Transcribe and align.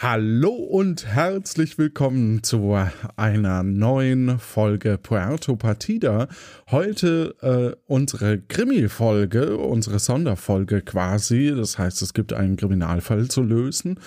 Hallo 0.00 0.50
und 0.50 1.06
herzlich 1.06 1.76
willkommen 1.76 2.44
zu 2.44 2.72
einer 3.16 3.64
neuen 3.64 4.38
Folge 4.38 4.96
Puerto 4.96 5.56
Partida. 5.56 6.28
Heute 6.70 7.34
äh, 7.42 7.76
unsere 7.92 8.38
Krimi-Folge, 8.38 9.56
unsere 9.56 9.98
Sonderfolge 9.98 10.82
quasi. 10.82 11.52
Das 11.52 11.78
heißt, 11.78 12.00
es 12.02 12.14
gibt 12.14 12.32
einen 12.32 12.56
Kriminalfall 12.56 13.26
zu 13.26 13.42
lösen. 13.42 13.98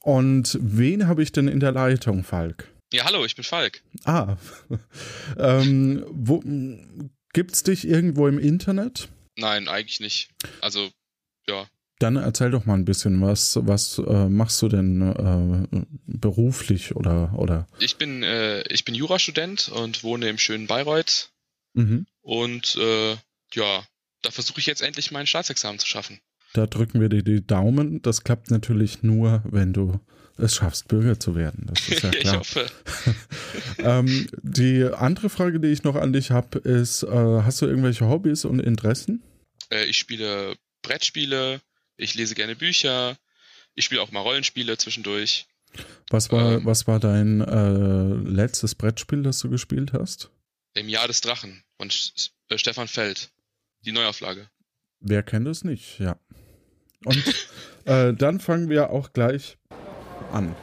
Und 0.00 0.58
wen 0.60 1.08
habe 1.08 1.22
ich 1.22 1.32
denn 1.32 1.48
in 1.48 1.60
der 1.60 1.72
Leitung, 1.72 2.24
Falk? 2.24 2.70
Ja, 2.92 3.06
hallo, 3.06 3.24
ich 3.24 3.34
bin 3.34 3.44
Falk. 3.44 3.82
Ah, 4.04 4.36
ähm, 5.38 6.04
wo, 6.10 6.42
gibt's 7.32 7.62
dich 7.62 7.88
irgendwo 7.88 8.28
im 8.28 8.38
Internet? 8.38 9.08
Nein, 9.38 9.66
eigentlich 9.66 10.00
nicht. 10.00 10.28
Also, 10.60 10.90
ja. 11.48 11.66
Dann 11.98 12.16
erzähl 12.16 12.50
doch 12.50 12.64
mal 12.64 12.74
ein 12.74 12.84
bisschen, 12.84 13.20
was, 13.20 13.58
was 13.62 13.98
äh, 13.98 14.28
machst 14.28 14.62
du 14.62 14.68
denn 14.68 15.66
äh, 15.72 15.84
beruflich 16.06 16.94
oder, 16.94 17.34
oder? 17.36 17.66
Ich 17.80 17.96
bin, 17.96 18.22
äh, 18.22 18.62
ich 18.68 18.84
bin 18.84 18.94
Jurastudent 18.94 19.68
und 19.68 20.04
wohne 20.04 20.28
im 20.28 20.38
schönen 20.38 20.68
Bayreuth. 20.68 21.30
Mhm. 21.74 22.06
Und 22.20 22.76
äh, 22.76 23.16
ja, 23.52 23.84
da 24.22 24.30
versuche 24.30 24.60
ich 24.60 24.66
jetzt 24.66 24.82
endlich 24.82 25.10
mein 25.10 25.26
Staatsexamen 25.26 25.78
zu 25.78 25.86
schaffen. 25.86 26.20
Da 26.54 26.66
drücken 26.66 27.00
wir 27.00 27.08
dir 27.08 27.22
die 27.22 27.46
Daumen. 27.46 28.00
Das 28.02 28.24
klappt 28.24 28.50
natürlich 28.50 29.02
nur, 29.02 29.42
wenn 29.44 29.72
du 29.72 30.00
es 30.38 30.54
schaffst, 30.54 30.88
Bürger 30.88 31.18
zu 31.18 31.34
werden. 31.34 31.66
Das 31.66 31.88
ist 31.88 32.02
ja 32.02 32.10
klar. 32.10 32.34
ich 32.34 32.38
hoffe. 32.38 32.66
ähm, 33.78 34.28
die 34.42 34.84
andere 34.84 35.28
Frage, 35.28 35.60
die 35.60 35.68
ich 35.68 35.82
noch 35.82 35.96
an 35.96 36.12
dich 36.12 36.30
habe, 36.30 36.58
ist, 36.60 37.02
äh, 37.02 37.08
hast 37.08 37.60
du 37.60 37.66
irgendwelche 37.66 38.08
Hobbys 38.08 38.44
und 38.44 38.60
Interessen? 38.60 39.22
Äh, 39.70 39.86
ich 39.86 39.98
spiele 39.98 40.56
Brettspiele, 40.82 41.60
ich 41.98 42.14
lese 42.14 42.34
gerne 42.34 42.56
Bücher. 42.56 43.18
Ich 43.74 43.84
spiele 43.84 44.00
auch 44.00 44.10
mal 44.10 44.20
Rollenspiele 44.20 44.78
zwischendurch. 44.78 45.46
Was 46.08 46.32
war, 46.32 46.54
ähm, 46.54 46.64
was 46.64 46.86
war 46.86 46.98
dein 46.98 47.42
äh, 47.42 48.30
letztes 48.30 48.74
Brettspiel, 48.74 49.22
das 49.22 49.40
du 49.40 49.50
gespielt 49.50 49.92
hast? 49.92 50.30
Im 50.74 50.88
Jahr 50.88 51.06
des 51.06 51.20
Drachen 51.20 51.62
von 51.76 51.90
äh, 52.48 52.58
Stefan 52.58 52.88
Feld. 52.88 53.30
Die 53.84 53.92
Neuauflage. 53.92 54.48
Wer 55.00 55.22
kennt 55.22 55.46
es 55.46 55.64
nicht, 55.64 55.98
ja. 55.98 56.18
Und 57.04 57.22
äh, 57.84 58.14
dann 58.14 58.40
fangen 58.40 58.68
wir 58.68 58.90
auch 58.90 59.12
gleich 59.12 59.58
an. 60.32 60.56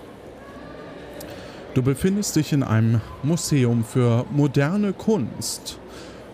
Du 1.73 1.83
befindest 1.83 2.35
dich 2.37 2.53
in 2.53 2.63
einem 2.63 3.01
Museum 3.21 3.83
für 3.83 4.25
moderne 4.31 4.93
Kunst 4.93 5.79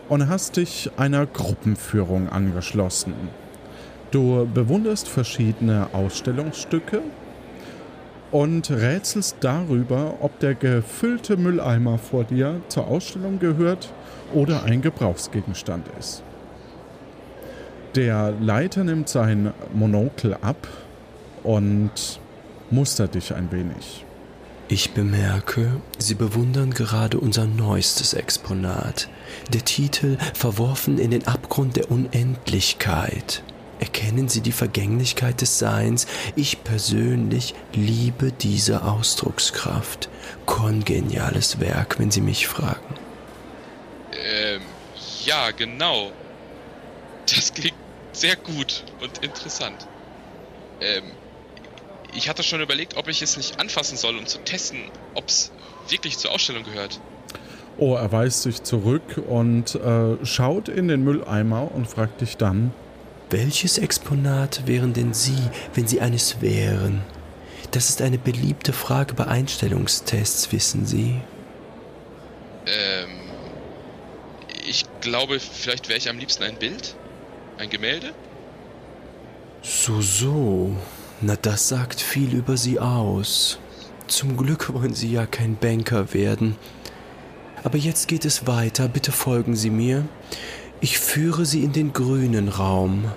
und 0.08 0.30
hast 0.30 0.58
dich 0.58 0.92
einer 0.98 1.26
Gruppenführung 1.26 2.30
angeschlossen. 2.30 3.14
Du 4.12 4.46
bewunderst 4.54 5.08
verschiedene 5.08 5.88
Ausstellungsstücke 5.94 7.02
und 8.32 8.70
rätselst 8.70 9.38
darüber, 9.40 10.16
ob 10.20 10.38
der 10.40 10.54
gefüllte 10.54 11.38
Mülleimer 11.38 11.98
vor 11.98 12.26
dir 12.26 12.62
zur 12.68 12.88
Ausstellung 12.88 13.40
gehört 13.40 13.94
oder 14.34 14.64
ein 14.64 14.82
Gebrauchsgegenstand 14.82 15.86
ist. 15.98 16.24
Der 17.96 18.34
Leiter 18.40 18.84
nimmt 18.84 19.08
sein 19.08 19.54
Monokel 19.74 20.34
ab 20.36 20.68
und 21.44 22.20
mustert 22.70 23.16
dich 23.16 23.34
ein 23.34 23.52
wenig. 23.52 24.06
Ich 24.68 24.92
bemerke, 24.92 25.82
Sie 25.98 26.16
bewundern 26.16 26.72
gerade 26.72 27.20
unser 27.20 27.46
neuestes 27.46 28.14
Exponat. 28.14 29.10
Der 29.54 29.66
Titel 29.66 30.18
Verworfen 30.34 30.98
in 30.98 31.12
den 31.12 31.28
Abgrund 31.28 31.76
der 31.76 31.92
Unendlichkeit. 31.92 33.44
Erkennen 33.82 34.30
Sie 34.30 34.42
die 34.42 34.52
Vergänglichkeit 34.52 35.42
des 35.42 35.58
Seins? 35.58 36.06
Ich 36.36 36.64
persönlich 36.64 37.56
liebe 37.74 38.32
diese 38.32 38.84
Ausdruckskraft. 38.84 40.08
Kongeniales 40.46 41.60
Werk, 41.60 41.98
wenn 41.98 42.12
Sie 42.12 42.22
mich 42.22 42.48
fragen. 42.48 42.96
Ähm, 44.14 44.62
ja, 45.26 45.50
genau. 45.50 46.12
Das 47.26 47.52
klingt 47.54 47.76
sehr 48.12 48.36
gut 48.36 48.84
und 49.02 49.18
interessant. 49.24 49.88
Ähm, 50.80 51.04
ich 52.14 52.30
hatte 52.30 52.44
schon 52.44 52.62
überlegt, 52.62 52.98
ob 52.98 53.08
ich 53.08 53.24
es 53.24 53.36
nicht 53.36 53.60
anfassen 53.60 53.98
soll, 53.98 54.16
um 54.16 54.28
zu 54.28 54.38
testen, 54.44 54.80
ob 55.16 55.28
es 55.28 55.52
wirklich 55.90 56.20
zur 56.20 56.32
Ausstellung 56.32 56.64
gehört. 56.64 57.00
Oh, 57.80 57.96
er 57.96 58.12
weist 58.12 58.44
sich 58.44 58.62
zurück 58.62 59.20
und 59.28 59.74
äh, 59.74 60.24
schaut 60.24 60.70
in 60.70 60.88
den 60.88 61.04
Mülleimer 61.04 61.72
und 61.74 61.88
fragt 61.88 62.22
dich 62.22 62.38
dann, 62.38 62.76
welches 63.32 63.78
Exponat 63.78 64.68
wären 64.68 64.94
denn 64.94 65.14
Sie, 65.14 65.50
wenn 65.74 65.88
Sie 65.88 66.02
eines 66.02 66.42
wären? 66.42 67.02
Das 67.72 67.90
ist 67.90 68.02
eine 68.02 68.18
beliebte 68.18 68.74
Frage 68.74 69.14
bei 69.14 69.28
Einstellungstests, 69.28 70.52
wissen 70.52 70.86
Sie. 70.86 71.22
Ähm. 72.66 73.10
Ich 74.68 74.86
glaube, 75.02 75.40
vielleicht 75.40 75.90
wäre 75.90 75.98
ich 75.98 76.10
am 76.10 76.20
liebsten 76.20 76.44
ein 76.44 76.56
Bild? 76.56 76.96
Ein 77.58 77.70
Gemälde? 77.70 78.14
So, 79.64 80.02
so. 80.02 80.76
Na, 81.22 81.36
das 81.36 81.68
sagt 81.68 82.00
viel 82.02 82.34
über 82.34 82.58
Sie 82.58 82.80
aus. 82.80 83.60
Zum 84.08 84.38
Glück 84.38 84.74
wollen 84.74 84.94
Sie 84.94 85.12
ja 85.12 85.26
kein 85.26 85.56
Banker 85.56 86.14
werden. 86.14 86.58
Aber 87.64 87.78
jetzt 87.78 88.08
geht 88.08 88.26
es 88.26 88.48
weiter. 88.48 88.88
Bitte 88.88 89.12
folgen 89.12 89.56
Sie 89.56 89.70
mir. 89.70 90.06
Ich 90.80 90.98
führe 90.98 91.46
Sie 91.46 91.64
in 91.64 91.74
den 91.74 91.94
grünen 91.94 92.50
Raum. 92.50 93.12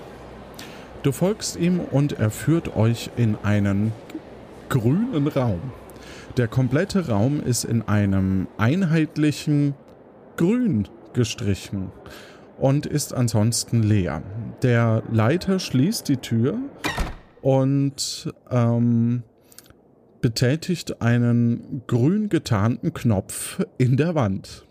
Du 1.04 1.12
folgst 1.12 1.56
ihm 1.56 1.80
und 1.80 2.14
er 2.14 2.30
führt 2.30 2.76
euch 2.76 3.10
in 3.18 3.36
einen 3.42 3.92
grünen 4.70 5.28
Raum. 5.28 5.60
Der 6.38 6.48
komplette 6.48 7.08
Raum 7.08 7.42
ist 7.42 7.64
in 7.64 7.82
einem 7.82 8.48
einheitlichen 8.56 9.74
Grün 10.38 10.88
gestrichen 11.12 11.92
und 12.56 12.86
ist 12.86 13.12
ansonsten 13.12 13.82
leer. 13.82 14.22
Der 14.62 15.02
Leiter 15.12 15.58
schließt 15.58 16.08
die 16.08 16.16
Tür 16.16 16.56
und 17.42 18.32
ähm, 18.50 19.24
betätigt 20.22 21.02
einen 21.02 21.82
grün 21.86 22.30
getarnten 22.30 22.94
Knopf 22.94 23.62
in 23.76 23.98
der 23.98 24.14
Wand. 24.14 24.64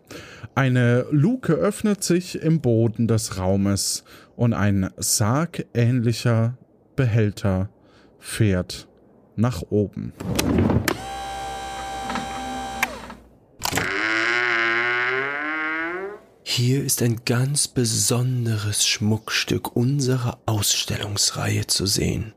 Eine 0.55 1.05
Luke 1.11 1.53
öffnet 1.53 2.03
sich 2.03 2.41
im 2.41 2.59
Boden 2.59 3.07
des 3.07 3.37
Raumes 3.37 4.03
und 4.35 4.53
ein 4.53 4.89
sargähnlicher 4.97 6.57
Behälter 6.95 7.69
fährt 8.19 8.87
nach 9.35 9.63
oben. 9.69 10.13
Hier 16.43 16.83
ist 16.83 17.01
ein 17.01 17.21
ganz 17.25 17.67
besonderes 17.67 18.85
Schmuckstück 18.85 19.75
unserer 19.75 20.39
Ausstellungsreihe 20.45 21.65
zu 21.65 21.87
sehen. 21.87 22.33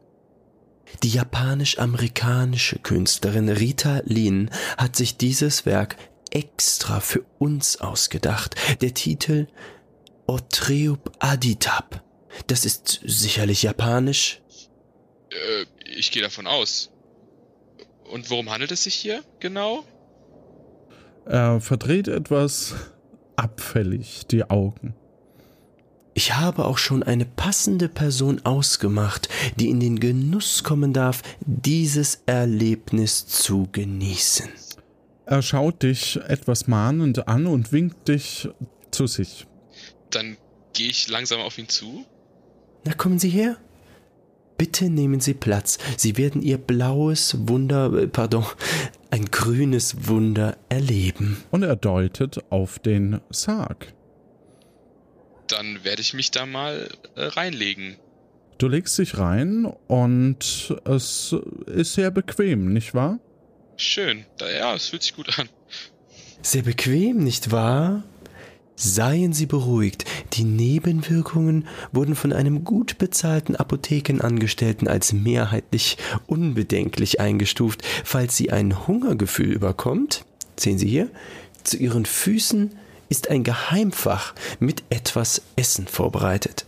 Die 1.02 1.10
japanisch-amerikanische 1.10 2.78
Künstlerin 2.78 3.50
Rita 3.50 4.00
Lin 4.04 4.50
hat 4.78 4.96
sich 4.96 5.18
dieses 5.18 5.66
Werk 5.66 5.96
extra 6.30 7.00
für 7.00 7.24
uns 7.38 7.80
ausgedacht. 7.80 8.54
Der 8.80 8.94
Titel 8.94 9.48
Otreub 10.26 11.12
Aditab. 11.18 12.02
Das 12.46 12.64
ist 12.64 13.00
sicherlich 13.04 13.62
japanisch. 13.62 14.40
Äh, 15.30 15.66
ich 15.96 16.10
gehe 16.10 16.22
davon 16.22 16.46
aus. 16.46 16.90
Und 18.10 18.30
worum 18.30 18.50
handelt 18.50 18.72
es 18.72 18.84
sich 18.84 18.94
hier 18.94 19.22
genau? 19.40 19.84
Er 21.24 21.60
verdreht 21.60 22.08
etwas 22.08 22.74
abfällig 23.36 24.26
die 24.30 24.48
Augen. 24.48 24.94
Ich 26.14 26.34
habe 26.34 26.64
auch 26.64 26.78
schon 26.78 27.02
eine 27.02 27.26
passende 27.26 27.90
Person 27.90 28.40
ausgemacht, 28.44 29.28
die 29.56 29.68
in 29.68 29.80
den 29.80 30.00
Genuss 30.00 30.64
kommen 30.64 30.94
darf, 30.94 31.22
dieses 31.40 32.22
Erlebnis 32.24 33.26
zu 33.26 33.68
genießen. 33.70 34.48
Er 35.26 35.42
schaut 35.42 35.82
dich 35.82 36.18
etwas 36.28 36.68
mahnend 36.68 37.28
an 37.28 37.46
und 37.46 37.72
winkt 37.72 38.08
dich 38.08 38.48
zu 38.92 39.06
sich. 39.06 39.46
Dann 40.10 40.36
gehe 40.72 40.88
ich 40.88 41.08
langsam 41.08 41.40
auf 41.40 41.58
ihn 41.58 41.68
zu. 41.68 42.04
Na, 42.84 42.94
kommen 42.94 43.18
Sie 43.18 43.30
her. 43.30 43.56
Bitte 44.58 44.88
nehmen 44.88 45.20
Sie 45.20 45.34
Platz. 45.34 45.78
Sie 45.96 46.16
werden 46.16 46.40
Ihr 46.40 46.58
blaues 46.58 47.36
Wunder, 47.48 47.92
äh, 47.92 48.06
pardon, 48.06 48.46
ein 49.10 49.26
grünes 49.26 50.08
Wunder 50.08 50.56
erleben. 50.68 51.42
Und 51.50 51.62
er 51.62 51.76
deutet 51.76 52.40
auf 52.50 52.78
den 52.78 53.20
Sarg. 53.30 53.92
Dann 55.48 55.84
werde 55.84 56.00
ich 56.02 56.14
mich 56.14 56.30
da 56.30 56.46
mal 56.46 56.88
äh, 57.14 57.24
reinlegen. 57.24 57.96
Du 58.58 58.68
legst 58.68 58.98
dich 58.98 59.18
rein 59.18 59.66
und 59.86 60.74
es 60.84 61.34
ist 61.66 61.92
sehr 61.92 62.10
bequem, 62.10 62.72
nicht 62.72 62.94
wahr? 62.94 63.18
Schön. 63.76 64.24
Ja, 64.40 64.74
es 64.74 64.88
fühlt 64.88 65.02
sich 65.02 65.14
gut 65.14 65.38
an. 65.38 65.48
Sehr 66.40 66.62
bequem, 66.62 67.18
nicht 67.18 67.52
wahr? 67.52 68.02
Seien 68.78 69.32
Sie 69.32 69.46
beruhigt, 69.46 70.04
die 70.34 70.44
Nebenwirkungen 70.44 71.66
wurden 71.92 72.14
von 72.14 72.34
einem 72.34 72.62
gut 72.62 72.98
bezahlten 72.98 73.56
Apothekenangestellten 73.56 74.86
als 74.86 75.14
mehrheitlich 75.14 75.96
unbedenklich 76.26 77.18
eingestuft. 77.18 77.82
Falls 78.04 78.36
Sie 78.36 78.52
ein 78.52 78.86
Hungergefühl 78.86 79.50
überkommt, 79.50 80.26
sehen 80.58 80.76
Sie 80.76 80.88
hier, 80.88 81.10
zu 81.64 81.78
Ihren 81.78 82.04
Füßen 82.04 82.74
ist 83.08 83.30
ein 83.30 83.44
Geheimfach 83.44 84.34
mit 84.60 84.84
etwas 84.90 85.40
Essen 85.56 85.86
vorbereitet. 85.86 86.66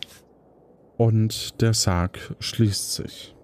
Und 0.96 1.60
der 1.60 1.74
Sarg 1.74 2.34
schließt 2.40 2.94
sich. 2.94 3.34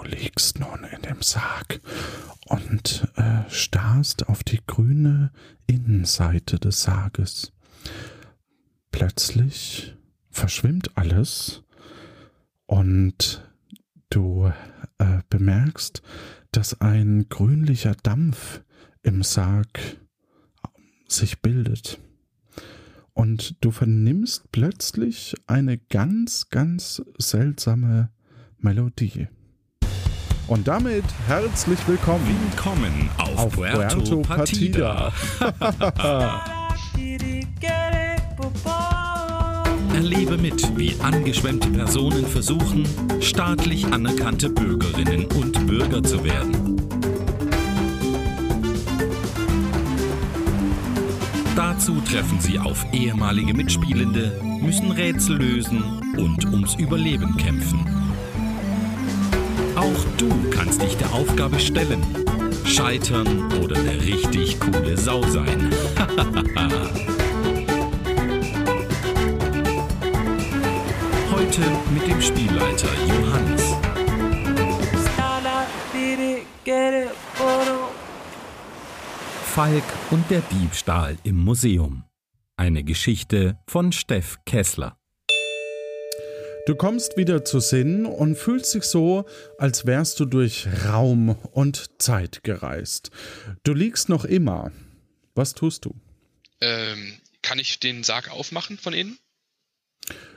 Du 0.00 0.06
liegst 0.08 0.58
nun 0.58 0.84
in 0.84 1.02
dem 1.02 1.20
Sarg 1.20 1.80
und 2.46 3.06
äh, 3.16 3.42
starrst 3.50 4.28
auf 4.28 4.42
die 4.42 4.60
grüne 4.66 5.30
Innenseite 5.66 6.58
des 6.58 6.82
Sarges. 6.82 7.52
Plötzlich 8.92 9.94
verschwimmt 10.30 10.96
alles 10.96 11.62
und 12.66 13.46
du 14.08 14.50
äh, 14.98 15.18
bemerkst, 15.28 16.02
dass 16.50 16.80
ein 16.80 17.26
grünlicher 17.28 17.94
Dampf 17.94 18.62
im 19.02 19.22
Sarg 19.22 19.98
sich 21.08 21.42
bildet. 21.42 22.00
Und 23.12 23.56
du 23.60 23.70
vernimmst 23.70 24.50
plötzlich 24.50 25.34
eine 25.46 25.76
ganz, 25.76 26.48
ganz 26.48 27.02
seltsame 27.18 28.10
Melodie. 28.58 29.28
Und 30.50 30.66
damit 30.66 31.04
herzlich 31.28 31.78
willkommen. 31.86 32.26
Willkommen 32.50 33.08
auf, 33.18 33.38
auf 33.38 33.52
Puerto, 33.52 34.00
Puerto 34.00 34.22
Partida. 34.22 35.12
Erlebe 39.94 40.36
mit, 40.38 40.76
wie 40.76 40.96
angeschwemmte 41.00 41.68
Personen 41.68 42.26
versuchen, 42.26 42.84
staatlich 43.20 43.86
anerkannte 43.86 44.50
Bürgerinnen 44.50 45.26
und 45.26 45.68
Bürger 45.68 46.02
zu 46.02 46.24
werden. 46.24 46.82
Dazu 51.54 52.00
treffen 52.00 52.40
sie 52.40 52.58
auf 52.58 52.84
ehemalige 52.92 53.54
Mitspielende, 53.54 54.40
müssen 54.60 54.90
Rätsel 54.90 55.36
lösen 55.36 55.84
und 56.16 56.44
ums 56.46 56.74
Überleben 56.74 57.36
kämpfen. 57.36 57.99
Auch 59.80 60.04
du 60.18 60.28
kannst 60.50 60.82
dich 60.82 60.94
der 60.98 61.10
Aufgabe 61.10 61.58
stellen, 61.58 62.04
scheitern 62.66 63.50
oder 63.62 63.76
eine 63.76 63.98
richtig 64.02 64.60
coole 64.60 64.94
Sau 64.98 65.22
sein. 65.22 65.70
Heute 71.32 71.62
mit 71.94 72.06
dem 72.06 72.20
Spielleiter 72.20 72.88
Johannes. 73.08 73.74
Falk 79.46 79.84
und 80.10 80.30
der 80.30 80.42
Diebstahl 80.42 81.16
im 81.22 81.42
Museum. 81.42 82.04
Eine 82.58 82.84
Geschichte 82.84 83.58
von 83.66 83.92
Steff 83.92 84.40
Kessler. 84.44 84.99
Du 86.66 86.74
kommst 86.74 87.16
wieder 87.16 87.44
zu 87.44 87.58
Sinn 87.58 88.04
und 88.04 88.36
fühlst 88.36 88.74
dich 88.74 88.84
so, 88.84 89.24
als 89.58 89.86
wärst 89.86 90.20
du 90.20 90.26
durch 90.26 90.68
Raum 90.86 91.30
und 91.52 92.00
Zeit 92.00 92.44
gereist. 92.44 93.10
Du 93.64 93.72
liegst 93.72 94.08
noch 94.08 94.24
immer. 94.24 94.70
Was 95.34 95.54
tust 95.54 95.86
du? 95.86 95.94
Ähm, 96.60 97.14
kann 97.42 97.58
ich 97.58 97.80
den 97.80 98.02
Sarg 98.02 98.30
aufmachen 98.30 98.76
von 98.76 98.92
innen? 98.92 99.18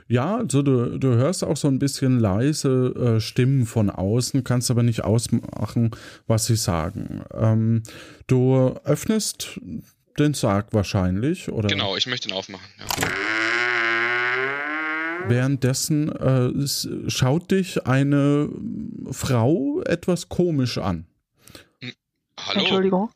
Ja, 0.07 0.37
also 0.37 0.61
du, 0.61 0.97
du 0.97 1.09
hörst 1.15 1.43
auch 1.43 1.57
so 1.57 1.67
ein 1.67 1.79
bisschen 1.79 2.19
leise 2.19 3.15
äh, 3.17 3.21
Stimmen 3.21 3.65
von 3.65 3.89
außen, 3.89 4.43
kannst 4.43 4.71
aber 4.71 4.83
nicht 4.83 5.03
ausmachen, 5.03 5.91
was 6.27 6.45
sie 6.45 6.55
sagen. 6.55 7.23
Ähm, 7.33 7.83
du 8.27 8.75
öffnest 8.83 9.59
den 10.19 10.33
Sarg 10.33 10.67
wahrscheinlich, 10.71 11.49
oder? 11.49 11.67
Genau, 11.67 11.97
ich 11.97 12.07
möchte 12.07 12.29
ihn 12.29 12.33
aufmachen. 12.33 12.67
Ja. 12.79 13.07
Währenddessen 15.27 16.11
äh, 16.11 17.09
schaut 17.09 17.51
dich 17.51 17.87
eine 17.87 18.49
Frau 19.11 19.81
etwas 19.81 20.29
komisch 20.29 20.77
an. 20.77 21.05
Hallo? 22.37 22.59
Entschuldigung. 22.59 23.09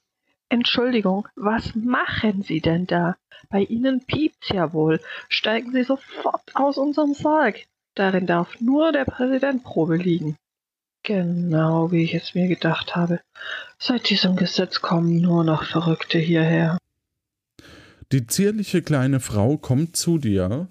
Entschuldigung, 0.50 1.28
was 1.36 1.76
machen 1.76 2.44
Sie 2.44 2.62
denn 2.62 2.88
da? 2.88 3.18
Bei 3.50 3.62
Ihnen 3.62 4.06
piept's 4.06 4.50
ja 4.50 4.72
wohl. 4.74 5.02
Steigen 5.28 5.74
Sie 5.74 5.84
sofort 5.84 6.56
aus 6.56 6.78
unserem 6.78 7.14
Sarg. 7.14 7.66
Darin 7.96 8.28
darf 8.28 8.60
nur 8.62 8.92
der 8.92 9.06
Präsident 9.06 9.64
Probe 9.64 9.98
liegen. 9.98 10.38
Genau, 11.04 11.92
wie 11.92 12.04
ich 12.04 12.14
es 12.14 12.36
mir 12.36 12.48
gedacht 12.48 12.96
habe. 12.96 13.22
Seit 13.80 14.10
diesem 14.10 14.36
Gesetz 14.36 14.82
kommen 14.82 15.22
nur 15.22 15.44
noch 15.44 15.64
Verrückte 15.64 16.18
hierher. 16.18 16.78
Die 18.12 18.28
zierliche 18.28 18.82
kleine 18.82 19.20
Frau 19.20 19.58
kommt 19.58 19.98
zu 19.98 20.18
dir 20.18 20.68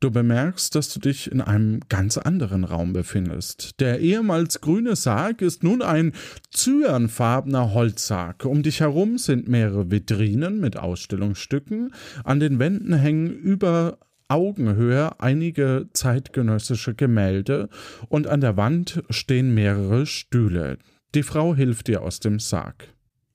Du 0.00 0.10
bemerkst, 0.10 0.74
dass 0.74 0.92
du 0.92 1.00
dich 1.00 1.30
in 1.30 1.40
einem 1.40 1.80
ganz 1.88 2.18
anderen 2.18 2.64
Raum 2.64 2.92
befindest. 2.92 3.80
Der 3.80 4.00
ehemals 4.00 4.60
grüne 4.60 4.94
Sarg 4.94 5.40
ist 5.40 5.64
nun 5.64 5.80
ein 5.80 6.12
zyanfarbener 6.50 7.72
Holzsarg. 7.72 8.44
Um 8.44 8.62
dich 8.62 8.80
herum 8.80 9.16
sind 9.16 9.48
mehrere 9.48 9.90
Vitrinen 9.90 10.60
mit 10.60 10.76
Ausstellungsstücken. 10.76 11.92
An 12.24 12.40
den 12.40 12.58
Wänden 12.58 12.92
hängen 12.92 13.30
über 13.30 13.98
Augenhöhe 14.28 15.20
einige 15.20 15.88
zeitgenössische 15.92 16.94
Gemälde 16.94 17.68
und 18.08 18.26
an 18.26 18.40
der 18.40 18.56
Wand 18.56 19.02
stehen 19.08 19.54
mehrere 19.54 20.04
Stühle. 20.04 20.78
Die 21.14 21.22
Frau 21.22 21.54
hilft 21.54 21.88
dir 21.88 22.02
aus 22.02 22.20
dem 22.20 22.38
Sarg. 22.38 22.88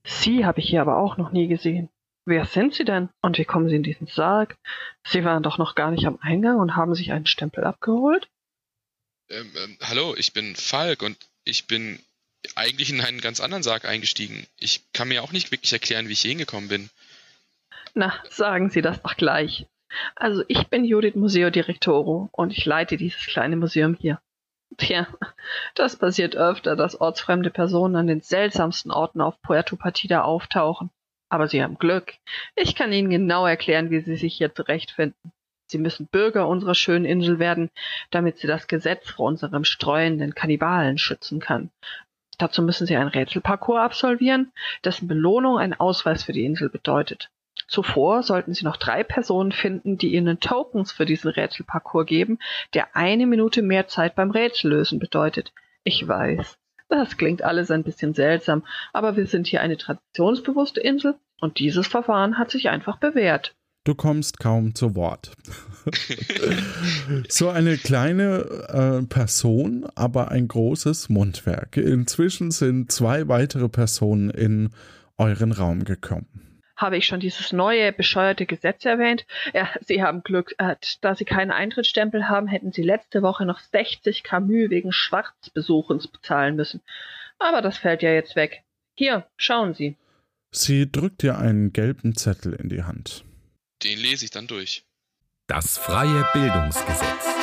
Sie 0.03 0.45
habe 0.45 0.59
ich 0.59 0.69
hier 0.69 0.81
aber 0.81 0.97
auch 0.97 1.17
noch 1.17 1.31
nie 1.31 1.47
gesehen. 1.47 1.89
Wer 2.31 2.45
sind 2.45 2.73
Sie 2.73 2.85
denn? 2.85 3.09
Und 3.19 3.37
wie 3.37 3.43
kommen 3.43 3.67
Sie 3.67 3.75
in 3.75 3.83
diesen 3.83 4.07
Sarg? 4.07 4.55
Sie 5.05 5.25
waren 5.25 5.43
doch 5.43 5.57
noch 5.57 5.75
gar 5.75 5.91
nicht 5.91 6.05
am 6.05 6.17
Eingang 6.21 6.59
und 6.59 6.77
haben 6.77 6.95
sich 6.95 7.11
einen 7.11 7.25
Stempel 7.25 7.65
abgeholt? 7.65 8.29
Ähm, 9.29 9.51
ähm, 9.61 9.77
hallo, 9.81 10.15
ich 10.15 10.31
bin 10.31 10.55
Falk 10.55 11.03
und 11.03 11.17
ich 11.43 11.67
bin 11.67 11.99
eigentlich 12.55 12.89
in 12.89 13.01
einen 13.01 13.19
ganz 13.19 13.41
anderen 13.41 13.63
Sarg 13.63 13.83
eingestiegen. 13.83 14.47
Ich 14.55 14.81
kann 14.93 15.09
mir 15.09 15.23
auch 15.23 15.33
nicht 15.33 15.51
wirklich 15.51 15.73
erklären, 15.73 16.07
wie 16.07 16.13
ich 16.13 16.21
hier 16.21 16.29
hingekommen 16.29 16.69
bin. 16.69 16.89
Na, 17.95 18.13
sagen 18.29 18.69
Sie 18.69 18.81
das 18.81 19.01
doch 19.01 19.17
gleich. 19.17 19.65
Also 20.15 20.45
ich 20.47 20.69
bin 20.69 20.85
Judith 20.85 21.15
Museo 21.15 21.49
Directoro 21.49 22.29
und 22.31 22.53
ich 22.53 22.63
leite 22.63 22.95
dieses 22.95 23.25
kleine 23.25 23.57
Museum 23.57 23.97
hier. 23.99 24.21
Tja, 24.77 25.05
das 25.75 25.97
passiert 25.97 26.37
öfter, 26.37 26.77
dass 26.77 26.95
ortsfremde 26.95 27.49
Personen 27.49 27.97
an 27.97 28.07
den 28.07 28.21
seltsamsten 28.21 28.89
Orten 28.89 29.19
auf 29.19 29.41
Puerto 29.41 29.75
Partida 29.75 30.21
auftauchen. 30.21 30.91
Aber 31.31 31.47
Sie 31.47 31.63
haben 31.63 31.77
Glück. 31.77 32.15
Ich 32.57 32.75
kann 32.75 32.91
Ihnen 32.91 33.09
genau 33.09 33.47
erklären, 33.47 33.89
wie 33.89 34.01
Sie 34.01 34.17
sich 34.17 34.35
hier 34.35 34.53
zurechtfinden. 34.53 35.31
Sie 35.65 35.77
müssen 35.77 36.07
Bürger 36.07 36.45
unserer 36.45 36.75
schönen 36.75 37.05
Insel 37.05 37.39
werden, 37.39 37.69
damit 38.09 38.37
Sie 38.37 38.47
das 38.47 38.67
Gesetz 38.67 39.09
vor 39.09 39.27
unserem 39.27 39.63
streuenden 39.63 40.35
Kannibalen 40.35 40.97
schützen 40.97 41.39
kann. 41.39 41.71
Dazu 42.37 42.61
müssen 42.61 42.85
Sie 42.85 42.97
ein 42.97 43.07
Rätselparcours 43.07 43.79
absolvieren, 43.79 44.51
dessen 44.83 45.07
Belohnung 45.07 45.57
ein 45.57 45.73
Ausweis 45.73 46.23
für 46.23 46.33
die 46.33 46.43
Insel 46.43 46.67
bedeutet. 46.69 47.29
Zuvor 47.65 48.23
sollten 48.23 48.53
Sie 48.53 48.65
noch 48.65 48.75
drei 48.75 49.05
Personen 49.05 49.53
finden, 49.53 49.97
die 49.97 50.15
Ihnen 50.15 50.41
Tokens 50.41 50.91
für 50.91 51.05
diesen 51.05 51.31
Rätselparcours 51.31 52.07
geben, 52.07 52.39
der 52.73 52.93
eine 52.97 53.25
Minute 53.25 53.61
mehr 53.61 53.87
Zeit 53.87 54.15
beim 54.15 54.31
Rätsellösen 54.31 54.99
bedeutet. 54.99 55.53
Ich 55.85 56.05
weiß, 56.05 56.57
das 56.91 57.17
klingt 57.17 57.43
alles 57.43 57.71
ein 57.71 57.83
bisschen 57.83 58.13
seltsam, 58.13 58.63
aber 58.93 59.15
wir 59.17 59.25
sind 59.25 59.47
hier 59.47 59.61
eine 59.61 59.77
traditionsbewusste 59.77 60.81
Insel 60.81 61.15
und 61.39 61.59
dieses 61.59 61.87
Verfahren 61.87 62.37
hat 62.37 62.51
sich 62.51 62.69
einfach 62.69 62.97
bewährt. 62.97 63.55
Du 63.83 63.95
kommst 63.95 64.39
kaum 64.39 64.75
zu 64.75 64.95
Wort. 64.95 65.31
so 67.29 67.49
eine 67.49 67.77
kleine 67.77 69.01
äh, 69.01 69.05
Person, 69.07 69.87
aber 69.95 70.29
ein 70.29 70.47
großes 70.47 71.09
Mundwerk. 71.09 71.77
Inzwischen 71.77 72.51
sind 72.51 72.91
zwei 72.91 73.27
weitere 73.27 73.69
Personen 73.69 74.29
in 74.29 74.69
euren 75.17 75.51
Raum 75.51 75.83
gekommen 75.83 76.50
habe 76.81 76.97
ich 76.97 77.05
schon 77.05 77.19
dieses 77.19 77.51
neue, 77.51 77.93
bescheuerte 77.93 78.45
Gesetz 78.45 78.83
erwähnt. 78.85 79.25
Ja, 79.53 79.69
Sie 79.81 80.01
haben 80.03 80.23
Glück. 80.23 80.53
Äh, 80.57 80.75
da 81.01 81.15
Sie 81.15 81.25
keinen 81.25 81.51
Eintrittsstempel 81.51 82.27
haben, 82.27 82.47
hätten 82.47 82.71
Sie 82.71 82.83
letzte 82.83 83.21
Woche 83.21 83.45
noch 83.45 83.59
60 83.59 84.23
Camus 84.23 84.69
wegen 84.69 84.91
Schwarzbesuchens 84.91 86.07
bezahlen 86.07 86.55
müssen. 86.55 86.81
Aber 87.39 87.61
das 87.61 87.77
fällt 87.77 88.01
ja 88.01 88.11
jetzt 88.11 88.35
weg. 88.35 88.63
Hier, 88.95 89.25
schauen 89.37 89.73
Sie. 89.73 89.95
Sie 90.51 90.91
drückt 90.91 91.21
dir 91.21 91.37
einen 91.37 91.71
gelben 91.71 92.15
Zettel 92.15 92.53
in 92.53 92.69
die 92.69 92.83
Hand. 92.83 93.23
Den 93.83 93.97
lese 93.97 94.25
ich 94.25 94.31
dann 94.31 94.47
durch. 94.47 94.83
Das 95.47 95.77
freie 95.77 96.25
Bildungsgesetz. 96.33 97.35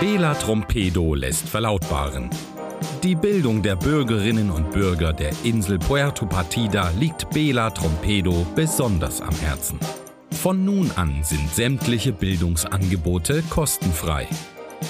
Bela 0.00 0.34
Trompedo 0.34 1.14
lässt 1.14 1.48
verlautbaren. 1.48 2.30
Die 3.02 3.14
Bildung 3.14 3.62
der 3.62 3.76
Bürgerinnen 3.76 4.50
und 4.50 4.70
Bürger 4.70 5.12
der 5.12 5.32
Insel 5.44 5.78
Puerto 5.78 6.26
Partida 6.26 6.90
liegt 6.98 7.30
Bela 7.30 7.70
Trompedo 7.70 8.46
besonders 8.54 9.20
am 9.20 9.34
Herzen. 9.36 9.78
Von 10.30 10.64
nun 10.64 10.90
an 10.96 11.22
sind 11.22 11.52
sämtliche 11.54 12.12
Bildungsangebote 12.12 13.42
kostenfrei. 13.50 14.28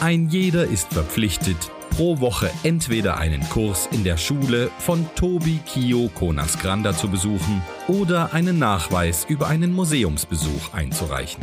Ein 0.00 0.28
jeder 0.28 0.64
ist 0.64 0.92
verpflichtet, 0.92 1.56
pro 1.90 2.20
Woche 2.20 2.50
entweder 2.62 3.18
einen 3.18 3.40
Kurs 3.48 3.88
in 3.90 4.04
der 4.04 4.16
Schule 4.16 4.70
von 4.78 5.06
Tobi 5.14 5.60
Kio 5.66 6.10
Konas 6.14 6.58
Granda 6.58 6.94
zu 6.94 7.08
besuchen 7.08 7.62
oder 7.88 8.34
einen 8.34 8.58
Nachweis 8.58 9.24
über 9.28 9.48
einen 9.48 9.72
Museumsbesuch 9.72 10.74
einzureichen. 10.74 11.42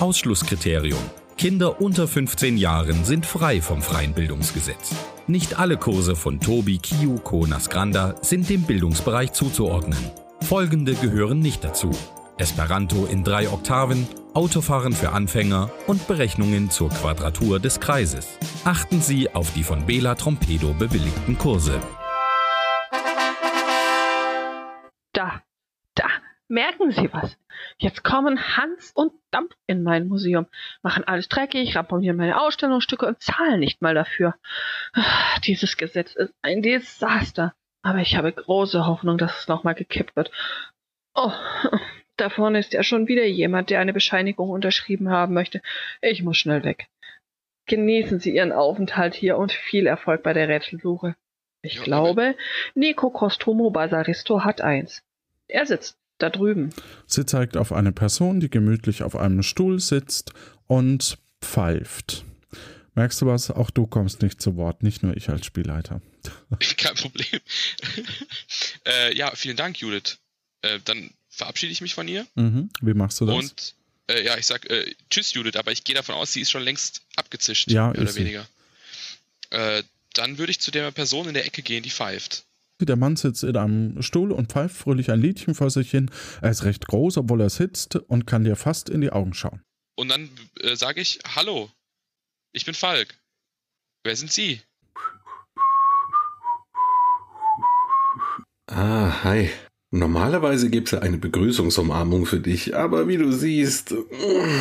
Ausschlusskriterium. 0.00 1.02
Kinder 1.36 1.80
unter 1.80 2.06
15 2.08 2.58
Jahren 2.58 3.04
sind 3.04 3.24
frei 3.24 3.62
vom 3.62 3.80
freien 3.80 4.12
Bildungsgesetz. 4.12 4.94
Nicht 5.28 5.58
alle 5.58 5.76
Kurse 5.76 6.16
von 6.16 6.40
Tobi 6.40 6.78
Kio 6.78 7.16
Konas 7.16 7.68
Granda 7.68 8.14
sind 8.22 8.48
dem 8.48 8.62
Bildungsbereich 8.62 9.34
zuzuordnen. 9.34 10.10
Folgende 10.40 10.94
gehören 10.94 11.40
nicht 11.40 11.62
dazu. 11.62 11.90
Esperanto 12.38 13.04
in 13.04 13.24
drei 13.24 13.50
Oktaven, 13.50 14.08
Autofahren 14.32 14.94
für 14.94 15.10
Anfänger 15.12 15.70
und 15.86 16.08
Berechnungen 16.08 16.70
zur 16.70 16.88
Quadratur 16.88 17.60
des 17.60 17.78
Kreises. 17.78 18.38
Achten 18.64 19.02
Sie 19.02 19.28
auf 19.34 19.52
die 19.52 19.64
von 19.64 19.84
Bela 19.84 20.14
Trompedo 20.14 20.72
bewilligten 20.72 21.36
Kurse. 21.36 21.78
Da, 25.12 25.42
da, 25.94 26.06
merken 26.48 26.90
Sie 26.90 27.10
was? 27.12 27.36
Jetzt 27.80 28.02
kommen 28.02 28.56
Hans 28.56 28.90
und 28.90 29.12
Dampf 29.30 29.54
in 29.68 29.84
mein 29.84 30.08
Museum, 30.08 30.46
machen 30.82 31.04
alles 31.04 31.28
dreckig, 31.28 31.76
ramponieren 31.76 32.16
meine 32.16 32.40
Ausstellungsstücke 32.40 33.06
und 33.06 33.22
zahlen 33.22 33.60
nicht 33.60 33.80
mal 33.82 33.94
dafür. 33.94 34.34
Ah, 34.94 35.38
Dieses 35.44 35.76
Gesetz 35.76 36.14
ist 36.16 36.34
ein 36.42 36.62
Desaster. 36.62 37.54
Aber 37.82 38.00
ich 38.00 38.16
habe 38.16 38.32
große 38.32 38.84
Hoffnung, 38.84 39.18
dass 39.18 39.38
es 39.38 39.48
nochmal 39.48 39.74
gekippt 39.74 40.16
wird. 40.16 40.32
Oh, 41.14 41.32
da 42.16 42.28
vorne 42.30 42.58
ist 42.58 42.72
ja 42.72 42.82
schon 42.82 43.06
wieder 43.06 43.24
jemand, 43.24 43.70
der 43.70 43.78
eine 43.78 43.92
Bescheinigung 43.92 44.50
unterschrieben 44.50 45.10
haben 45.10 45.32
möchte. 45.34 45.62
Ich 46.02 46.22
muss 46.22 46.36
schnell 46.36 46.64
weg. 46.64 46.88
Genießen 47.66 48.18
Sie 48.18 48.34
Ihren 48.34 48.50
Aufenthalt 48.50 49.14
hier 49.14 49.36
und 49.36 49.52
viel 49.52 49.86
Erfolg 49.86 50.22
bei 50.24 50.32
der 50.32 50.48
Rätselsuche. 50.48 51.14
Ich 51.62 51.82
glaube, 51.82 52.34
Nico 52.74 53.10
Costomo 53.10 53.70
Basaristo 53.70 54.42
hat 54.44 54.60
eins. 54.60 55.02
Er 55.46 55.66
sitzt 55.66 55.98
da 56.18 56.30
drüben. 56.30 56.70
Sie 57.06 57.24
zeigt 57.26 57.56
auf 57.56 57.72
eine 57.72 57.92
Person, 57.92 58.40
die 58.40 58.50
gemütlich 58.50 59.02
auf 59.02 59.16
einem 59.16 59.42
Stuhl 59.42 59.80
sitzt 59.80 60.32
und 60.66 61.18
pfeift. 61.40 62.24
Merkst 62.94 63.20
du 63.22 63.26
was? 63.26 63.50
Auch 63.50 63.70
du 63.70 63.86
kommst 63.86 64.22
nicht 64.22 64.42
zu 64.42 64.56
Wort, 64.56 64.82
nicht 64.82 65.02
nur 65.02 65.16
ich 65.16 65.28
als 65.28 65.46
Spielleiter. 65.46 66.00
Kein 66.76 66.94
Problem. 66.96 67.40
äh, 68.86 69.16
ja, 69.16 69.30
vielen 69.34 69.56
Dank, 69.56 69.80
Judith. 69.80 70.18
Äh, 70.62 70.80
dann 70.84 71.10
verabschiede 71.30 71.72
ich 71.72 71.80
mich 71.80 71.94
von 71.94 72.08
ihr. 72.08 72.26
Mhm. 72.34 72.70
Wie 72.80 72.94
machst 72.94 73.20
du 73.20 73.26
das? 73.26 73.36
Und 73.36 73.74
äh, 74.10 74.24
ja, 74.24 74.36
ich 74.36 74.46
sag 74.46 74.68
äh, 74.70 74.92
Tschüss, 75.10 75.32
Judith, 75.34 75.54
aber 75.56 75.70
ich 75.70 75.84
gehe 75.84 75.94
davon 75.94 76.16
aus, 76.16 76.32
sie 76.32 76.40
ist 76.40 76.50
schon 76.50 76.62
längst 76.62 77.02
abgezischt, 77.14 77.70
Ja, 77.70 77.88
mehr 77.88 78.00
oder 78.00 78.08
ist 78.08 78.14
sie. 78.14 78.20
weniger. 78.20 78.46
Äh, 79.50 79.84
dann 80.14 80.38
würde 80.38 80.50
ich 80.50 80.58
zu 80.58 80.72
der 80.72 80.90
Person 80.90 81.28
in 81.28 81.34
der 81.34 81.46
Ecke 81.46 81.62
gehen, 81.62 81.84
die 81.84 81.90
pfeift. 81.90 82.44
Der 82.80 82.96
Mann 82.96 83.16
sitzt 83.16 83.42
in 83.42 83.56
einem 83.56 84.02
Stuhl 84.02 84.30
und 84.30 84.52
pfeift 84.52 84.76
fröhlich 84.76 85.10
ein 85.10 85.20
Liedchen 85.20 85.54
vor 85.54 85.70
sich 85.70 85.90
hin. 85.90 86.10
Er 86.40 86.50
ist 86.50 86.64
recht 86.64 86.86
groß, 86.86 87.18
obwohl 87.18 87.40
er 87.40 87.50
sitzt 87.50 87.96
und 87.96 88.26
kann 88.26 88.44
dir 88.44 88.56
fast 88.56 88.88
in 88.88 89.00
die 89.00 89.10
Augen 89.10 89.34
schauen. 89.34 89.62
Und 89.96 90.10
dann 90.10 90.30
äh, 90.60 90.76
sage 90.76 91.00
ich, 91.00 91.18
hallo, 91.34 91.70
ich 92.52 92.64
bin 92.64 92.74
Falk. 92.74 93.18
Wer 94.04 94.14
sind 94.14 94.32
Sie? 94.32 94.60
Ah, 98.66 99.24
hi. 99.24 99.50
Normalerweise 99.90 100.68
gibt's 100.68 100.90
ja 100.90 100.98
eine 100.98 101.16
Begrüßungsumarmung 101.16 102.26
für 102.26 102.40
dich, 102.40 102.76
aber 102.76 103.08
wie 103.08 103.16
du 103.16 103.32
siehst, 103.32 103.94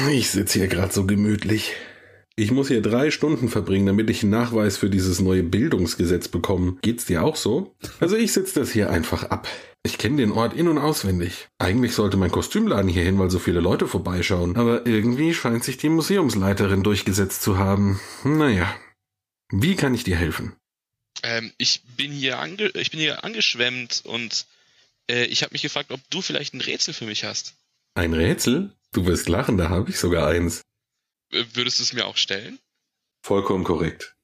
ich 0.09 0.31
sitze 0.31 0.59
hier 0.59 0.69
gerade 0.69 0.93
so 0.93 1.05
gemütlich. 1.05 1.73
Ich 2.39 2.51
muss 2.51 2.67
hier 2.67 2.83
drei 2.83 3.09
Stunden 3.09 3.49
verbringen, 3.49 3.87
damit 3.87 4.11
ich 4.11 4.21
einen 4.21 4.31
Nachweis 4.31 4.77
für 4.77 4.91
dieses 4.91 5.19
neue 5.19 5.41
Bildungsgesetz 5.41 6.27
bekomme. 6.27 6.77
Geht's 6.83 7.05
dir 7.05 7.23
auch 7.23 7.35
so? 7.35 7.75
Also 7.99 8.15
ich 8.15 8.31
sitze 8.31 8.59
das 8.59 8.71
hier 8.71 8.91
einfach 8.91 9.23
ab. 9.23 9.47
Ich 9.83 9.97
kenne 9.97 10.17
den 10.17 10.31
Ort 10.31 10.53
in- 10.53 10.67
und 10.67 10.77
auswendig. 10.77 11.47
Eigentlich 11.57 11.93
sollte 11.93 12.15
mein 12.15 12.29
Kostümladen 12.29 12.91
hier 12.91 13.03
hin, 13.03 13.17
weil 13.17 13.31
so 13.31 13.39
viele 13.39 13.59
Leute 13.59 13.87
vorbeischauen. 13.87 14.55
Aber 14.55 14.85
irgendwie 14.85 15.33
scheint 15.33 15.63
sich 15.63 15.77
die 15.77 15.89
Museumsleiterin 15.89 16.83
durchgesetzt 16.83 17.41
zu 17.41 17.57
haben. 17.57 17.99
Naja. 18.23 18.71
Wie 19.49 19.75
kann 19.75 19.95
ich 19.95 20.03
dir 20.03 20.17
helfen? 20.17 20.55
Ähm, 21.23 21.51
ich 21.57 21.81
bin 21.95 22.11
hier 22.11 22.37
ange 22.37 22.67
ich 22.75 22.91
bin 22.91 22.99
hier 22.99 23.23
angeschwemmt 23.23 24.03
und 24.05 24.45
äh, 25.09 25.25
ich 25.25 25.41
habe 25.41 25.53
mich 25.53 25.63
gefragt, 25.63 25.91
ob 25.91 26.01
du 26.11 26.21
vielleicht 26.21 26.53
ein 26.53 26.61
Rätsel 26.61 26.93
für 26.93 27.05
mich 27.05 27.23
hast. 27.23 27.55
Ein 27.95 28.13
Rätsel? 28.13 28.73
Du 28.93 29.07
wirst 29.07 29.27
lachen, 29.27 29.57
da 29.57 29.69
habe 29.69 29.89
ich 29.89 29.97
sogar 29.97 30.27
eins. 30.27 30.61
Würdest 31.29 31.79
du 31.79 31.83
es 31.83 31.93
mir 31.93 32.05
auch 32.05 32.17
stellen? 32.17 32.59
Vollkommen 33.21 33.63
korrekt. 33.63 34.15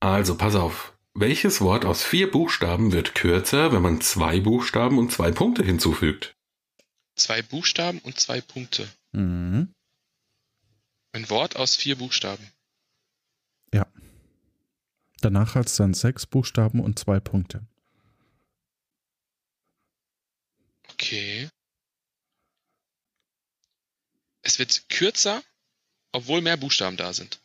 Also 0.00 0.36
pass 0.36 0.54
auf. 0.54 0.96
Welches 1.14 1.60
Wort 1.60 1.84
aus 1.84 2.02
vier 2.02 2.30
Buchstaben 2.30 2.92
wird 2.92 3.14
kürzer, 3.14 3.72
wenn 3.72 3.82
man 3.82 4.00
zwei 4.00 4.40
Buchstaben 4.40 4.98
und 4.98 5.12
zwei 5.12 5.30
Punkte 5.30 5.62
hinzufügt? 5.62 6.34
Zwei 7.14 7.42
Buchstaben 7.42 7.98
und 7.98 8.18
zwei 8.18 8.40
Punkte. 8.40 8.88
Mhm. 9.12 9.72
Ein 11.12 11.28
Wort 11.28 11.56
aus 11.56 11.76
vier 11.76 11.96
Buchstaben. 11.96 12.50
Danach 15.22 15.54
hat 15.54 15.68
es 15.68 15.76
dann 15.76 15.94
sechs 15.94 16.26
Buchstaben 16.26 16.80
und 16.80 16.98
zwei 16.98 17.20
Punkte. 17.20 17.64
Okay. 20.92 21.48
Es 24.42 24.58
wird 24.58 24.88
kürzer, 24.88 25.42
obwohl 26.12 26.40
mehr 26.40 26.56
Buchstaben 26.56 26.96
da 26.96 27.12
sind. 27.12 27.40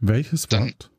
Welches 0.00 0.46
Dann- 0.46 0.64
Wort 0.66 0.90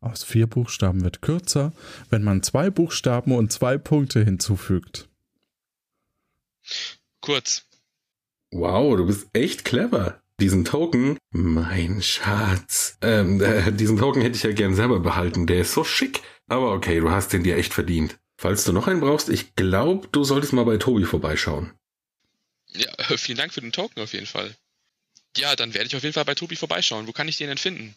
aus 0.00 0.24
vier 0.24 0.46
Buchstaben 0.48 1.04
wird 1.04 1.20
kürzer, 1.22 1.72
wenn 2.08 2.22
man 2.24 2.42
zwei 2.42 2.70
Buchstaben 2.70 3.32
und 3.32 3.52
zwei 3.52 3.78
Punkte 3.78 4.24
hinzufügt? 4.24 5.08
Kurz. 7.20 7.66
Wow, 8.50 8.96
du 8.96 9.06
bist 9.06 9.28
echt 9.34 9.64
clever. 9.64 10.20
Diesen 10.40 10.64
Token, 10.64 11.18
mein 11.30 12.00
Schatz, 12.02 12.96
ähm, 13.02 13.40
äh, 13.42 13.70
diesen 13.72 13.98
Token 13.98 14.22
hätte 14.22 14.36
ich 14.36 14.42
ja 14.42 14.52
gern 14.52 14.74
selber 14.74 14.98
behalten. 15.00 15.46
Der 15.46 15.60
ist 15.60 15.72
so 15.72 15.84
schick. 15.84 16.22
Aber 16.48 16.72
okay, 16.72 16.98
du 17.00 17.10
hast 17.10 17.32
den 17.32 17.44
dir 17.44 17.56
echt 17.56 17.74
verdient. 17.74 18.18
Falls 18.38 18.64
du 18.64 18.72
noch 18.72 18.88
einen 18.88 19.00
brauchst, 19.00 19.28
ich 19.28 19.54
glaube, 19.54 20.08
du 20.10 20.24
solltest 20.24 20.54
mal 20.54 20.64
bei 20.64 20.78
Tobi 20.78 21.04
vorbeischauen. 21.04 21.72
Ja, 22.74 22.92
vielen 23.16 23.38
Dank 23.38 23.52
für 23.52 23.60
den 23.60 23.72
Token 23.72 24.00
auf 24.02 24.12
jeden 24.12 24.26
Fall. 24.26 24.54
Ja, 25.36 25.54
dann 25.56 25.74
werde 25.74 25.86
ich 25.86 25.96
auf 25.96 26.02
jeden 26.02 26.12
Fall 26.12 26.24
bei 26.24 26.34
Tobi 26.34 26.56
vorbeischauen. 26.56 27.06
Wo 27.06 27.12
kann 27.12 27.28
ich 27.28 27.36
den 27.36 27.48
denn 27.48 27.58
finden? 27.58 27.94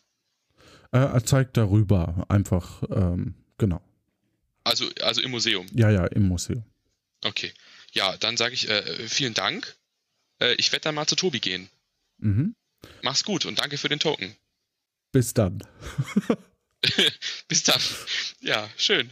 Äh, 0.91 0.99
er 0.99 1.25
zeigt 1.25 1.57
darüber 1.57 2.25
einfach, 2.29 2.83
ähm, 2.91 3.33
genau. 3.57 3.81
Also, 4.63 4.89
also 5.01 5.21
im 5.21 5.31
Museum. 5.31 5.65
Ja, 5.73 5.89
ja, 5.89 6.05
im 6.05 6.27
Museum. 6.27 6.63
Okay. 7.23 7.51
Ja, 7.91 8.15
dann 8.17 8.37
sage 8.37 8.53
ich 8.53 8.69
äh, 8.69 9.07
vielen 9.07 9.33
Dank. 9.33 9.75
Äh, 10.39 10.53
ich 10.55 10.71
werde 10.71 10.83
dann 10.83 10.95
mal 10.95 11.07
zu 11.07 11.15
Tobi 11.15 11.39
gehen. 11.39 11.69
Mhm. 12.17 12.55
Mach's 13.01 13.23
gut 13.23 13.45
und 13.45 13.59
danke 13.59 13.77
für 13.77 13.89
den 13.89 13.99
Token. 13.99 14.35
Bis 15.11 15.33
dann. 15.33 15.63
Bis 17.47 17.63
dann. 17.63 17.81
Ja, 18.41 18.69
schön. 18.77 19.09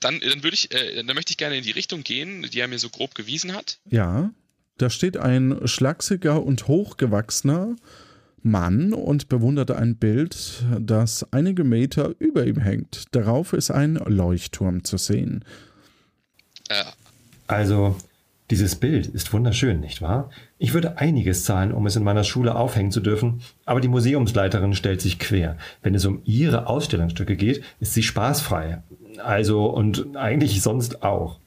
Dann, 0.00 0.20
dann 0.20 0.42
würde 0.42 0.54
ich, 0.54 0.72
äh, 0.72 1.02
dann 1.02 1.14
möchte 1.14 1.30
ich 1.30 1.38
gerne 1.38 1.56
in 1.56 1.64
die 1.64 1.70
Richtung 1.70 2.04
gehen, 2.04 2.42
die 2.42 2.60
er 2.60 2.68
mir 2.68 2.78
so 2.78 2.90
grob 2.90 3.14
gewiesen 3.14 3.54
hat. 3.54 3.78
Ja, 3.90 4.30
da 4.78 4.90
steht 4.90 5.16
ein 5.16 5.60
schlachsiger 5.64 6.42
und 6.42 6.68
hochgewachsener 6.68 7.76
Mann 8.42 8.92
und 8.92 9.28
bewundert 9.28 9.70
ein 9.70 9.96
Bild, 9.96 10.64
das 10.78 11.26
einige 11.32 11.64
Meter 11.64 12.14
über 12.18 12.46
ihm 12.46 12.58
hängt. 12.58 13.04
Darauf 13.12 13.54
ist 13.54 13.70
ein 13.70 13.94
Leuchtturm 13.94 14.84
zu 14.84 14.98
sehen. 14.98 15.44
Also, 17.46 17.96
dieses 18.50 18.74
Bild 18.76 19.06
ist 19.06 19.32
wunderschön, 19.32 19.80
nicht 19.80 20.02
wahr? 20.02 20.28
Ich 20.58 20.74
würde 20.74 20.98
einiges 20.98 21.44
zahlen, 21.44 21.72
um 21.72 21.86
es 21.86 21.96
in 21.96 22.04
meiner 22.04 22.24
Schule 22.24 22.54
aufhängen 22.54 22.90
zu 22.90 23.00
dürfen, 23.00 23.40
aber 23.64 23.80
die 23.80 23.88
Museumsleiterin 23.88 24.74
stellt 24.74 25.00
sich 25.00 25.18
quer. 25.18 25.56
Wenn 25.82 25.94
es 25.94 26.04
um 26.04 26.20
ihre 26.24 26.66
Ausstellungsstücke 26.66 27.36
geht, 27.36 27.64
ist 27.80 27.94
sie 27.94 28.02
spaßfrei. 28.02 28.82
Also, 29.22 29.66
und 29.66 30.16
eigentlich 30.16 30.60
sonst 30.60 31.02
auch. 31.02 31.40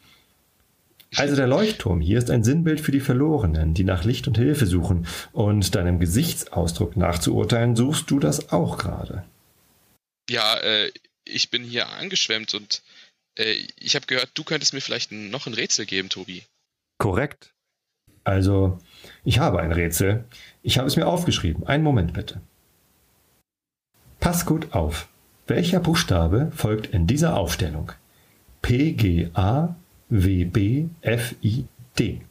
Also 1.16 1.36
der 1.36 1.48
Leuchtturm 1.48 2.02
hier 2.02 2.18
ist 2.18 2.30
ein 2.30 2.44
Sinnbild 2.44 2.82
für 2.82 2.92
die 2.92 3.00
Verlorenen, 3.00 3.74
die 3.74 3.84
nach 3.84 4.04
Licht 4.04 4.28
und 4.28 4.38
Hilfe 4.38 4.66
suchen. 4.66 5.08
Und 5.32 5.74
deinem 5.74 6.00
Gesichtsausdruck 6.00 6.98
nachzuurteilen, 6.98 7.76
suchst 7.76 8.12
du 8.12 8.20
das 8.20 8.52
auch 8.52 8.78
gerade. 8.78 9.24
ja, 10.30 10.58
äh, 10.58 10.92
ich 11.24 11.50
bin 11.50 11.64
hier 11.64 11.90
angeschwemmt 11.90 12.54
und 12.54 12.82
äh, 13.38 13.54
ich 13.78 13.96
habe 13.96 14.06
gehört, 14.06 14.32
du 14.34 14.44
könntest 14.44 14.74
mir 14.74 14.82
vielleicht 14.82 15.12
noch 15.12 15.48
ein 15.48 15.54
Rätsel 15.54 15.86
geben, 15.86 16.10
Tobi. 16.10 16.44
Korrekt. 16.98 17.54
Also, 18.24 18.80
ich 19.24 19.40
habe 19.40 19.60
ein 19.62 19.72
Rätsel. 19.72 20.26
Ich 20.62 20.78
habe 20.78 20.88
es 20.88 20.96
mir 20.96 21.08
aufgeschrieben. 21.08 21.66
Einen 21.66 21.84
Moment 21.84 22.14
bitte. 22.14 22.42
Pass 24.20 24.46
gut 24.46 24.74
auf. 24.74 25.08
Welcher 25.46 25.80
Buchstabe 25.80 26.52
folgt 26.54 26.88
in 26.88 27.08
dieser 27.08 27.38
Aufstellung? 27.38 27.94
P, 28.62 28.92
G, 28.94 29.30
A, 29.34 29.76
W, 30.10 30.46
B, 30.46 30.88
F, 31.02 31.36
I, 31.44 31.66
D. 31.98 32.22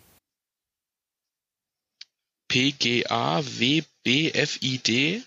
P, 2.49 2.73
G, 2.73 3.04
A, 3.06 3.42
W, 3.42 3.83
B, 4.02 4.30
F, 4.30 4.59
I, 4.62 4.78
D. 4.78 5.23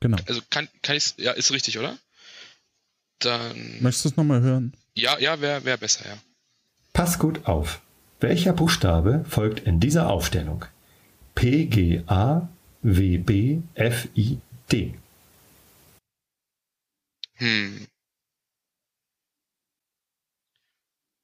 Genau. 0.00 0.18
Also 0.26 0.42
kann, 0.50 0.68
kann 0.82 0.96
ich 0.96 1.14
ja, 1.16 1.32
ist 1.32 1.52
richtig, 1.52 1.78
oder? 1.78 1.96
Dann. 3.20 3.80
Möchtest 3.80 4.04
du 4.04 4.08
es 4.10 4.16
nochmal 4.16 4.42
hören? 4.42 4.74
Ja, 4.94 5.18
ja, 5.18 5.40
wäre 5.40 5.64
wär 5.64 5.76
besser, 5.76 6.06
ja. 6.06 6.18
Pass 6.92 7.18
gut 7.18 7.46
auf. 7.46 7.80
Welcher 8.20 8.52
Buchstabe 8.52 9.24
folgt 9.28 9.60
in 9.60 9.80
dieser 9.80 10.08
Aufstellung? 10.08 10.64
P, 11.34 11.66
G, 11.66 12.02
A, 12.06 12.48
W, 12.82 13.18
B, 13.18 13.60
F, 13.74 14.08
I, 14.16 14.38
D. 14.70 14.94
Hm. 17.34 17.86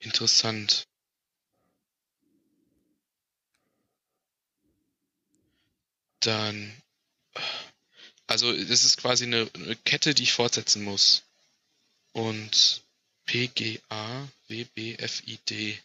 Interessant. 0.02 0.84
Dann. 6.20 6.72
Also, 8.26 8.52
das 8.52 8.84
ist 8.84 8.96
quasi 8.98 9.24
eine, 9.24 9.48
eine 9.54 9.76
Kette, 9.76 10.14
die 10.14 10.24
ich 10.24 10.32
fortsetzen 10.32 10.84
muss. 10.84 11.22
Und 12.12 12.82
P, 13.26 13.46
G, 13.48 13.80
A, 13.88 14.28
W, 14.48 14.64
B, 14.74 14.94
F, 14.96 15.22
I, 15.26 15.38
D. 15.48 15.78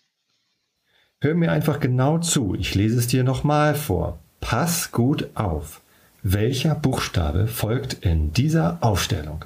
Hör 1.19 1.35
mir 1.35 1.51
einfach 1.51 1.79
genau 1.79 2.19
zu. 2.19 2.55
Ich 2.55 2.75
lese 2.75 2.97
es 2.97 3.07
dir 3.07 3.23
nochmal 3.23 3.75
vor. 3.75 4.19
Pass 4.39 4.91
gut 4.91 5.29
auf. 5.35 5.81
Welcher 6.23 6.75
Buchstabe 6.75 7.47
folgt 7.47 7.93
in 8.05 8.33
dieser 8.33 8.77
Aufstellung? 8.81 9.45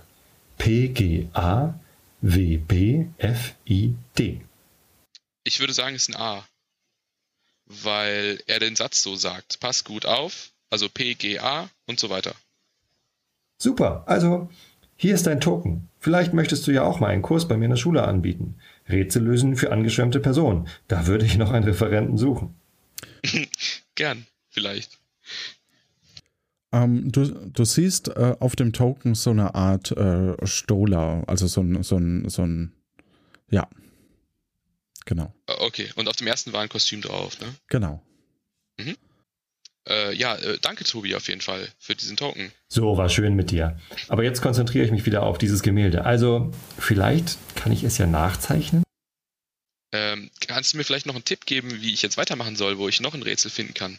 P, 0.58 0.90
G, 0.90 1.28
A, 1.34 1.80
W, 2.22 2.58
B, 2.58 3.08
F, 3.18 3.56
I, 3.68 3.96
D. 4.18 4.42
Ich 5.44 5.60
würde 5.60 5.74
sagen, 5.74 5.96
es 5.96 6.08
ist 6.08 6.16
ein 6.16 6.22
A. 6.22 6.48
Weil 7.66 8.42
er 8.48 8.60
den 8.60 8.76
Satz 8.76 9.02
so 9.02 9.16
sagt. 9.16 9.60
Pass 9.60 9.84
gut 9.84 10.06
auf. 10.06 10.52
Also 10.70 10.90
P, 10.90 11.16
G, 11.16 11.40
A 11.40 11.70
und 11.86 12.00
so 12.00 12.10
weiter. 12.10 12.36
Super. 13.58 14.04
Also, 14.08 14.50
hier 14.96 15.14
ist 15.14 15.28
dein 15.28 15.42
Token. 15.42 15.90
Vielleicht 16.00 16.34
möchtest 16.34 16.66
du 16.66 16.72
ja 16.72 16.84
auch 16.84 17.00
mal 17.00 17.08
einen 17.08 17.22
Kurs 17.22 17.48
bei 17.48 17.58
mir 17.58 17.66
in 17.66 17.72
der 17.72 17.78
Schule 17.78 18.04
anbieten. 18.04 18.56
Rätsel 18.90 19.24
lösen 19.24 19.56
für 19.56 19.72
angeschwemmte 19.72 20.20
Personen. 20.20 20.68
Da 20.88 21.08
würde 21.08 21.26
ich 21.26 21.38
noch 21.38 21.52
einen 21.52 21.66
Referenten 21.66 22.18
suchen. 22.18 22.56
Gern, 23.96 24.26
vielleicht. 24.50 25.00
Ähm, 26.72 27.12
du, 27.12 27.26
du 27.26 27.66
siehst 27.66 28.08
äh, 28.10 28.36
auf 28.40 28.56
dem 28.56 28.74
Token 28.74 29.14
so 29.14 29.32
eine 29.32 29.56
Art 29.56 29.92
äh, 29.92 30.36
Stola, 30.46 31.24
also 31.28 31.48
so 31.48 31.62
ein, 31.62 31.84
so 31.84 31.98
ein, 31.98 32.30
so 32.30 32.44
ein, 32.44 32.72
ja, 33.50 33.68
genau, 35.06 35.34
Äh, 35.48 35.54
Okay, 35.60 35.90
und 35.96 36.08
auf 36.08 36.16
dem 36.16 36.28
ersten 36.28 36.54
war 36.54 36.62
ein 36.62 36.70
Kostüm 36.70 37.02
drauf, 37.02 37.40
ne? 37.40 37.54
genau. 37.68 38.02
Äh, 39.90 40.14
ja, 40.16 40.36
äh, 40.36 40.60
danke 40.62 40.84
Tobi 40.84 41.16
auf 41.16 41.28
jeden 41.28 41.42
Fall 41.42 41.68
für 41.80 41.96
diesen 41.96 42.16
Token. 42.16 42.52
So, 42.68 42.98
war 42.98 43.10
schön 43.10 43.34
mit 43.34 43.50
dir. 43.50 43.80
Aber 44.10 44.24
jetzt 44.24 44.42
konzentriere 44.42 44.86
ich 44.86 44.92
mich 44.92 45.08
wieder 45.08 45.24
auf 45.24 45.40
dieses 45.40 45.64
Gemälde. 45.64 46.06
Also, 46.06 46.52
vielleicht 46.78 47.38
kann 47.56 47.72
ich 47.72 47.84
es 47.84 47.98
ja 47.98 48.06
nachzeichnen? 48.06 48.84
Ähm, 49.92 50.30
kannst 50.48 50.74
du 50.74 50.78
mir 50.78 50.84
vielleicht 50.84 51.08
noch 51.08 51.16
einen 51.16 51.26
Tipp 51.26 51.48
geben, 51.48 51.82
wie 51.82 51.94
ich 51.94 52.04
jetzt 52.04 52.18
weitermachen 52.18 52.56
soll, 52.56 52.78
wo 52.78 52.88
ich 52.90 53.02
noch 53.02 53.16
ein 53.16 53.24
Rätsel 53.24 53.50
finden 53.50 53.74
kann? 53.74 53.98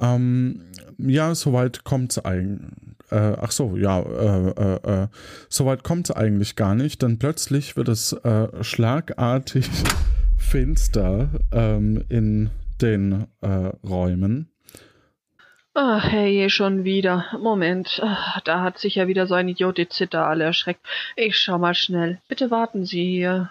Ähm, 0.00 0.72
ja, 0.98 1.34
soweit 1.34 1.82
kommt's 1.82 2.18
eigentlich. 2.18 2.70
Äh, 3.14 3.36
ach 3.40 3.52
so, 3.52 3.76
ja, 3.76 4.00
äh, 4.00 4.48
äh, 4.48 5.02
äh, 5.02 5.08
soweit 5.48 5.84
kommt's 5.84 6.10
eigentlich 6.10 6.56
gar 6.56 6.74
nicht, 6.74 7.00
denn 7.00 7.20
plötzlich 7.20 7.76
wird 7.76 7.88
es 7.88 8.12
äh, 8.12 8.48
schlagartig 8.64 9.70
finster 10.36 11.28
ähm, 11.52 12.04
in 12.08 12.50
den 12.82 13.26
äh, 13.40 13.70
Räumen. 13.86 14.50
Ach, 15.74 16.10
herrje, 16.10 16.50
schon 16.50 16.82
wieder. 16.82 17.26
Moment, 17.40 18.00
ah, 18.02 18.40
da 18.44 18.62
hat 18.62 18.78
sich 18.78 18.96
ja 18.96 19.06
wieder 19.06 19.28
so 19.28 19.34
ein 19.34 19.48
Idiot 19.48 19.78
die 19.78 19.88
Zitter 19.88 20.26
alle 20.26 20.44
erschreckt. 20.44 20.84
Ich 21.14 21.36
schau 21.36 21.58
mal 21.58 21.74
schnell. 21.74 22.20
Bitte 22.26 22.50
warten 22.50 22.84
Sie 22.84 23.04
hier. 23.04 23.50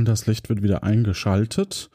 Und 0.00 0.08
das 0.08 0.26
Licht 0.26 0.48
wird 0.48 0.62
wieder 0.62 0.82
eingeschaltet. 0.82 1.90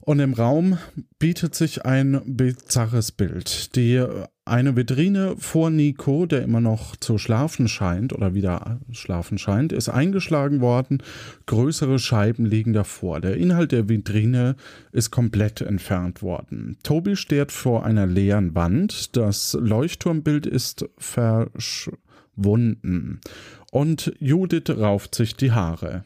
Und 0.00 0.20
im 0.20 0.32
Raum 0.32 0.78
bietet 1.18 1.56
sich 1.56 1.84
ein 1.84 2.22
bizarres 2.24 3.10
Bild. 3.10 3.74
Die 3.74 4.00
eine 4.44 4.76
Vitrine 4.76 5.34
vor 5.36 5.70
Nico, 5.70 6.26
der 6.26 6.42
immer 6.42 6.60
noch 6.60 6.94
zu 6.94 7.18
schlafen 7.18 7.66
scheint 7.66 8.12
oder 8.12 8.32
wieder 8.32 8.78
schlafen 8.92 9.38
scheint, 9.38 9.72
ist 9.72 9.88
eingeschlagen 9.88 10.60
worden. 10.60 11.02
Größere 11.46 11.98
Scheiben 11.98 12.46
liegen 12.46 12.72
davor. 12.72 13.20
Der 13.20 13.36
Inhalt 13.36 13.72
der 13.72 13.88
Vitrine 13.88 14.54
ist 14.92 15.10
komplett 15.10 15.62
entfernt 15.62 16.22
worden. 16.22 16.78
Tobi 16.84 17.16
steht 17.16 17.50
vor 17.50 17.84
einer 17.84 18.06
leeren 18.06 18.54
Wand. 18.54 19.16
Das 19.16 19.58
Leuchtturmbild 19.60 20.46
ist 20.46 20.88
verschwunden. 20.96 21.90
Und 23.72 24.14
Judith 24.20 24.70
rauft 24.70 25.16
sich 25.16 25.34
die 25.34 25.50
Haare. 25.50 26.04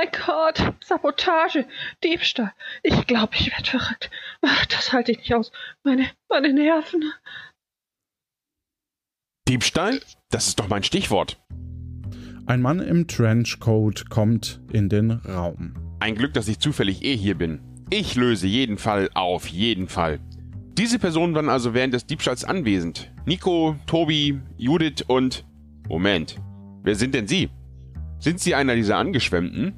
Mein 0.00 0.10
Gott, 0.26 0.74
Sabotage, 0.82 1.66
Diebstahl. 2.02 2.52
Ich 2.82 3.06
glaube, 3.06 3.34
ich 3.38 3.50
werde 3.50 3.68
verrückt. 3.68 4.10
Ach, 4.42 4.66
das 4.66 4.92
halte 4.92 5.12
ich 5.12 5.18
nicht 5.18 5.34
aus. 5.34 5.52
Meine, 5.84 6.08
meine 6.28 6.52
Nerven. 6.52 7.12
Diebstahl? 9.48 10.00
Das 10.30 10.48
ist 10.48 10.58
doch 10.58 10.68
mein 10.68 10.84
Stichwort. 10.84 11.40
Ein 12.46 12.62
Mann 12.62 12.80
im 12.80 13.08
Trenchcoat 13.08 14.08
kommt 14.10 14.60
in 14.72 14.88
den 14.88 15.10
Raum. 15.10 15.74
Ein 16.00 16.14
Glück, 16.14 16.32
dass 16.34 16.48
ich 16.48 16.58
zufällig 16.58 17.02
eh 17.04 17.16
hier 17.16 17.36
bin. 17.36 17.60
Ich 17.90 18.14
löse 18.14 18.46
jeden 18.46 18.78
Fall 18.78 19.10
auf 19.14 19.48
jeden 19.48 19.88
Fall. 19.88 20.20
Diese 20.78 20.98
Personen 20.98 21.34
waren 21.34 21.48
also 21.48 21.74
während 21.74 21.92
des 21.92 22.06
Diebstahls 22.06 22.44
anwesend. 22.44 23.12
Nico, 23.26 23.76
Tobi, 23.86 24.40
Judith 24.56 25.02
und... 25.06 25.44
Moment. 25.88 26.36
Wer 26.84 26.94
sind 26.94 27.14
denn 27.14 27.26
Sie? 27.26 27.50
Sind 28.20 28.38
Sie 28.38 28.54
einer 28.54 28.76
dieser 28.76 28.96
Angeschwemmten? 28.96 29.74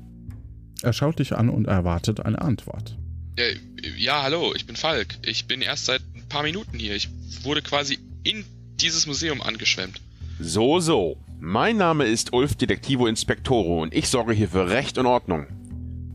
Er 0.83 0.93
schaut 0.93 1.19
dich 1.19 1.35
an 1.35 1.49
und 1.49 1.67
erwartet 1.67 2.21
eine 2.21 2.43
Antwort. 2.43 2.97
Äh, 3.37 3.55
ja, 3.97 4.23
hallo, 4.23 4.53
ich 4.55 4.67
bin 4.67 4.77
Falk. 4.77 5.17
Ich 5.25 5.47
bin 5.47 5.63
erst 5.63 5.87
seit 5.87 6.03
ein 6.15 6.29
paar 6.29 6.43
Minuten 6.43 6.79
hier. 6.79 6.95
Ich 6.95 7.09
wurde 7.43 7.63
quasi 7.63 7.99
in 8.25 8.45
dieses 8.81 9.07
Museum 9.07 9.41
angeschwemmt. 9.41 10.01
So, 10.41 10.81
so. 10.81 11.17
Mein 11.41 11.77
Name 11.77 12.05
ist 12.05 12.33
Ulf 12.33 12.57
Detektivo 12.57 13.07
Inspektoro 13.07 13.83
und 13.83 13.95
ich 13.95 14.09
sorge 14.09 14.33
hier 14.33 14.49
für 14.49 14.71
Recht 14.71 14.99
und 14.99 15.07
Ordnung. 15.07 15.47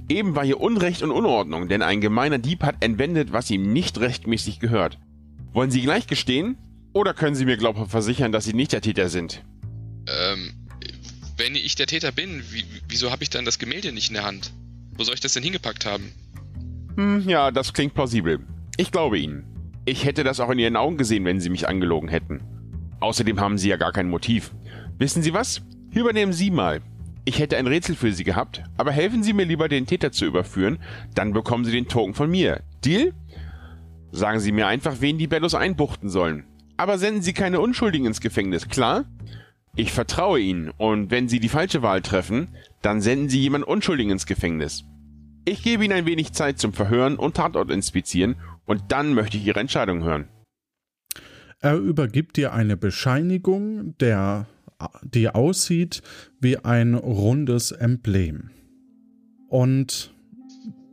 Eben 0.10 0.36
war 0.36 0.46
hier 0.46 0.62
Unrecht 0.62 1.02
und 1.02 1.12
Unordnung, 1.12 1.68
denn 1.68 1.82
ein 1.82 2.00
gemeiner 2.00 2.38
Dieb 2.38 2.64
hat 2.64 2.76
entwendet, 2.82 3.34
was 3.34 3.50
ihm 3.50 3.74
nicht 3.74 4.00
rechtmäßig 4.00 4.60
gehört. 4.60 4.98
Wollen 5.52 5.72
Sie 5.72 5.82
gleich 5.82 6.08
gestehen? 6.08 6.58
Oder 6.94 7.14
können 7.14 7.36
Sie 7.36 7.46
mir 7.46 7.58
glaubhaft 7.58 7.92
versichern, 7.92 8.32
dass 8.32 8.46
Sie 8.46 8.54
nicht 8.54 8.72
der 8.72 8.82
Täter 8.82 9.10
sind? 9.10 9.44
Ähm, 10.08 10.54
wenn 11.38 11.56
ich 11.56 11.76
der 11.76 11.88
Täter 11.88 12.12
bin, 12.12 12.44
wie, 12.52 12.66
wieso 12.90 13.12
habe 13.12 13.24
ich 13.24 13.30
dann 13.30 13.46
das 13.46 13.60
Gemälde 13.60 13.92
nicht 13.92 14.10
in 14.10 14.16
der 14.16 14.26
Hand? 14.26 14.52
Wo 14.96 15.04
soll 15.04 15.14
ich 15.14 15.22
das 15.22 15.34
denn 15.34 15.44
hingepackt 15.44 15.86
haben? 15.86 16.12
Hm, 16.96 17.30
ja, 17.30 17.52
das 17.52 17.74
klingt 17.74 17.94
plausibel. 17.94 18.40
Ich 18.78 18.92
glaube 18.92 19.20
Ihnen. 19.20 19.46
Ich 19.86 20.04
hätte 20.04 20.24
das 20.24 20.40
auch 20.40 20.50
in 20.50 20.60
Ihren 20.60 20.76
Augen 20.76 20.98
gesehen, 20.98 21.24
wenn 21.26 21.40
Sie 21.40 21.50
mich 21.50 21.68
angelogen 21.68 22.10
hätten. 22.10 22.42
Außerdem 23.00 23.40
haben 23.40 23.58
Sie 23.58 23.70
ja 23.70 23.78
gar 23.78 23.92
kein 23.94 24.10
Motiv. 24.10 24.52
Wissen 24.98 25.22
Sie 25.22 25.34
was? 25.34 25.62
Übernehmen 25.92 26.34
Sie 26.34 26.50
mal. 26.52 26.82
ich 27.28 27.40
hätte 27.40 27.58
ein 27.58 27.68
Rätsel 27.68 27.96
für 27.96 28.14
Sie 28.14 28.24
gehabt, 28.24 28.64
aber 28.78 28.94
helfen 28.94 29.22
Sie 29.22 29.34
mir 29.34 29.44
lieber, 29.44 29.68
den 29.68 29.86
Täter 29.86 30.14
zu 30.14 30.24
überführen, 30.24 30.80
dann 31.14 31.34
bekommen 31.34 31.66
Sie 31.66 31.74
den 31.74 31.90
Token 31.90 32.14
von 32.14 32.32
mir. 32.32 32.62
Deal? 32.86 33.14
Sagen 34.14 34.40
Sie 34.40 34.54
mir 34.54 34.68
einfach, 34.68 35.02
wen 35.02 35.18
die 35.18 35.28
Bellos 35.28 35.54
einbuchten 35.54 36.10
sollen. 36.10 36.46
Aber 36.78 36.98
senden 36.98 37.22
Sie 37.22 37.34
keine 37.34 37.60
Unschuldigen 37.60 38.06
ins 38.08 38.22
Gefängnis, 38.22 38.70
klar? 38.70 39.04
Ich 39.80 39.94
vertraue 39.94 40.40
Ihnen, 40.40 40.72
und 40.72 41.12
wenn 41.12 41.30
Sie 41.30 41.40
die 41.40 41.50
falsche 41.50 41.84
Wahl 41.84 42.02
treffen, 42.02 42.48
dann 42.82 43.00
senden 43.00 43.30
Sie 43.30 43.40
jemand 43.40 43.64
Unschuldigen 43.64 44.12
ins 44.12 44.26
Gefängnis. 44.26 44.86
Ich 45.46 45.62
gebe 45.62 45.86
Ihnen 45.86 45.94
ein 45.94 46.08
wenig 46.08 46.34
Zeit 46.34 46.58
zum 46.58 46.74
Verhören 46.74 47.16
und 47.16 47.38
Tatort 47.38 47.70
inspizieren, 47.70 48.38
und 48.66 48.86
dann 48.88 49.14
möchte 49.14 49.38
ich 49.38 49.46
Ihre 49.46 49.60
Entscheidung 49.60 50.04
hören. 50.04 50.28
Er 51.60 51.78
übergibt 51.78 52.38
dir 52.38 52.54
eine 52.54 52.76
Bescheinigung, 52.76 53.96
der, 54.00 54.48
die 55.04 55.30
aussieht 55.30 56.02
wie 56.40 56.58
ein 56.58 56.96
rundes 56.96 57.72
Emblem. 57.72 58.50
Und 59.48 60.12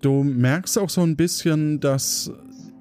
du 0.02 0.22
merkst 0.22 0.78
auch 0.78 0.90
so 0.90 1.00
ein 1.00 1.16
bisschen, 1.16 1.80
dass 1.80 2.30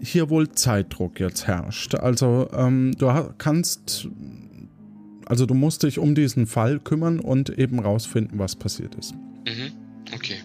hier 0.02 0.30
wohl 0.30 0.50
Zeitdruck 0.52 1.22
jetzt 1.22 1.48
herrscht. 1.48 1.96
Also 1.96 2.50
ähm, 2.54 2.92
du 2.98 3.08
kannst, 3.38 4.10
also 5.28 5.46
du 5.46 5.54
musst 5.54 5.84
dich 5.84 6.00
um 6.00 6.16
diesen 6.16 6.48
Fall 6.48 6.80
kümmern 6.80 7.20
und 7.20 7.50
eben 7.50 7.80
rausfinden, 7.80 8.40
was 8.40 8.56
passiert 8.56 8.96
ist. 8.96 9.14
Mhm. 9.14 9.72
Okay. 10.14 10.38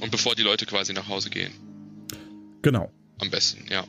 Und 0.00 0.10
bevor 0.10 0.34
die 0.34 0.42
Leute 0.42 0.66
quasi 0.66 0.92
nach 0.92 1.08
Hause 1.08 1.30
gehen. 1.30 1.52
Genau. 2.62 2.90
Am 3.18 3.30
besten, 3.30 3.64
ja. 3.70 3.84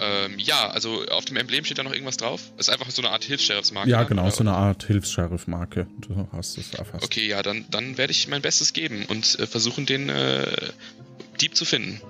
Ähm, 0.00 0.38
ja, 0.38 0.68
also 0.70 1.04
auf 1.06 1.24
dem 1.24 1.36
Emblem 1.36 1.64
steht 1.64 1.78
da 1.78 1.82
noch 1.82 1.92
irgendwas 1.92 2.16
drauf? 2.16 2.52
Ist 2.58 2.68
einfach 2.68 2.90
so 2.90 3.02
eine 3.02 3.10
Art 3.10 3.24
Hilfs-Sheriffs-Marke. 3.24 3.88
Ja, 3.90 4.02
genau, 4.02 4.28
so 4.30 4.40
eine 4.40 4.52
Art 4.52 4.84
Hilfs-Sheriff-Marke. 4.84 5.86
Du 6.00 6.28
hast 6.32 6.58
es 6.58 6.74
erfasst. 6.74 7.04
Okay, 7.04 7.28
ja, 7.28 7.42
dann, 7.42 7.64
dann 7.70 7.96
werde 7.96 8.10
ich 8.10 8.28
mein 8.28 8.42
Bestes 8.42 8.72
geben 8.72 9.04
und 9.08 9.38
äh, 9.38 9.46
versuchen, 9.46 9.86
den 9.86 10.08
äh, 10.08 10.46
Dieb 11.40 11.56
zu 11.56 11.64
finden. 11.64 12.00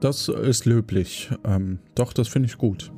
Das 0.00 0.28
ist 0.28 0.64
löblich. 0.64 1.30
Ähm, 1.44 1.78
doch, 1.94 2.12
das 2.12 2.28
finde 2.28 2.48
ich 2.48 2.56
gut. 2.56 2.90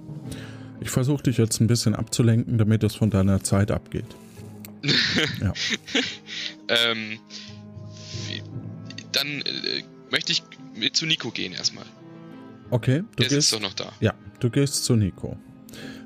Ich 0.83 0.91
versuche 0.91 1.23
dich 1.23 1.37
jetzt 1.37 1.61
ein 1.61 1.69
bisschen 1.69 1.95
abzulenken, 1.95 2.59
damit 2.59 2.83
es 2.83 2.95
von 2.95 3.09
deiner 3.09 3.43
Zeit 3.45 3.71
abgeht. 3.71 4.17
ja. 5.41 5.53
ähm, 6.69 7.21
dann 9.13 9.27
äh, 9.43 9.85
möchte 10.11 10.33
ich 10.33 10.43
mit 10.75 10.97
zu 10.97 11.07
Nico 11.07 11.31
gehen 11.31 11.53
erstmal. 11.53 11.85
Okay, 12.71 13.05
du 13.17 13.23
Der 13.23 13.29
gehst, 13.29 13.53
doch 13.53 13.61
noch 13.61 13.75
da. 13.75 13.93
Ja, 14.01 14.15
du 14.41 14.51
gehst 14.51 14.85
zu 14.85 14.97
Nico. 14.97 15.39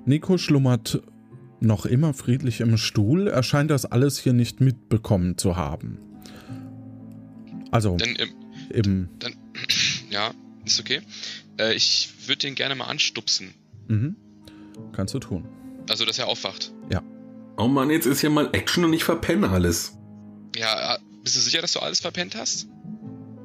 Nico 0.05 0.37
schlummert 0.37 1.01
noch 1.61 1.87
immer 1.87 2.13
friedlich 2.13 2.61
im 2.61 2.77
Stuhl. 2.77 3.29
Er 3.29 3.43
scheint 3.43 3.71
das 3.71 3.87
alles 3.87 4.19
hier 4.19 4.35
nicht 4.35 4.61
mitbekommen 4.61 5.39
zu 5.39 5.57
haben. 5.57 5.99
Also, 7.71 7.97
dann, 7.97 8.15
ähm, 8.19 8.35
im. 8.71 9.09
Dann, 9.21 9.37
ja, 10.11 10.35
ist 10.67 10.81
okay. 10.81 11.01
Äh, 11.59 11.75
ich 11.75 12.11
würde 12.27 12.41
den 12.41 12.55
gerne 12.55 12.75
mal 12.75 12.87
anstupsen. 12.87 13.55
Mhm. 13.89 14.17
Kannst 14.93 15.15
du 15.15 15.19
tun. 15.19 15.49
Also, 15.89 16.05
dass 16.05 16.19
er 16.19 16.27
aufwacht. 16.27 16.73
Ja. 16.91 17.03
Oh 17.59 17.69
Mann, 17.69 17.91
jetzt 17.91 18.07
ist 18.07 18.23
ja 18.23 18.31
mal 18.31 18.51
Action 18.53 18.85
und 18.85 18.93
ich 18.93 19.05
verpenne 19.05 19.49
alles. 19.49 19.97
Ja, 20.57 20.95
äh, 20.95 20.99
bist 21.23 21.37
du 21.37 21.41
sicher, 21.41 21.61
dass 21.61 21.73
du 21.73 21.81
alles 21.81 22.01
verpennt 22.01 22.35
hast? 22.35 22.69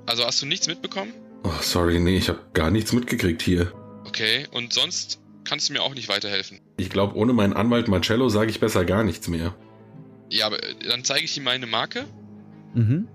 Also 0.06 0.26
hast 0.26 0.42
du 0.42 0.46
nichts 0.46 0.68
mitbekommen? 0.68 1.14
Oh, 1.44 1.52
sorry, 1.62 2.00
nee, 2.00 2.18
ich 2.18 2.30
habe 2.30 2.40
gar 2.54 2.72
nichts 2.72 2.94
mitgekriegt 2.94 3.42
hier. 3.42 3.72
Okay, 4.06 4.48
und 4.52 4.74
sonst 4.74 5.22
kannst 5.44 5.70
du 5.70 5.74
mir 5.74 5.82
auch 5.82 5.94
nicht 5.94 6.10
weiterhelfen. 6.10 6.60
Ich 6.78 6.90
glaube, 6.90 7.16
ohne 7.16 7.34
meinen 7.34 7.54
Anwalt 7.54 7.88
Marcello 7.88 8.30
sage 8.30 8.52
ich 8.52 8.60
besser 8.60 8.86
gar 8.86 9.04
nichts 9.04 9.28
mehr. 9.28 9.56
Ja, 10.30 10.48
aber 10.48 10.62
äh, 10.62 10.76
dann 10.88 11.04
zeige 11.04 11.26
ich 11.26 11.38
ihm 11.38 11.44
meine 11.44 11.68
Marke. 11.68 12.06
Mhm. 12.74 13.08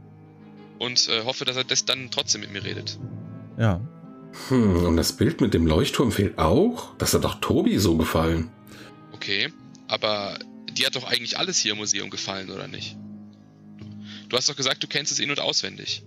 Und 0.78 1.08
äh, 1.08 1.24
hoffe, 1.24 1.44
dass 1.44 1.56
er 1.56 1.64
das 1.64 1.84
dann 1.84 2.10
trotzdem 2.10 2.42
mit 2.42 2.52
mir 2.52 2.64
redet. 2.64 2.98
Ja. 3.58 3.80
Hm, 4.48 4.84
und 4.84 4.96
das 4.96 5.16
Bild 5.16 5.40
mit 5.40 5.54
dem 5.54 5.66
Leuchtturm 5.66 6.12
fehlt 6.12 6.38
auch? 6.38 6.94
Das 6.98 7.14
hat 7.14 7.24
doch 7.24 7.40
Tobi 7.40 7.78
so 7.78 7.96
gefallen. 7.96 8.50
Okay, 9.12 9.52
aber 9.88 10.38
die 10.72 10.86
hat 10.86 10.96
doch 10.96 11.04
eigentlich 11.04 11.38
alles 11.38 11.58
hier 11.58 11.72
im 11.72 11.78
Museum 11.78 12.10
gefallen, 12.10 12.50
oder 12.50 12.68
nicht? 12.68 12.96
Du 14.28 14.36
hast 14.36 14.48
doch 14.48 14.56
gesagt, 14.56 14.82
du 14.82 14.86
kennst 14.86 15.12
es 15.12 15.20
in- 15.20 15.30
und 15.30 15.40
auswendig. 15.40 16.04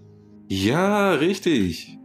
Ja, 0.48 1.14
richtig. 1.14 1.98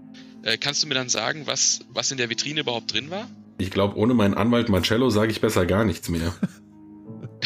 Äh, 0.42 0.58
kannst 0.58 0.82
du 0.82 0.86
mir 0.86 0.94
dann 0.94 1.08
sagen, 1.08 1.46
was, 1.46 1.80
was 1.88 2.10
in 2.10 2.18
der 2.18 2.30
Vitrine 2.30 2.60
überhaupt 2.60 2.92
drin 2.92 3.10
war? 3.10 3.28
Ich 3.58 3.70
glaube, 3.70 3.96
ohne 3.96 4.14
meinen 4.14 4.34
Anwalt 4.34 4.68
Marcello 4.68 5.10
sage 5.10 5.30
ich 5.30 5.40
besser 5.40 5.64
gar 5.66 5.84
nichts 5.84 6.08
mehr. 6.08 6.34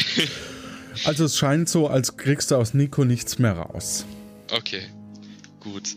also 1.05 1.25
es 1.25 1.37
scheint 1.37 1.69
so, 1.69 1.87
als 1.87 2.17
kriegst 2.17 2.51
du 2.51 2.55
aus 2.55 2.73
Nico 2.73 3.05
nichts 3.05 3.39
mehr 3.39 3.53
raus. 3.53 4.05
Okay, 4.51 4.81
gut. 5.59 5.95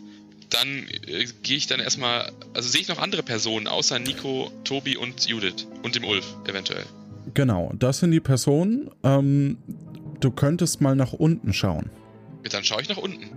Dann 0.53 0.87
äh, 1.07 1.25
gehe 1.41 1.57
ich 1.57 1.67
dann 1.67 1.79
erstmal, 1.79 2.31
also 2.53 2.69
sehe 2.69 2.81
ich 2.81 2.87
noch 2.87 2.99
andere 2.99 3.23
Personen 3.23 3.67
außer 3.67 3.99
Nico, 3.99 4.51
Tobi 4.63 4.95
und 4.95 5.25
Judith 5.25 5.67
und 5.81 5.95
dem 5.95 6.05
Ulf 6.05 6.25
eventuell. 6.47 6.85
Genau, 7.33 7.71
das 7.77 7.99
sind 7.99 8.11
die 8.11 8.19
Personen. 8.19 8.91
Ähm, 9.03 9.57
du 10.19 10.31
könntest 10.31 10.81
mal 10.81 10.95
nach 10.95 11.13
unten 11.13 11.53
schauen. 11.53 11.89
Dann 12.49 12.63
schaue 12.63 12.81
ich 12.81 12.89
nach 12.89 12.97
unten. 12.97 13.29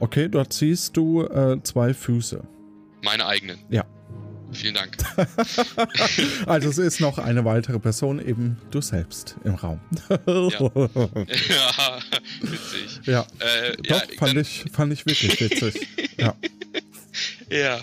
Okay, 0.00 0.28
dort 0.28 0.52
siehst 0.52 0.96
du 0.96 1.22
äh, 1.22 1.62
zwei 1.62 1.94
Füße. 1.94 2.42
Meine 3.02 3.26
eigenen. 3.26 3.58
Ja. 3.70 3.84
Vielen 4.52 4.74
Dank. 4.74 4.96
also 6.46 6.68
es 6.68 6.78
ist 6.78 7.00
noch 7.00 7.18
eine 7.18 7.44
weitere 7.44 7.78
Person, 7.78 8.24
eben 8.24 8.58
du 8.70 8.82
selbst 8.82 9.36
im 9.44 9.54
Raum. 9.54 9.80
ja. 10.08 10.16
ja, 10.26 11.98
witzig. 12.42 13.00
Ja, 13.04 13.26
äh, 13.38 13.76
doch, 13.76 14.00
ja, 14.00 14.02
fand, 14.18 14.36
ich, 14.36 14.64
fand 14.72 14.92
ich 14.92 15.06
wirklich 15.06 15.40
witzig. 15.40 15.88
ja. 16.22 16.36
Ja. 17.50 17.80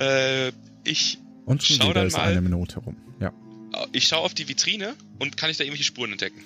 Äh, 0.00 0.50
ich 0.84 1.18
Und 1.44 1.62
schon 1.62 1.88
wieder 1.88 2.04
ist 2.04 2.16
eine 2.16 2.40
Minute 2.40 2.80
rum. 2.80 2.96
Ja. 3.20 3.32
Ich 3.92 4.08
schaue 4.08 4.20
auf 4.20 4.34
die 4.34 4.48
Vitrine 4.48 4.94
und 5.20 5.36
kann 5.36 5.50
ich 5.50 5.56
da 5.56 5.64
irgendwelche 5.64 5.84
Spuren 5.84 6.12
entdecken? 6.12 6.42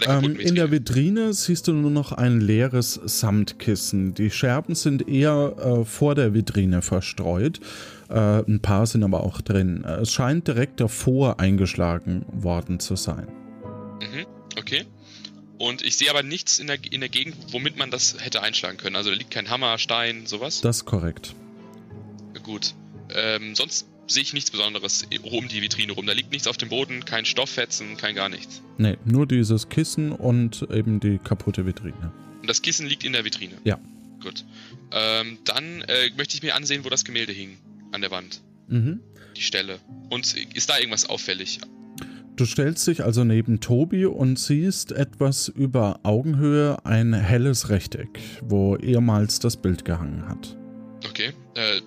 Der 0.00 0.22
ähm, 0.22 0.38
in 0.38 0.54
der 0.54 0.70
Vitrine 0.70 1.32
siehst 1.32 1.68
du 1.68 1.72
nur 1.72 1.90
noch 1.90 2.12
ein 2.12 2.40
leeres 2.40 3.00
Samtkissen. 3.04 4.14
Die 4.14 4.30
Scherben 4.30 4.74
sind 4.74 5.08
eher 5.08 5.56
äh, 5.58 5.84
vor 5.84 6.14
der 6.14 6.34
Vitrine 6.34 6.82
verstreut. 6.82 7.60
Äh, 8.10 8.40
ein 8.40 8.60
paar 8.60 8.86
sind 8.86 9.04
aber 9.04 9.22
auch 9.22 9.40
drin. 9.40 9.84
Es 9.84 10.12
scheint 10.12 10.48
direkt 10.48 10.80
davor 10.80 11.40
eingeschlagen 11.40 12.26
worden 12.30 12.78
zu 12.78 12.96
sein. 12.96 13.28
Mhm, 14.00 14.26
okay. 14.58 14.84
Und 15.58 15.82
ich 15.82 15.96
sehe 15.96 16.10
aber 16.10 16.22
nichts 16.22 16.58
in 16.58 16.66
der, 16.66 16.78
in 16.90 17.00
der 17.00 17.08
Gegend, 17.08 17.36
womit 17.50 17.76
man 17.76 17.90
das 17.90 18.16
hätte 18.18 18.42
einschlagen 18.42 18.76
können. 18.76 18.96
Also 18.96 19.10
da 19.10 19.16
liegt 19.16 19.30
kein 19.30 19.48
Hammer, 19.48 19.78
Stein, 19.78 20.26
sowas. 20.26 20.60
Das 20.60 20.78
ist 20.78 20.84
korrekt. 20.84 21.34
Gut. 22.42 22.74
Ähm, 23.14 23.54
sonst 23.54 23.86
sehe 24.06 24.22
ich 24.22 24.32
nichts 24.32 24.50
Besonderes 24.50 25.06
um 25.22 25.48
die 25.48 25.62
Vitrine 25.62 25.92
rum. 25.92 26.06
Da 26.06 26.12
liegt 26.12 26.30
nichts 26.30 26.46
auf 26.46 26.56
dem 26.56 26.68
Boden, 26.68 27.04
kein 27.04 27.24
Stofffetzen, 27.24 27.96
kein 27.96 28.14
gar 28.14 28.28
nichts. 28.28 28.62
Nee, 28.78 28.98
nur 29.04 29.26
dieses 29.26 29.68
Kissen 29.68 30.12
und 30.12 30.66
eben 30.70 31.00
die 31.00 31.18
kaputte 31.18 31.66
Vitrine. 31.66 32.12
Und 32.40 32.48
das 32.48 32.62
Kissen 32.62 32.86
liegt 32.86 33.04
in 33.04 33.12
der 33.12 33.24
Vitrine? 33.24 33.56
Ja. 33.64 33.78
Gut. 34.22 34.44
Ähm, 34.92 35.38
dann 35.44 35.82
äh, 35.82 36.10
möchte 36.16 36.36
ich 36.36 36.42
mir 36.42 36.54
ansehen, 36.54 36.84
wo 36.84 36.88
das 36.88 37.04
Gemälde 37.04 37.32
hing. 37.32 37.58
An 37.92 38.00
der 38.00 38.10
Wand. 38.10 38.40
Mhm. 38.68 39.00
Die 39.36 39.42
Stelle. 39.42 39.78
Und 40.10 40.34
ist 40.54 40.68
da 40.68 40.78
irgendwas 40.78 41.08
auffällig? 41.08 41.60
Du 42.36 42.44
stellst 42.44 42.86
dich 42.86 43.02
also 43.02 43.24
neben 43.24 43.60
Tobi 43.60 44.06
und 44.06 44.38
siehst 44.38 44.92
etwas 44.92 45.48
über 45.48 46.00
Augenhöhe 46.02 46.84
ein 46.84 47.14
helles 47.14 47.70
Rechteck, 47.70 48.20
wo 48.42 48.76
ehemals 48.76 49.38
das 49.38 49.56
Bild 49.56 49.84
gehangen 49.84 50.28
hat. 50.28 50.56
Okay. 51.08 51.32
Äh, 51.54 51.80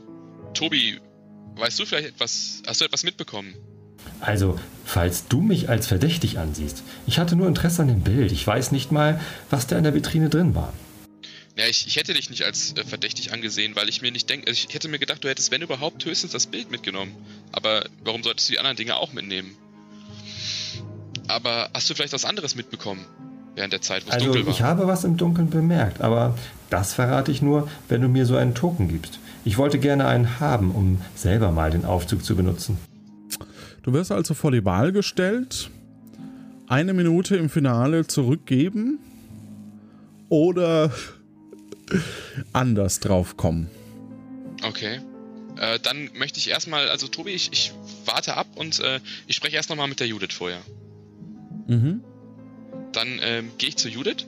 Tobi, 0.53 0.99
Weißt 1.59 1.77
du 1.77 1.85
vielleicht 1.85 2.07
etwas, 2.07 2.61
hast 2.65 2.79
du 2.79 2.85
etwas 2.85 3.03
mitbekommen? 3.03 3.53
Also, 4.21 4.57
falls 4.85 5.27
du 5.27 5.41
mich 5.41 5.67
als 5.67 5.87
verdächtig 5.87 6.37
ansiehst, 6.37 6.83
ich 7.05 7.19
hatte 7.19 7.35
nur 7.35 7.47
Interesse 7.47 7.81
an 7.81 7.89
dem 7.89 8.01
Bild. 8.01 8.31
Ich 8.31 8.47
weiß 8.47 8.71
nicht 8.71 8.93
mal, 8.93 9.19
was 9.49 9.67
da 9.67 9.77
in 9.77 9.83
der 9.83 9.93
Vitrine 9.93 10.29
drin 10.29 10.55
war. 10.55 10.73
Ja, 11.57 11.67
ich, 11.67 11.85
ich 11.85 11.97
hätte 11.97 12.13
dich 12.13 12.29
nicht 12.29 12.43
als 12.43 12.73
äh, 12.77 12.85
verdächtig 12.85 13.33
angesehen, 13.33 13.75
weil 13.75 13.89
ich 13.89 14.01
mir 14.01 14.11
nicht 14.11 14.29
denke, 14.29 14.47
also 14.47 14.65
ich 14.67 14.73
hätte 14.73 14.87
mir 14.87 14.99
gedacht, 14.99 15.21
du 15.21 15.27
hättest, 15.27 15.51
wenn 15.51 15.61
überhaupt, 15.61 16.05
höchstens 16.05 16.31
das 16.31 16.47
Bild 16.47 16.71
mitgenommen. 16.71 17.13
Aber 17.51 17.83
warum 18.05 18.23
solltest 18.23 18.47
du 18.47 18.53
die 18.53 18.59
anderen 18.59 18.77
Dinge 18.77 18.95
auch 18.95 19.11
mitnehmen? 19.11 19.57
Aber 21.29 21.69
hast 21.73 21.89
du 21.89 21.93
vielleicht 21.93 22.13
was 22.13 22.25
anderes 22.25 22.55
mitbekommen? 22.55 23.05
Während 23.55 23.71
der 23.71 23.81
Zeit, 23.81 24.05
wo 24.05 24.09
es 24.09 24.15
also, 24.15 24.27
dunkel 24.27 24.45
war. 24.45 24.53
Ich 24.53 24.61
habe 24.61 24.87
was 24.87 25.03
im 25.03 25.17
Dunkeln 25.17 25.49
bemerkt, 25.49 26.01
aber 26.01 26.35
das 26.69 26.93
verrate 26.93 27.31
ich 27.31 27.41
nur, 27.41 27.69
wenn 27.87 28.01
du 28.01 28.07
mir 28.07 28.25
so 28.25 28.35
einen 28.35 28.55
Token 28.55 28.87
gibst. 28.87 29.19
Ich 29.45 29.57
wollte 29.57 29.79
gerne 29.79 30.07
einen 30.07 30.39
haben, 30.39 30.71
um 30.71 31.01
selber 31.15 31.51
mal 31.51 31.71
den 31.71 31.85
Aufzug 31.85 32.23
zu 32.23 32.35
benutzen. 32.35 32.77
Du 33.83 33.93
wirst 33.93 34.11
also 34.11 34.33
vor 34.33 34.51
die 34.51 34.65
Wahl 34.65 34.91
gestellt, 34.91 35.69
eine 36.67 36.93
Minute 36.93 37.35
im 37.35 37.49
Finale 37.49 38.07
zurückgeben 38.07 38.99
oder 40.29 40.91
anders 42.53 42.99
draufkommen. 42.99 43.69
Okay. 44.63 44.99
Äh, 45.57 45.79
dann 45.79 46.09
möchte 46.17 46.39
ich 46.39 46.49
erstmal, 46.49 46.89
also 46.89 47.07
Tobi, 47.07 47.31
ich, 47.31 47.51
ich 47.51 47.73
warte 48.05 48.35
ab 48.35 48.47
und 48.55 48.79
äh, 48.79 48.99
ich 49.27 49.35
spreche 49.35 49.55
erst 49.55 49.69
nochmal 49.69 49.87
mit 49.87 49.99
der 49.99 50.07
Judith 50.07 50.33
vorher. 50.33 50.61
Mhm. 51.69 52.01
Dann 52.91 53.19
ähm, 53.21 53.51
gehe 53.57 53.69
ich 53.69 53.77
zu 53.77 53.87
Judith. 53.87 54.27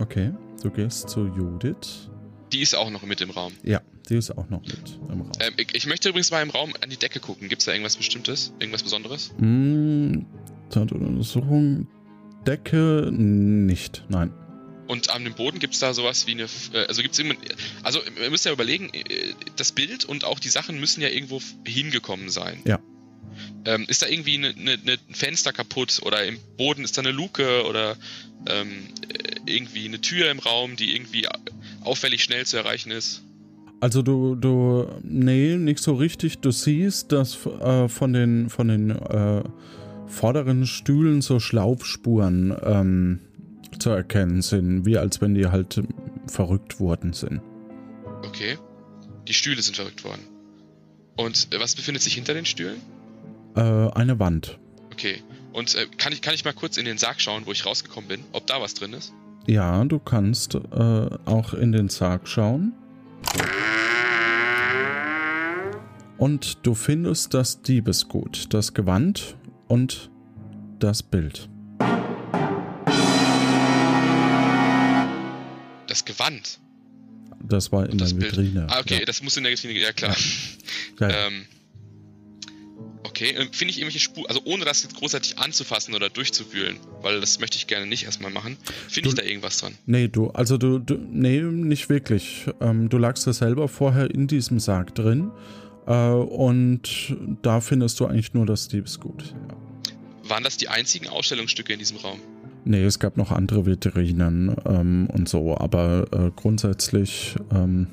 Okay. 0.00 0.32
Du 0.62 0.70
gehst 0.70 1.08
zu 1.08 1.26
Judith. 1.26 2.08
Die 2.52 2.60
ist 2.60 2.74
auch 2.74 2.90
noch 2.90 3.02
mit 3.02 3.20
im 3.20 3.30
Raum. 3.30 3.52
Ja, 3.62 3.80
die 4.08 4.16
ist 4.16 4.30
auch 4.30 4.48
noch 4.48 4.62
mit 4.62 4.98
im 5.10 5.20
Raum. 5.20 5.32
Ähm, 5.40 5.54
ich, 5.58 5.74
ich 5.74 5.86
möchte 5.86 6.08
übrigens 6.08 6.30
mal 6.30 6.42
im 6.42 6.50
Raum 6.50 6.72
an 6.80 6.90
die 6.90 6.96
Decke 6.96 7.20
gucken. 7.20 7.48
Gibt 7.48 7.60
es 7.62 7.66
da 7.66 7.72
irgendwas 7.72 7.96
Bestimmtes? 7.96 8.52
Irgendwas 8.58 8.82
Besonderes? 8.82 9.32
Hm, 9.38 10.26
Untersuchung. 10.74 11.86
Decke 12.46 13.10
nicht, 13.12 14.04
nein. 14.08 14.32
Und 14.86 15.10
an 15.10 15.24
dem 15.24 15.34
Boden 15.34 15.58
gibt 15.58 15.74
es 15.74 15.80
da 15.80 15.92
sowas 15.92 16.26
wie 16.26 16.32
eine. 16.32 16.44
Äh, 16.72 16.86
Also 16.88 17.02
gibt 17.02 17.18
es 17.18 17.24
Also, 17.82 18.00
ihr 18.22 18.30
müsst 18.30 18.46
ja 18.46 18.52
überlegen, 18.52 18.88
äh, 18.94 19.34
das 19.56 19.72
Bild 19.72 20.06
und 20.06 20.24
auch 20.24 20.38
die 20.40 20.48
Sachen 20.48 20.80
müssen 20.80 21.02
ja 21.02 21.08
irgendwo 21.08 21.40
hingekommen 21.66 22.30
sein. 22.30 22.62
Ja. 22.64 22.78
Ähm, 23.64 23.84
ist 23.88 24.02
da 24.02 24.06
irgendwie 24.06 24.36
eine, 24.36 24.48
eine, 24.48 24.72
eine 24.72 24.92
ein 24.92 25.14
Fenster 25.14 25.52
kaputt 25.52 26.00
oder 26.02 26.24
im 26.24 26.38
Boden 26.56 26.84
ist 26.84 26.96
da 26.96 27.02
eine 27.02 27.12
Luke 27.12 27.64
oder 27.66 27.96
ähm, 28.46 28.88
äh, 29.08 29.52
irgendwie 29.52 29.86
eine 29.86 30.00
Tür 30.00 30.30
im 30.30 30.38
Raum, 30.38 30.76
die 30.76 30.94
irgendwie 30.94 31.26
auffällig 31.82 32.22
schnell 32.22 32.46
zu 32.46 32.56
erreichen 32.56 32.90
ist? 32.90 33.22
Also 33.80 34.02
du, 34.02 34.34
du, 34.34 34.88
nee, 35.02 35.56
nicht 35.56 35.78
so 35.78 35.94
richtig. 35.94 36.38
Du 36.38 36.50
siehst, 36.50 37.12
dass 37.12 37.46
äh, 37.46 37.88
von 37.88 38.12
den, 38.12 38.50
von 38.50 38.68
den 38.68 38.90
äh, 38.90 39.42
vorderen 40.06 40.66
Stühlen 40.66 41.22
so 41.22 41.38
Schlaufspuren 41.38 42.56
ähm, 42.62 43.20
zu 43.78 43.90
erkennen 43.90 44.42
sind, 44.42 44.84
wie 44.84 44.98
als 44.98 45.20
wenn 45.20 45.34
die 45.34 45.46
halt 45.46 45.80
verrückt 46.26 46.80
worden 46.80 47.12
sind. 47.12 47.40
Okay. 48.24 48.58
Die 49.28 49.34
Stühle 49.34 49.62
sind 49.62 49.76
verrückt 49.76 50.04
worden. 50.04 50.22
Und 51.16 51.52
äh, 51.52 51.60
was 51.60 51.76
befindet 51.76 52.02
sich 52.02 52.14
hinter 52.14 52.34
den 52.34 52.46
Stühlen? 52.46 52.80
Äh, 53.58 53.90
eine 53.94 54.18
Wand. 54.18 54.58
Okay. 54.92 55.22
Und 55.52 55.74
äh, 55.74 55.86
kann, 55.96 56.12
ich, 56.12 56.22
kann 56.22 56.34
ich 56.34 56.44
mal 56.44 56.52
kurz 56.52 56.76
in 56.76 56.84
den 56.84 56.98
Sarg 56.98 57.20
schauen, 57.20 57.44
wo 57.46 57.52
ich 57.52 57.66
rausgekommen 57.66 58.08
bin? 58.08 58.20
Ob 58.32 58.46
da 58.46 58.60
was 58.60 58.74
drin 58.74 58.92
ist? 58.92 59.12
Ja, 59.46 59.84
du 59.84 59.98
kannst 59.98 60.54
äh, 60.54 60.58
auch 61.24 61.54
in 61.54 61.72
den 61.72 61.88
Sarg 61.88 62.28
schauen. 62.28 62.72
Und 66.18 66.66
du 66.66 66.74
findest 66.74 67.34
das 67.34 67.62
Diebesgut, 67.62 68.52
das 68.52 68.74
Gewand 68.74 69.36
und 69.68 70.10
das 70.78 71.02
Bild. 71.02 71.48
Das 75.86 76.04
Gewand. 76.04 76.58
Das 77.42 77.72
war 77.72 77.88
in 77.88 77.98
der. 77.98 78.08
Vitrine. 78.10 78.66
Ah, 78.68 78.80
okay, 78.80 78.98
Ja. 79.00 79.04
das 79.06 79.22
muss 79.22 79.36
in 79.36 79.44
der 79.44 79.52
Vitrine. 79.52 79.78
Ja, 79.80 79.92
klar. 79.92 80.14
Ja, 81.00 81.08
ja. 81.08 81.26
Ähm, 81.28 81.46
okay, 83.18 83.34
ähm, 83.36 83.48
finde 83.52 83.72
ich 83.72 83.78
irgendwelche 83.78 83.98
Spuren, 83.98 84.26
also 84.26 84.40
ohne 84.44 84.64
das 84.64 84.82
jetzt 84.82 84.96
großartig 84.96 85.38
anzufassen 85.38 85.94
oder 85.94 86.08
durchzuwühlen, 86.08 86.78
weil 87.02 87.20
das 87.20 87.40
möchte 87.40 87.56
ich 87.56 87.66
gerne 87.66 87.86
nicht 87.86 88.04
erstmal 88.04 88.30
machen. 88.30 88.56
Finde 88.88 89.08
ich 89.08 89.14
da 89.14 89.22
irgendwas 89.22 89.58
dran? 89.58 89.74
Nee, 89.86 90.08
du, 90.08 90.30
also 90.30 90.56
du, 90.56 90.78
du 90.78 90.94
nee, 90.94 91.40
nicht 91.40 91.88
wirklich. 91.88 92.46
Ähm, 92.60 92.88
du 92.88 92.98
lagst 92.98 93.26
ja 93.26 93.32
selber 93.32 93.68
vorher 93.68 94.10
in 94.10 94.26
diesem 94.26 94.60
Sarg 94.60 94.94
drin 94.94 95.30
äh, 95.86 96.10
und 96.10 97.16
da 97.42 97.60
findest 97.60 97.98
du 98.00 98.06
eigentlich 98.06 98.34
nur 98.34 98.46
das 98.46 98.68
Diebesgut. 98.68 99.34
Ja. 99.48 100.30
Waren 100.30 100.44
das 100.44 100.56
die 100.56 100.68
einzigen 100.68 101.08
Ausstellungsstücke 101.08 101.72
in 101.72 101.78
diesem 101.78 101.96
Raum? 101.98 102.20
Nee, 102.64 102.84
es 102.84 102.98
gab 102.98 103.16
noch 103.16 103.32
andere 103.32 103.64
Vitrinen 103.64 104.54
ähm, 104.66 105.08
und 105.10 105.28
so, 105.28 105.56
aber 105.56 106.06
äh, 106.12 106.30
grundsätzlich, 106.36 107.34
ähm, 107.50 107.86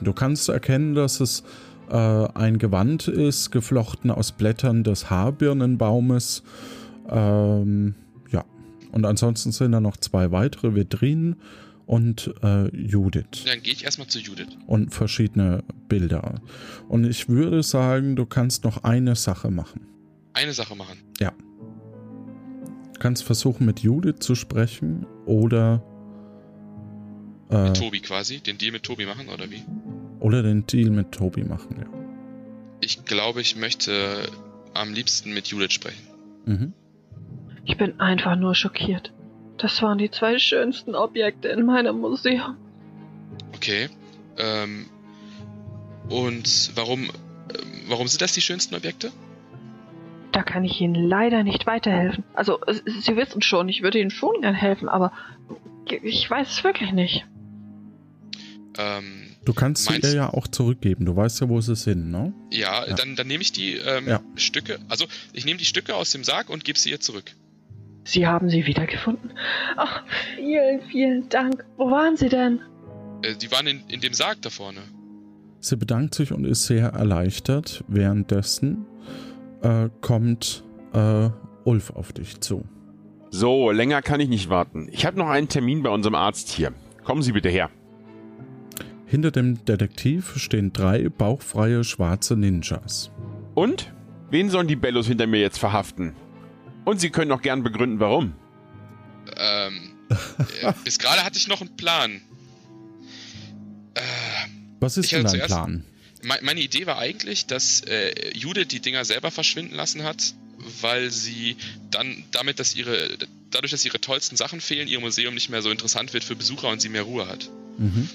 du 0.00 0.12
kannst 0.12 0.48
erkennen, 0.48 0.94
dass 0.94 1.20
es 1.20 1.44
äh, 1.90 2.28
ein 2.38 2.58
Gewand 2.58 3.08
ist, 3.08 3.50
geflochten 3.50 4.10
aus 4.10 4.32
Blättern 4.32 4.84
des 4.84 5.10
Haarbirnenbaumes. 5.10 6.42
Ähm, 7.08 7.94
ja, 8.30 8.44
und 8.92 9.04
ansonsten 9.04 9.52
sind 9.52 9.72
da 9.72 9.80
noch 9.80 9.96
zwei 9.96 10.30
weitere 10.32 10.74
Vitrinen 10.74 11.36
und 11.86 12.32
äh, 12.42 12.68
Judith 12.76 13.44
Dann 13.46 13.62
gehe 13.62 13.72
ich 13.72 13.84
erstmal 13.84 14.06
zu 14.06 14.20
Judith. 14.20 14.46
und 14.66 14.94
verschiedene 14.94 15.64
Bilder. 15.88 16.40
Und 16.88 17.04
ich 17.04 17.28
würde 17.28 17.62
sagen, 17.64 18.14
du 18.14 18.26
kannst 18.26 18.62
noch 18.64 18.84
eine 18.84 19.16
Sache 19.16 19.50
machen. 19.50 19.80
Eine 20.32 20.52
Sache 20.52 20.76
machen. 20.76 20.98
Du 21.18 23.00
kannst 23.00 23.24
versuchen, 23.24 23.64
mit 23.66 23.80
Judith 23.80 24.16
zu 24.20 24.34
sprechen 24.34 25.06
oder, 25.26 25.82
äh, 27.50 27.64
Mit 27.64 27.76
Tobi 27.76 28.00
quasi. 28.00 28.40
Den 28.40 28.58
Deal 28.58 28.72
mit 28.72 28.82
Tobi 28.82 29.06
machen, 29.06 29.28
oder 29.28 29.50
wie? 29.50 29.62
oder 30.20 30.42
den 30.42 30.66
Deal 30.66 30.90
mit 30.90 31.12
Tobi 31.12 31.42
machen. 31.42 31.76
Ja. 31.80 31.86
Ich 32.80 33.04
glaube, 33.04 33.40
ich 33.40 33.56
möchte 33.56 34.28
am 34.74 34.92
liebsten 34.92 35.34
mit 35.34 35.48
Judith 35.48 35.72
sprechen. 35.72 36.06
Mhm. 36.44 36.72
Ich 37.64 37.76
bin 37.76 37.98
einfach 38.00 38.36
nur 38.36 38.54
schockiert. 38.54 39.12
Das 39.58 39.82
waren 39.82 39.98
die 39.98 40.10
zwei 40.10 40.38
schönsten 40.38 40.94
Objekte 40.94 41.48
in 41.48 41.66
meinem 41.66 42.00
Museum. 42.00 42.56
Okay. 43.54 43.88
Ähm, 44.38 44.86
und 46.08 46.72
warum, 46.74 47.10
warum 47.88 48.08
sind 48.08 48.22
das 48.22 48.32
die 48.32 48.40
schönsten 48.40 48.74
Objekte? 48.74 49.10
Da 50.32 50.42
kann 50.42 50.64
ich 50.64 50.80
Ihnen 50.80 50.94
leider 50.94 51.42
nicht 51.42 51.66
weiterhelfen. 51.66 52.24
Also, 52.34 52.60
Sie 52.86 53.16
wissen 53.16 53.42
schon, 53.42 53.68
ich 53.68 53.82
würde 53.82 53.98
Ihnen 53.98 54.10
schon 54.10 54.40
gern 54.40 54.54
helfen, 54.54 54.88
aber 54.88 55.12
ich 56.02 56.30
weiß 56.30 56.48
es 56.48 56.64
wirklich 56.64 56.92
nicht. 56.92 57.26
Ähm, 58.78 59.26
Du 59.44 59.52
kannst 59.54 59.86
sie 59.86 59.94
ihr 60.00 60.14
ja 60.14 60.32
auch 60.32 60.46
zurückgeben. 60.46 61.04
Du 61.06 61.16
weißt 61.16 61.40
ja, 61.40 61.48
wo 61.48 61.60
sie 61.60 61.74
sind, 61.74 62.10
ne? 62.10 62.32
ja, 62.50 62.86
Ja. 62.86 62.94
dann, 62.94 63.16
dann 63.16 63.26
nehme 63.26 63.42
ich 63.42 63.52
die 63.52 63.74
ähm, 63.74 64.06
Ja. 64.06 64.20
Stücke, 64.36 64.78
also 64.88 65.06
ich 65.32 65.44
nehme 65.44 65.58
die 65.58 65.64
Stücke 65.64 65.94
aus 65.96 66.12
dem 66.12 66.24
Sarg 66.24 66.50
und 66.50 66.64
gebe 66.64 66.78
sie 66.78 66.90
ihr 66.90 67.00
zurück. 67.00 67.32
Sie 68.04 68.26
haben 68.26 68.48
sie 68.48 68.66
wiedergefunden. 68.66 69.32
Ach, 69.76 70.02
vielen, 70.36 70.82
vielen 70.90 71.28
Dank. 71.28 71.64
Wo 71.76 71.90
waren 71.90 72.16
Sie 72.16 72.28
denn? 72.28 72.60
Äh, 73.22 73.34
die 73.36 73.50
waren 73.50 73.66
in, 73.66 73.82
in 73.88 74.00
dem 74.00 74.14
Sarg 74.14 74.40
da 74.42 74.50
vorne. 74.50 74.80
Sie 75.60 75.76
bedankt 75.76 76.14
sich 76.14 76.32
und 76.32 76.44
ist 76.46 76.64
sehr 76.64 76.88
erleichtert. 76.88 77.84
Währenddessen 77.88 78.86
äh, 79.62 79.88
kommt 80.00 80.64
äh, 80.94 81.28
Ulf 81.64 81.90
auf 81.90 82.12
dich 82.12 82.40
zu. 82.40 82.64
So, 83.30 83.70
länger 83.70 84.00
kann 84.02 84.18
ich 84.20 84.28
nicht 84.28 84.48
warten. 84.48 84.88
Ich 84.90 85.04
habe 85.06 85.18
noch 85.18 85.28
einen 85.28 85.48
Termin 85.48 85.82
bei 85.82 85.90
unserem 85.90 86.14
Arzt 86.14 86.48
hier. 86.48 86.72
Kommen 87.04 87.22
Sie 87.22 87.32
bitte 87.32 87.48
her. 87.50 87.70
Hinter 89.10 89.32
dem 89.32 89.64
Detektiv 89.64 90.34
stehen 90.36 90.72
drei 90.72 91.08
bauchfreie 91.08 91.82
schwarze 91.82 92.36
Ninjas. 92.36 93.10
Und? 93.54 93.92
Wen 94.30 94.48
sollen 94.50 94.68
die 94.68 94.76
Bellos 94.76 95.08
hinter 95.08 95.26
mir 95.26 95.40
jetzt 95.40 95.58
verhaften? 95.58 96.14
Und 96.84 97.00
Sie 97.00 97.10
können 97.10 97.32
auch 97.32 97.42
gern 97.42 97.64
begründen, 97.64 97.98
warum. 97.98 98.34
Ähm, 99.36 99.90
äh, 100.62 100.72
bis 100.84 101.00
gerade 101.00 101.24
hatte 101.24 101.38
ich 101.38 101.48
noch 101.48 101.60
einen 101.60 101.76
Plan. 101.76 102.20
Äh, 103.94 104.00
Was 104.78 104.96
ist 104.96 105.10
denn 105.10 105.24
dein 105.24 105.32
zuerst- 105.32 105.48
Plan? 105.48 105.84
Me 106.22 106.34
meine 106.42 106.60
Idee 106.60 106.86
war 106.86 106.98
eigentlich, 106.98 107.46
dass 107.46 107.80
äh, 107.80 108.12
Judith 108.36 108.68
die 108.68 108.80
Dinger 108.80 109.04
selber 109.04 109.30
verschwinden 109.30 109.74
lassen 109.74 110.04
hat, 110.04 110.34
weil 110.82 111.10
sie 111.10 111.56
dann 111.90 112.22
damit, 112.30 112.60
dass 112.60 112.76
ihre 112.76 113.16
dadurch, 113.50 113.72
dass 113.72 113.84
ihre 113.84 114.00
tollsten 114.00 114.36
Sachen 114.36 114.60
fehlen, 114.60 114.86
ihr 114.86 115.00
Museum 115.00 115.34
nicht 115.34 115.48
mehr 115.48 115.62
so 115.62 115.70
interessant 115.70 116.12
wird 116.12 116.22
für 116.22 116.36
Besucher 116.36 116.68
und 116.68 116.80
sie 116.80 116.90
mehr 116.90 117.02
Ruhe 117.02 117.26
hat. 117.26 117.50
Mhm. 117.78 118.08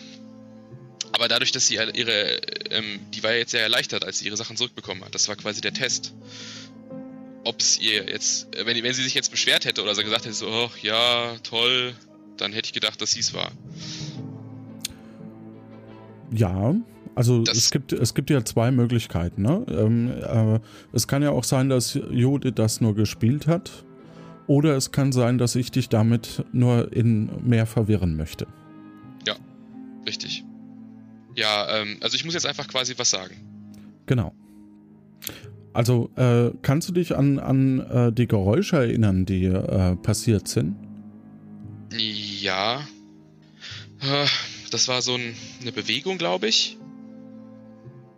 Aber 1.15 1.29
dadurch, 1.29 1.53
dass 1.53 1.67
sie 1.67 1.75
ihre, 1.75 2.41
ähm, 2.71 2.99
die 3.13 3.23
war 3.23 3.31
ja 3.31 3.37
jetzt 3.37 3.51
sehr 3.51 3.61
erleichtert, 3.61 4.03
als 4.03 4.19
sie 4.19 4.25
ihre 4.25 4.35
Sachen 4.35 4.57
zurückbekommen 4.57 5.01
hat. 5.05 5.15
Das 5.15 5.29
war 5.29 5.37
quasi 5.37 5.61
der 5.61 5.71
Test. 5.73 6.13
Ob 7.45 7.61
es 7.61 7.79
ihr 7.79 8.09
jetzt, 8.09 8.49
wenn, 8.65 8.83
wenn 8.83 8.93
sie 8.93 9.01
sich 9.03 9.13
jetzt 9.13 9.31
beschwert 9.31 9.63
hätte 9.63 9.81
oder 9.81 9.95
so 9.95 10.03
gesagt 10.03 10.25
hätte, 10.25 10.33
so, 10.35 10.47
oh, 10.47 10.69
ja, 10.81 11.35
toll, 11.43 11.93
dann 12.35 12.51
hätte 12.51 12.65
ich 12.67 12.73
gedacht, 12.73 13.01
dass 13.01 13.11
sie 13.11 13.21
es 13.21 13.33
war. 13.33 13.51
Ja, 16.31 16.75
also 17.13 17.43
Das- 17.43 17.57
es 17.57 17.71
gibt, 17.71 17.93
es 17.93 18.13
gibt 18.13 18.29
ja 18.29 18.43
zwei 18.43 18.71
Möglichkeiten. 18.71 19.41
Ne? 19.41 19.65
Ähm, 19.69 20.11
äh, 20.21 20.59
es 20.91 21.07
kann 21.07 21.21
ja 21.23 21.29
auch 21.29 21.45
sein, 21.45 21.69
dass 21.69 21.93
Judith 21.93 22.53
das 22.55 22.81
nur 22.81 22.93
gespielt 22.93 23.47
hat. 23.47 23.85
Oder 24.47 24.75
es 24.75 24.91
kann 24.91 25.11
sein, 25.13 25.37
dass 25.37 25.55
ich 25.55 25.71
dich 25.71 25.87
damit 25.87 26.43
nur 26.51 26.91
in 26.91 27.29
mehr 27.47 27.65
verwirren 27.65 28.17
möchte. 28.17 28.47
Richtig. 30.07 30.44
Ja, 31.35 31.81
ähm, 31.81 31.97
also 32.01 32.15
ich 32.15 32.23
muss 32.25 32.33
jetzt 32.33 32.45
einfach 32.45 32.67
quasi 32.67 32.93
was 32.97 33.09
sagen. 33.09 33.35
Genau. 34.05 34.33
Also, 35.73 36.09
äh, 36.15 36.51
kannst 36.61 36.87
du 36.87 36.93
dich 36.93 37.15
an, 37.15 37.37
an 37.39 37.79
äh, 37.79 38.11
die 38.13 38.27
Geräusche 38.27 38.77
erinnern, 38.77 39.25
die 39.25 39.45
äh, 39.45 39.95
passiert 39.97 40.47
sind? 40.47 40.75
Ja. 41.97 42.79
Äh, 44.01 44.25
Das 44.71 44.87
war 44.87 45.01
so 45.01 45.15
ein, 45.15 45.35
eine 45.61 45.71
Bewegung, 45.71 46.17
glaube 46.17 46.47
ich. 46.47 46.77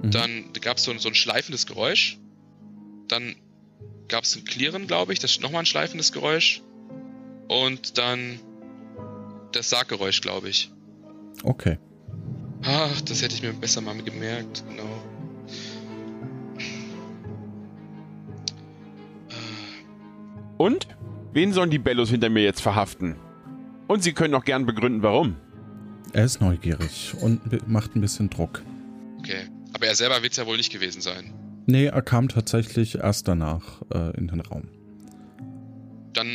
Mhm. 0.01 0.11
Dann 0.11 0.43
gab 0.61 0.77
es 0.77 0.83
so, 0.83 0.91
ein- 0.91 0.99
so 0.99 1.09
ein 1.09 1.15
schleifendes 1.15 1.65
Geräusch. 1.65 2.17
Dann 3.07 3.35
gab 4.07 4.23
es 4.23 4.35
ein 4.35 4.43
Klirren, 4.45 4.87
glaube 4.87 5.13
ich. 5.13 5.19
Das 5.19 5.31
ist 5.31 5.41
nochmal 5.41 5.63
ein 5.63 5.65
schleifendes 5.65 6.11
Geräusch. 6.11 6.61
Und 7.47 7.97
dann 7.97 8.39
das 9.51 9.69
Sarggeräusch, 9.69 10.21
glaube 10.21 10.49
ich. 10.49 10.71
Okay. 11.43 11.77
Ach, 12.63 13.01
das 13.01 13.21
hätte 13.21 13.35
ich 13.35 13.41
mir 13.41 13.53
besser 13.53 13.81
mal 13.81 14.01
gemerkt. 14.01 14.63
Genau. 14.69 15.01
Und? 20.57 20.87
Wen 21.33 21.53
sollen 21.53 21.69
die 21.69 21.77
Bellos 21.77 22.09
hinter 22.09 22.29
mir 22.29 22.43
jetzt 22.43 22.61
verhaften? 22.61 23.15
Und 23.87 24.01
Sie 24.01 24.13
können 24.13 24.33
auch 24.33 24.43
gern 24.43 24.65
begründen, 24.65 25.03
warum. 25.03 25.35
Er 26.13 26.25
ist 26.25 26.41
neugierig 26.41 27.13
und 27.21 27.67
macht 27.67 27.95
ein 27.95 28.01
bisschen 28.01 28.29
Druck. 28.29 28.63
Okay. 29.19 29.47
Aber 29.73 29.85
er 29.85 29.95
selber 29.95 30.23
wird 30.23 30.31
es 30.31 30.37
ja 30.37 30.47
wohl 30.47 30.57
nicht 30.57 30.71
gewesen 30.71 31.01
sein. 31.01 31.33
Nee, 31.67 31.85
er 31.85 32.01
kam 32.01 32.29
tatsächlich 32.29 32.95
erst 32.95 33.27
danach 33.27 33.81
äh, 33.93 34.17
in 34.17 34.27
den 34.27 34.39
Raum. 34.39 34.69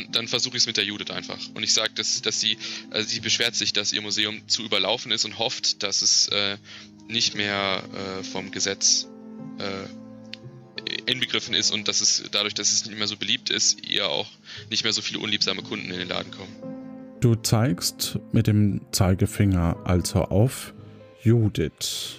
Dann, 0.03 0.11
dann 0.11 0.27
versuche 0.27 0.57
ich 0.57 0.63
es 0.63 0.67
mit 0.67 0.77
der 0.77 0.83
Judith 0.83 1.11
einfach. 1.11 1.39
Und 1.53 1.63
ich 1.63 1.73
sage, 1.73 1.93
dass, 1.95 2.21
dass 2.21 2.39
sie, 2.39 2.57
also 2.91 3.07
sie 3.07 3.19
beschwert 3.19 3.55
sich, 3.55 3.73
dass 3.73 3.93
ihr 3.93 4.01
Museum 4.01 4.47
zu 4.47 4.63
überlaufen 4.63 5.11
ist 5.11 5.25
und 5.25 5.39
hofft, 5.39 5.83
dass 5.83 6.01
es 6.01 6.27
äh, 6.27 6.57
nicht 7.07 7.35
mehr 7.35 7.83
äh, 7.93 8.23
vom 8.23 8.51
Gesetz 8.51 9.07
äh, 9.59 11.11
inbegriffen 11.11 11.53
ist 11.53 11.71
und 11.71 11.87
dass 11.87 12.01
es 12.01 12.23
dadurch, 12.31 12.53
dass 12.53 12.71
es 12.71 12.85
nicht 12.85 12.97
mehr 12.97 13.07
so 13.07 13.17
beliebt 13.17 13.49
ist, 13.49 13.85
ihr 13.87 14.09
auch 14.09 14.27
nicht 14.69 14.83
mehr 14.83 14.93
so 14.93 15.01
viele 15.01 15.19
unliebsame 15.19 15.61
Kunden 15.61 15.91
in 15.91 15.99
den 15.99 16.07
Laden 16.07 16.31
kommen. 16.31 16.55
Du 17.19 17.35
zeigst 17.35 18.19
mit 18.33 18.47
dem 18.47 18.81
Zeigefinger 18.91 19.77
also 19.85 20.23
auf 20.23 20.73
Judith. 21.23 22.17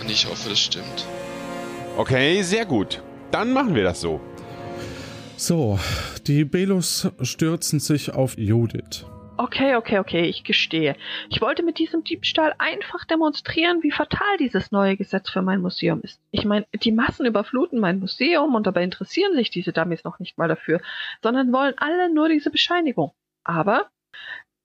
Und 0.00 0.10
ich 0.10 0.26
hoffe, 0.26 0.50
das 0.50 0.60
stimmt. 0.60 1.06
Okay, 1.96 2.42
sehr 2.42 2.66
gut. 2.66 3.02
Dann 3.36 3.52
machen 3.52 3.74
wir 3.74 3.84
das 3.84 4.00
so. 4.00 4.18
So, 5.36 5.78
die 6.26 6.46
Belos 6.46 7.06
stürzen 7.20 7.80
sich 7.80 8.14
auf 8.14 8.38
Judith. 8.38 9.04
Okay, 9.36 9.76
okay, 9.76 9.98
okay, 9.98 10.22
ich 10.22 10.42
gestehe. 10.42 10.96
Ich 11.28 11.42
wollte 11.42 11.62
mit 11.62 11.78
diesem 11.78 12.02
Diebstahl 12.02 12.54
einfach 12.56 13.04
demonstrieren, 13.04 13.82
wie 13.82 13.90
fatal 13.90 14.38
dieses 14.40 14.72
neue 14.72 14.96
Gesetz 14.96 15.28
für 15.28 15.42
mein 15.42 15.60
Museum 15.60 16.00
ist. 16.00 16.18
Ich 16.30 16.46
meine, 16.46 16.66
die 16.82 16.92
Massen 16.92 17.26
überfluten 17.26 17.78
mein 17.78 17.98
Museum 17.98 18.54
und 18.54 18.66
dabei 18.66 18.82
interessieren 18.82 19.34
sich 19.34 19.50
diese 19.50 19.74
Dummies 19.74 20.04
noch 20.04 20.18
nicht 20.18 20.38
mal 20.38 20.48
dafür, 20.48 20.80
sondern 21.22 21.52
wollen 21.52 21.74
alle 21.76 22.10
nur 22.10 22.30
diese 22.30 22.50
Bescheinigung. 22.50 23.12
Aber 23.44 23.90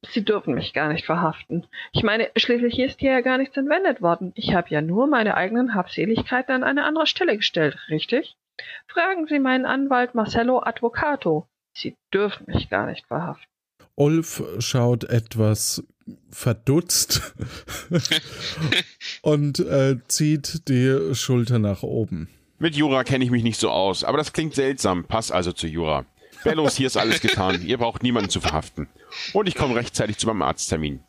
sie 0.10 0.24
dürfen 0.24 0.54
mich 0.54 0.74
gar 0.74 0.92
nicht 0.92 1.06
verhaften. 1.06 1.68
Ich 1.92 2.04
meine, 2.04 2.30
schließlich 2.36 2.80
ist 2.80 3.00
hier 3.00 3.12
ja 3.12 3.22
gar 3.22 3.38
nichts 3.38 3.58
entwendet 3.58 4.02
worden. 4.02 4.32
Ich 4.36 4.54
habe 4.54 4.70
ja 4.70 4.82
nur 4.82 5.08
meine 5.08 5.36
eigenen 5.36 5.74
Habseligkeiten 5.74 6.54
an 6.54 6.64
eine 6.64 6.84
andere 6.84 7.08
Stelle 7.08 7.38
gestellt, 7.38 7.78
richtig? 7.90 8.36
Fragen 8.88 9.28
Sie 9.28 9.40
meinen 9.40 9.66
Anwalt 9.66 10.16
Marcello 10.16 10.62
Advocato. 10.62 11.48
Sie 11.74 11.96
dürfen 12.14 12.46
mich 12.48 12.70
gar 12.70 12.86
nicht 12.88 13.06
verhaften. 13.08 13.46
Ulf 13.96 14.44
schaut 14.60 15.04
etwas 15.04 15.84
verdutzt 16.30 17.34
und 19.22 19.60
äh, 19.60 19.98
zieht 20.08 20.68
die 20.68 21.14
Schulter 21.14 21.60
nach 21.60 21.84
oben. 21.84 22.30
Mit 22.58 22.76
Jura 22.76 23.04
kenne 23.04 23.24
ich 23.24 23.32
mich 23.32 23.44
nicht 23.44 23.60
so 23.60 23.70
aus, 23.70 24.04
aber 24.04 24.18
das 24.18 24.34
klingt 24.34 24.56
seltsam. 24.56 25.06
Pass 25.06 25.32
also 25.32 25.52
zu 25.52 25.68
Jura. 25.68 26.06
Bellos, 26.44 26.76
hier 26.78 26.88
ist 26.88 26.98
alles 26.98 27.22
getan. 27.22 27.66
Ihr 27.66 27.78
braucht 27.78 28.04
niemanden 28.04 28.30
zu 28.30 28.42
verhaften. 28.42 28.88
Und 29.34 29.48
ich 29.48 29.56
komme 29.56 29.76
rechtzeitig 29.76 30.18
zu 30.18 30.28
meinem 30.28 30.42
Arzttermin. 30.42 31.04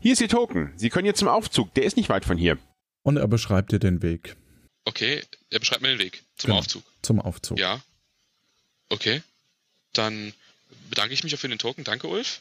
Hier 0.00 0.12
ist 0.14 0.20
Ihr 0.20 0.28
Token. 0.28 0.72
Sie 0.76 0.90
können 0.90 1.06
jetzt 1.06 1.18
zum 1.20 1.28
Aufzug. 1.28 1.72
Der 1.74 1.84
ist 1.84 1.96
nicht 1.96 2.08
weit 2.08 2.24
von 2.24 2.36
hier. 2.36 2.58
Und 3.02 3.16
er 3.16 3.28
beschreibt 3.28 3.72
dir 3.72 3.78
den 3.78 4.02
Weg 4.02 4.36
Okay, 4.84 5.22
er 5.50 5.60
beschreibt 5.60 5.80
mir 5.82 5.88
den 5.90 6.00
Weg 6.00 6.24
zum 6.36 6.48
Genau. 6.48 6.58
Aufzug. 6.58 6.82
zum 7.02 7.20
Aufzug. 7.20 7.56
Ja. 7.58 7.80
Okay. 8.88 9.22
Dann 9.92 10.32
bedanke 10.90 11.14
ich 11.14 11.22
mich 11.22 11.32
auch 11.34 11.38
für 11.38 11.48
den 11.48 11.58
Token. 11.58 11.84
Danke, 11.84 12.08
Ulf. 12.08 12.40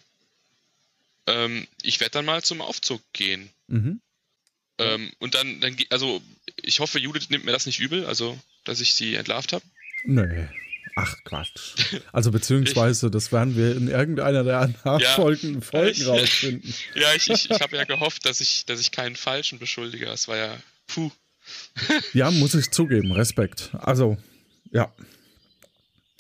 Ähm, 1.28 1.68
ich 1.84 2.00
werde 2.00 2.12
dann 2.14 2.26
mal 2.26 2.42
zum 2.42 2.62
Aufzug 2.62 3.02
gehen. 3.14 3.50
Mhm. 3.68 4.02
Ähm, 4.80 5.12
und 5.20 5.36
dann, 5.36 5.62
dann, 5.62 5.76
ge- 5.76 5.86
also 5.92 6.20
ich 6.64 6.80
hoffe, 6.80 6.98
Judith 6.98 7.30
nimmt 7.30 7.46
mir 7.46 7.52
das 7.52 7.68
nicht 7.68 7.80
übel, 7.80 8.06
also 8.08 8.40
dass 8.64 8.82
ich 8.82 8.96
sie 8.96 9.14
entlarvt 9.16 9.54
habe. 9.54 9.64
Nee. 10.04 10.48
Ach 10.96 11.16
Quatsch. 11.24 11.76
Also 12.12 12.32
beziehungsweise, 12.32 13.10
das 13.10 13.32
werden 13.32 13.56
wir 13.56 13.76
in 13.76 13.88
irgendeiner 13.88 14.44
der 14.44 14.74
nachfolgenden 14.84 15.62
Folgen 15.62 15.90
ich- 15.90 16.08
rausfinden. 16.08 16.74
Ja, 16.96 17.14
ich, 17.14 17.30
ich, 17.30 17.50
ich 17.50 17.62
habe 17.62 17.76
ja 17.78 17.84
gehofft, 17.86 18.26
dass 18.26 18.42
ich, 18.42 18.66
dass 18.66 18.80
ich 18.80 18.92
keinen 18.92 19.16
Falschen 19.16 19.60
beschuldige. 19.60 20.06
Das 20.06 20.28
war 20.28 20.38
ja, 20.38 20.58
puh. 20.88 21.12
Ja, 22.14 22.30
muss 22.30 22.54
ich 22.54 22.72
zugeben, 22.72 23.12
Respekt. 23.14 23.72
Also, 23.74 24.18
ja. 24.72 24.94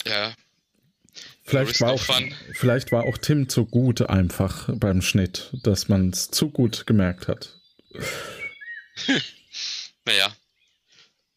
Ja, 0.06 0.34
Vielleicht 1.44 1.82
war, 1.82 1.92
auch, 1.92 2.02
vielleicht 2.54 2.92
war 2.94 3.04
auch 3.04 3.18
Tim 3.18 3.50
zu 3.50 3.66
gut 3.66 4.02
einfach 4.02 4.70
beim 4.74 5.02
Schnitt, 5.02 5.50
dass 5.64 5.90
man 5.90 6.12
es 6.12 6.32
zu 6.32 6.50
gut 6.50 6.88
gemerkt 6.88 7.28
hat. 7.28 7.60
naja. 10.06 10.34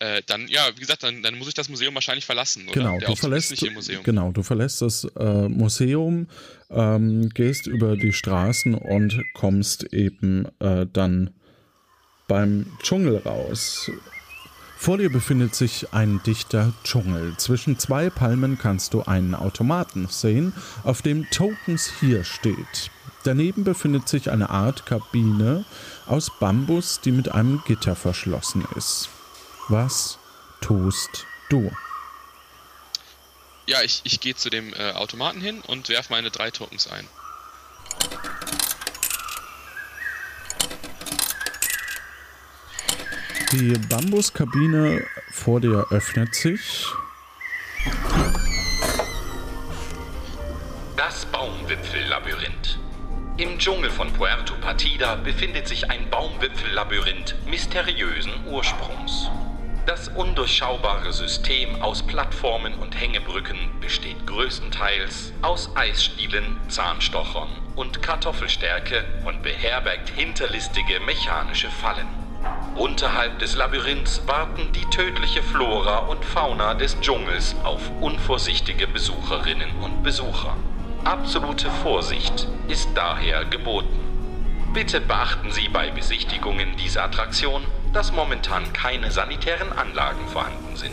Äh, 0.05 0.23
dann, 0.27 0.49
ja, 0.49 0.61
wie 0.75 0.81
gesagt, 0.81 1.03
dann, 1.03 1.23
dann 1.23 1.39
muss 1.39 1.49
ich 1.49 1.55
das 1.55 1.71
Museum 1.71 1.95
wahrscheinlich 1.95 2.27
verlassen, 2.27 2.65
oder? 2.65 2.75
Genau, 2.75 2.99
Der 2.99 3.09
du 3.09 3.17
verlässt, 3.17 3.53
ist 3.53 3.63
nicht 3.63 3.71
im 3.71 3.75
Museum. 3.75 4.03
genau, 4.03 4.33
du 4.33 4.43
verlässt 4.43 4.83
das 4.83 5.05
äh, 5.19 5.49
Museum, 5.49 6.27
ähm, 6.71 7.31
gehst 7.31 7.67
über 7.67 7.97
die 7.97 8.13
Straßen 8.13 8.75
und 8.75 9.23
kommst 9.33 9.85
eben 9.95 10.47
äh, 10.59 10.87
dann 10.93 11.31
beim 12.29 12.67
Dschungel 12.83 13.17
raus. 13.19 13.91
Vor 14.77 14.99
dir 14.99 15.11
befindet 15.11 15.55
sich 15.55 15.95
ein 15.95 16.21
dichter 16.27 16.75
Dschungel. 16.85 17.35
Zwischen 17.39 17.79
zwei 17.79 18.11
Palmen 18.11 18.59
kannst 18.59 18.93
du 18.93 19.03
einen 19.05 19.35
Automaten 19.35 20.09
sehen, 20.11 20.53
auf 20.83 21.01
dem 21.01 21.31
Tokens 21.31 21.91
hier 22.01 22.25
steht. 22.25 22.91
Daneben 23.23 23.65
befindet 23.65 24.07
sich 24.07 24.31
eine 24.31 24.51
Art 24.51 24.85
Kabine 24.85 25.65
aus 26.07 26.31
Bambus, 26.39 27.01
die 27.01 27.13
mit 27.13 27.31
einem 27.31 27.63
Gitter 27.67 27.95
verschlossen 27.97 28.67
ist. 28.77 29.09
Was 29.69 30.19
tust 30.61 31.27
du? 31.49 31.71
Ja, 33.67 33.81
ich, 33.83 34.03
ich 34.05 34.21
gehe 34.21 34.37
zu 34.37 34.51
dem 34.51 34.75
äh, 34.75 34.93
Automaten 34.93 35.41
hin 35.41 35.63
und 35.63 35.89
werfe 35.89 36.13
meine 36.13 36.31
drei 36.31 36.51
Tokens 36.51 36.87
ein. 36.87 37.09
Die 43.53 43.79
Bambuskabine 43.89 45.07
vor 45.31 45.61
dir 45.61 45.87
öffnet 45.91 46.35
sich. 46.35 46.87
Das 50.97 51.25
Baumwipfellabyrinth. 51.27 52.79
Im 53.39 53.59
Dschungel 53.59 53.91
von 53.91 54.13
Puerto 54.13 54.55
Partida 54.61 55.15
befindet 55.17 55.69
sich 55.69 55.91
ein 55.91 56.11
Baumwipfellabyrinth 56.11 57.35
mysteriösen 57.47 58.33
Ursprungs. 58.47 59.31
Das 59.87 60.09
undurchschaubare 60.09 61.13
System 61.13 61.83
aus 61.83 62.03
Plattformen 62.03 62.73
und 62.73 62.99
Hängebrücken 62.99 63.59
besteht 63.83 64.27
größtenteils 64.27 65.35
aus 65.43 65.77
Eisstielen, 65.77 66.59
Zahnstochern 66.69 67.51
und 67.77 68.01
Kartoffelstärke 68.01 69.05
und 69.27 69.43
beherbergt 69.43 70.09
hinterlistige 70.09 71.01
mechanische 71.01 71.69
Fallen. 71.69 72.07
Unterhalb 72.77 73.39
des 73.41 73.57
Labyrinths 73.57 74.23
warten 74.27 74.73
die 74.73 74.87
tödliche 74.87 75.43
Flora 75.43 75.99
und 75.99 76.25
Fauna 76.25 76.73
des 76.73 76.99
Dschungels 77.01 77.55
auf 77.63 77.83
unvorsichtige 78.01 78.87
Besucherinnen 78.87 79.71
und 79.83 80.03
Besucher. 80.03 80.57
Absolute 81.05 81.71
Vorsicht 81.83 82.49
ist 82.69 82.89
daher 82.95 83.45
geboten. 83.45 84.01
Bitte 84.73 85.03
beachten 85.03 85.51
Sie 85.53 85.69
bei 85.69 85.91
Besichtigungen 85.91 86.75
dieser 86.77 87.05
Attraktion, 87.05 87.63
dass 87.95 88.13
momentan 88.13 88.73
keine 88.73 89.11
sanitären 89.11 89.73
Anlagen 89.73 90.27
vorhanden 90.27 90.77
sind. 90.77 90.93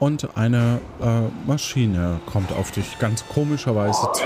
Und 0.00 0.36
eine 0.36 0.80
äh, 1.00 1.20
Maschine 1.46 2.20
kommt 2.26 2.52
auf 2.52 2.72
dich 2.72 2.98
ganz 2.98 3.24
komischerweise 3.28 4.08
zu. 4.14 4.24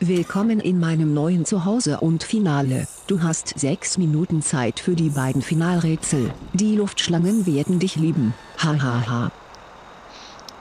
Willkommen 0.00 0.58
in 0.60 0.80
meinem 0.80 1.12
neuen 1.14 1.44
Zuhause 1.44 2.00
und 2.00 2.22
Finale. 2.22 2.88
Du 3.08 3.22
hast 3.22 3.58
sechs 3.58 3.98
Minuten 3.98 4.40
Zeit 4.40 4.80
für 4.80 4.94
die 4.94 5.10
beiden 5.10 5.42
Finalrätsel. 5.42 6.32
Die 6.54 6.76
Luftschlangen 6.76 7.44
werden 7.44 7.78
dich 7.78 7.96
lieben. 7.96 8.34
Hahaha. 8.58 9.06
Ha, 9.06 9.10
ha. 9.10 9.30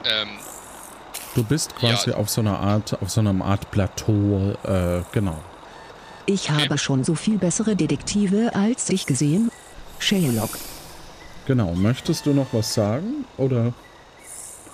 Ähm, 0.03 0.29
Du 1.35 1.43
bist 1.43 1.75
quasi 1.75 2.09
Ja. 2.11 2.17
auf 2.17 2.29
so 2.29 2.41
einer 2.41 2.59
Art, 2.59 3.01
auf 3.01 3.09
so 3.09 3.21
einer 3.21 3.43
Art 3.43 3.71
Plateau, 3.71 4.53
äh, 4.63 5.01
genau. 5.11 5.37
Ich 6.25 6.49
habe 6.49 6.77
schon 6.77 7.03
so 7.03 7.15
viel 7.15 7.37
bessere 7.37 7.75
Detektive 7.75 8.53
als 8.53 8.85
dich 8.85 9.05
gesehen. 9.05 9.49
Sherlock. 9.99 10.49
Genau. 11.45 11.73
Möchtest 11.73 12.25
du 12.25 12.33
noch 12.33 12.47
was 12.51 12.73
sagen? 12.73 13.25
Oder? 13.37 13.73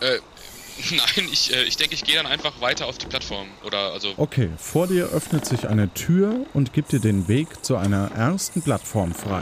äh, 0.02 0.18
nein, 0.92 1.28
ich, 1.32 1.54
äh, 1.56 1.64
ich 1.64 1.76
denke, 1.78 1.96
ich 1.96 2.04
gehe 2.04 2.16
dann 2.18 2.28
einfach 2.28 2.60
weiter 2.62 2.86
auf 2.86 2.98
die 3.00 3.08
Plattform. 3.08 3.48
Oder, 3.66 3.94
also, 3.94 4.10
Okay, 4.18 4.50
vor 4.58 4.86
dir 4.88 5.06
öffnet 5.08 5.46
sich 5.46 5.68
eine 5.68 5.92
Tür 5.94 6.46
und 6.54 6.74
gibt 6.74 6.92
dir 6.92 7.00
den 7.00 7.28
Weg 7.28 7.64
zu 7.66 7.78
einer 7.78 8.12
ersten 8.12 8.62
Plattform 8.62 9.14
frei. 9.14 9.42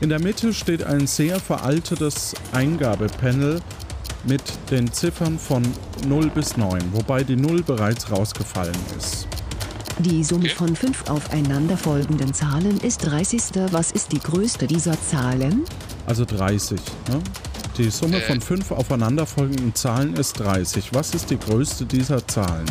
In 0.00 0.08
der 0.08 0.20
Mitte 0.20 0.54
steht 0.54 0.82
ein 0.84 1.06
sehr 1.06 1.38
veraltetes 1.40 2.34
Eingabepanel 2.52 3.60
mit 4.26 4.42
den 4.70 4.92
Ziffern 4.92 5.38
von 5.38 5.62
0 6.06 6.30
bis 6.30 6.56
9, 6.56 6.80
wobei 6.92 7.22
die 7.24 7.36
0 7.36 7.62
bereits 7.62 8.10
rausgefallen 8.10 8.74
ist. 8.98 9.26
Die 10.00 10.24
Summe 10.24 10.48
von 10.48 10.74
fünf 10.74 11.08
aufeinanderfolgenden 11.08 12.34
Zahlen 12.34 12.78
ist 12.80 12.98
30. 13.06 13.42
Was 13.72 13.92
ist 13.92 14.10
die 14.12 14.18
größte 14.18 14.66
dieser 14.66 15.00
Zahlen? 15.00 15.62
Also 16.06 16.24
30. 16.24 16.80
Ne? 17.10 17.20
Die 17.78 17.90
Summe 17.90 18.18
Äh. 18.18 18.26
von 18.26 18.40
fünf 18.40 18.70
aufeinanderfolgenden 18.72 19.74
Zahlen 19.74 20.14
ist 20.14 20.40
30. 20.40 20.90
Was 20.94 21.14
ist 21.14 21.30
die 21.30 21.38
größte 21.38 21.86
dieser 21.86 22.26
Zahlen? 22.26 22.66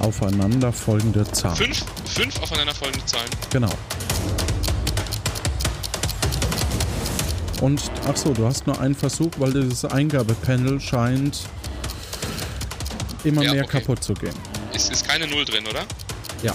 Aufeinanderfolgende 0.00 1.24
Zahlen. 1.32 1.56
Fünf, 1.56 1.84
fünf 2.04 2.42
aufeinanderfolgende 2.42 3.04
Zahlen. 3.06 3.28
Genau. 3.50 3.70
Und 7.60 7.80
ach 8.08 8.16
so, 8.16 8.32
du 8.32 8.44
hast 8.46 8.66
nur 8.66 8.80
einen 8.80 8.94
Versuch, 8.94 9.30
weil 9.38 9.52
dieses 9.52 9.84
Eingabepanel 9.84 10.80
scheint 10.80 11.40
immer 13.24 13.42
Ja, 13.42 13.52
mehr 13.54 13.64
okay. 13.64 13.78
kaputt 13.80 14.02
zu 14.02 14.14
gehen. 14.14 14.34
Ist, 14.72 14.90
ist 14.90 15.06
keine 15.06 15.26
Null 15.26 15.44
drin, 15.44 15.64
oder? 15.68 15.84
Ja. 16.42 16.52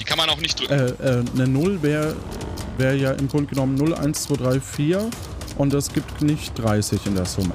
Die 0.00 0.04
kann 0.04 0.18
man 0.18 0.28
auch 0.30 0.38
nicht 0.40 0.58
drücken. 0.58 0.72
Äh, 0.72 0.86
äh, 1.20 1.24
eine 1.34 1.46
0 1.46 1.82
wäre 1.82 2.16
wär 2.78 2.94
ja 2.96 3.12
im 3.12 3.28
Grunde 3.28 3.50
genommen 3.54 3.74
0, 3.74 3.94
1, 3.94 4.22
2, 4.24 4.36
3, 4.36 4.60
4 4.60 5.10
und 5.58 5.74
es 5.74 5.92
gibt 5.92 6.22
nicht 6.22 6.58
30 6.58 7.06
in 7.06 7.14
der 7.14 7.26
Summe. 7.26 7.52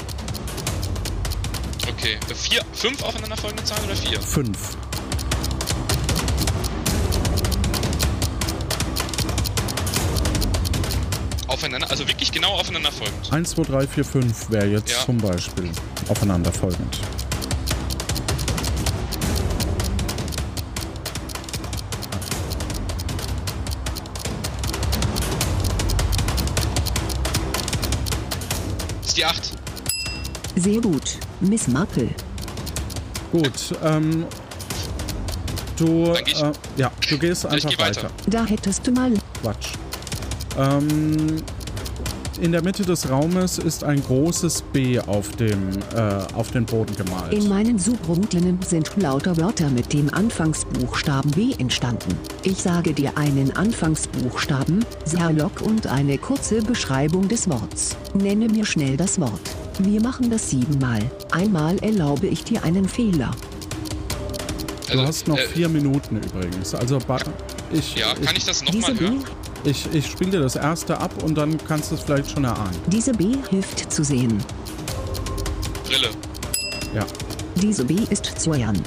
Okay. 1.88 2.18
Vier, 2.36 2.62
fünf 2.74 3.02
aufeinanderfolgende 3.04 3.64
Zahlen 3.64 3.86
oder 3.86 3.96
vier? 3.96 4.22
5. 4.22 4.78
Aufeinander, 11.56 11.90
also 11.90 12.06
wirklich 12.06 12.34
genau 12.34 12.52
aufeinanderfolgend. 12.52 13.32
1, 13.32 13.52
2, 13.52 13.64
3, 13.64 13.88
4, 13.88 14.04
5 14.04 14.50
wäre 14.50 14.66
jetzt 14.68 14.92
Ja. 14.92 15.06
zum 15.06 15.18
Beispiel 15.20 15.70
aufeinanderfolgend. 16.10 17.00
Das 29.02 29.08
ist 29.10 29.18
die 29.18 29.26
acht. 29.26 29.52
Sehr 30.56 30.82
gut, 30.82 31.18
Miss 31.42 31.68
Marple. 31.68 32.10
Gut, 33.32 33.52
ähm, 33.84 34.26
du, 35.78 36.14
äh, 36.14 36.54
ja, 36.78 36.92
du 37.10 37.18
gehst 37.18 37.44
Ja, 37.44 37.50
ich 37.50 37.56
einfach 37.66 37.70
geh 37.70 37.78
weiter. 37.78 38.04
weiter. 38.04 38.12
Da 38.28 38.46
hättest 38.46 38.88
du 38.88 38.92
mal. 38.92 39.12
Quatsch. 39.42 39.74
Ähm, 40.58 41.42
in 42.42 42.52
der 42.52 42.62
Mitte 42.62 42.84
des 42.84 43.10
Raumes 43.10 43.60
ist 43.60 43.84
ein 43.86 44.04
großes 44.04 44.64
B 44.74 45.00
auf 45.00 45.30
dem 45.38 45.70
äh, 45.96 46.02
auf 46.34 46.52
den 46.52 46.66
Boden 46.66 46.94
gemalt. 46.96 47.34
In 47.34 47.48
meinen 47.48 47.80
Suchrunden 47.80 48.60
sind 48.62 48.92
lauter 48.98 49.38
Wörter 49.38 49.70
mit 49.70 49.94
dem 49.94 50.14
Anfangsbuchstaben 50.14 51.32
B 51.32 51.54
entstanden. 51.58 52.18
Ich 52.44 52.58
sage 52.62 52.94
dir 52.94 53.18
einen 53.18 53.56
Anfangsbuchstaben, 53.56 54.84
Sherlock 55.10 55.62
und 55.62 55.88
eine 55.88 56.18
kurze 56.18 56.62
Beschreibung 56.62 57.28
des 57.30 57.50
Worts. 57.50 57.96
Nenne 58.14 58.50
mir 58.50 58.66
schnell 58.66 58.98
das 58.98 59.20
Wort. 59.20 59.42
Wir 59.80 60.02
machen 60.02 60.30
das 60.30 60.50
siebenmal. 60.50 61.00
Einmal 61.32 61.78
erlaube 61.80 62.28
ich 62.28 62.44
dir 62.44 62.64
einen 62.64 62.88
Fehler. 62.88 63.32
du 64.88 64.92
Also, 64.92 65.04
hast 65.08 65.28
noch 65.30 65.38
äh, 65.38 65.48
vier 65.48 65.70
Minuten 65.70 66.18
übrigens. 66.18 66.76
Also 66.76 67.00
ich, 67.72 67.96
Ja, 67.96 68.14
kann 68.14 68.36
ich 68.36 68.44
das 68.44 68.62
nochmal 68.64 69.00
hören? 69.00 69.24
Ich, 69.66 69.94
ich 69.94 70.08
spiele 70.08 70.32
dir 70.32 70.40
das 70.40 70.56
erste 70.56 71.00
ab 71.00 71.12
und 71.24 71.36
dann 71.36 71.58
kannst 71.68 71.92
du 71.92 71.96
es 71.96 72.02
vielleicht 72.02 72.32
schon 72.32 72.44
erahnen. 72.44 72.78
diese 72.88 73.14
B 73.14 73.36
hilft 73.50 73.92
zu 73.92 74.04
sehen. 74.04 74.44
Brille. 75.86 76.10
Ja. 76.94 77.06
Diese 77.56 77.86
B 77.86 77.96
ist 78.10 78.40
Cyan. 78.40 78.82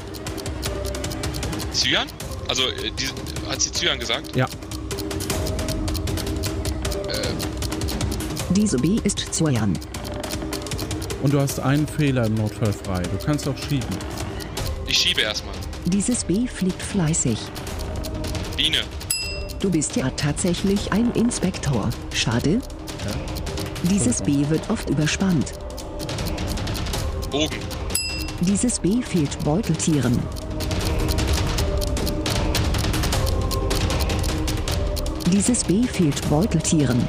Zyan? 1.73 2.09
Also, 2.49 2.63
äh, 2.63 2.91
die, 2.99 3.07
hat 3.51 3.61
sie 3.61 3.73
Zyan 3.73 3.99
gesagt? 3.99 4.35
Ja. 4.35 4.47
Diese 8.51 8.77
B 8.79 8.99
ist 9.05 9.33
Cyan. 9.33 9.79
Und 11.23 11.33
du 11.33 11.41
hast 11.41 11.61
einen 11.61 11.87
Fehler 11.87 12.27
im 12.27 12.35
Notfall 12.35 12.73
frei. 12.73 13.03
Du 13.03 13.25
kannst 13.25 13.47
auch 13.47 13.57
schieben. 13.57 13.87
Ich 14.87 14.99
schiebe 14.99 15.21
erstmal. 15.21 15.55
Dieses 15.85 16.25
B 16.25 16.47
fliegt 16.47 16.83
fleißig. 16.83 17.39
Biene. 18.57 18.79
Du 19.61 19.71
bist 19.71 19.97
ja 19.97 20.09
tatsächlich 20.11 20.93
ein 20.93 21.11
Inspektor. 21.13 21.91
Schade. 22.13 22.61
Dieses 23.83 24.23
B 24.23 24.49
wird 24.49 24.71
oft 24.71 24.89
überspannt. 24.89 25.53
Bogen. 27.33 27.59
Dieses 28.41 28.79
B 28.79 29.03
fehlt 29.03 29.43
Beuteltieren. 29.45 30.17
Dieses 35.33 35.65
B 35.65 35.83
fehlt 35.83 36.29
Beuteltieren. 36.31 37.05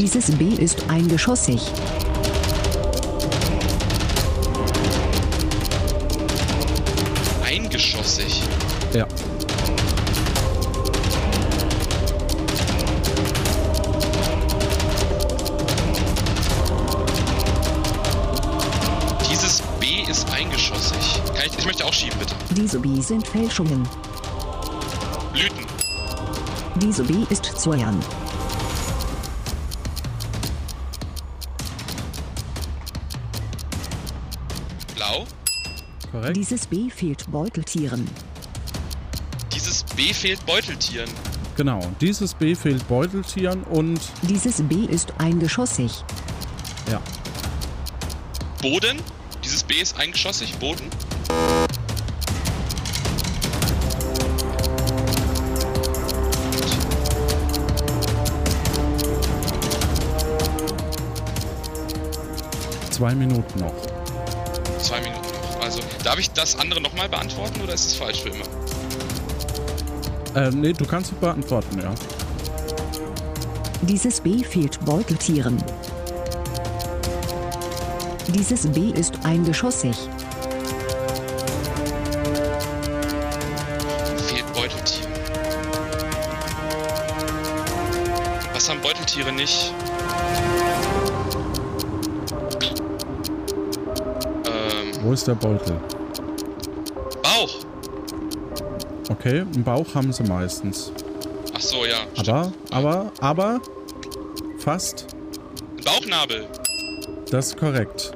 Dieses 0.00 0.30
B 0.30 0.54
ist 0.54 0.82
eingeschossig. 0.88 1.60
Eingeschossig. 7.44 8.42
Ja. 8.94 9.06
Dieses 19.30 19.60
B 19.78 20.10
ist 20.10 20.26
eingeschossig. 20.32 20.96
Kann 21.34 21.44
ich, 21.44 21.58
ich 21.58 21.66
möchte 21.66 21.84
auch 21.84 21.92
schieben, 21.92 22.18
bitte. 22.18 22.34
Diese 22.56 22.78
B 22.78 23.02
sind 23.02 23.28
Fälschungen. 23.28 23.86
Blüten. 25.34 25.66
Diese 26.76 27.04
B 27.04 27.26
ist 27.28 27.52
Cyan. 27.58 28.00
Korrekt? 36.30 36.36
Dieses 36.36 36.66
B 36.66 36.90
fehlt 36.90 37.30
Beuteltieren. 37.30 38.08
Dieses 39.52 39.82
B 39.96 40.12
fehlt 40.12 40.44
Beuteltieren. 40.46 41.10
Genau. 41.56 41.80
Dieses 42.00 42.34
B 42.34 42.54
fehlt 42.54 42.86
Beuteltieren 42.88 43.62
und 43.64 44.00
Dieses 44.22 44.62
B 44.62 44.84
ist 44.84 45.12
eingeschossig. 45.18 46.04
ja. 46.90 47.00
Boden. 48.62 48.98
Dieses 49.42 49.62
B 49.64 49.74
ist 49.80 49.98
eingeschossig. 49.98 50.54
Boden. 50.58 50.84
Zwei 62.90 63.14
Minuten 63.14 63.60
noch. 63.60 63.74
Zwei 64.78 65.00
Minuten 65.00 65.22
noch. 65.22 65.29
Also, 65.70 65.82
darf 66.02 66.18
ich 66.18 66.28
das 66.32 66.58
andere 66.58 66.80
nochmal 66.80 67.08
beantworten 67.08 67.60
oder 67.60 67.74
ist 67.74 67.86
es 67.86 67.94
falsch 67.94 68.22
für 68.22 68.30
immer? 68.30 68.44
Äh, 70.34 70.50
nee, 70.50 70.72
du 70.72 70.84
kannst 70.84 71.12
es 71.12 71.18
beantworten, 71.18 71.80
ja. 71.80 71.94
Dieses 73.82 74.20
B 74.20 74.42
fehlt 74.42 74.84
Beuteltieren. 74.84 75.62
Dieses 78.34 78.66
B 78.66 78.90
ist 78.90 79.14
eingeschossig. 79.22 79.96
Fehlt 84.26 84.52
Beuteltier. 84.52 85.06
Was 88.54 88.68
haben 88.68 88.80
Beuteltiere 88.80 89.30
nicht? 89.30 89.72
Wo 95.10 95.14
ist 95.14 95.26
der 95.26 95.34
Beutel? 95.34 95.76
Bauch. 97.20 97.50
Okay, 99.10 99.40
einen 99.40 99.64
Bauch 99.64 99.92
haben 99.92 100.12
sie 100.12 100.22
meistens. 100.22 100.92
Ach 101.52 101.60
so, 101.60 101.84
ja. 101.84 101.96
Aber, 102.16 102.52
aber, 102.70 103.12
aber, 103.20 103.60
fast, 104.58 105.06
Ein 105.78 105.84
Bauchnabel. 105.84 106.46
das 107.28 107.48
ist 107.48 107.56
korrekt. 107.56 108.12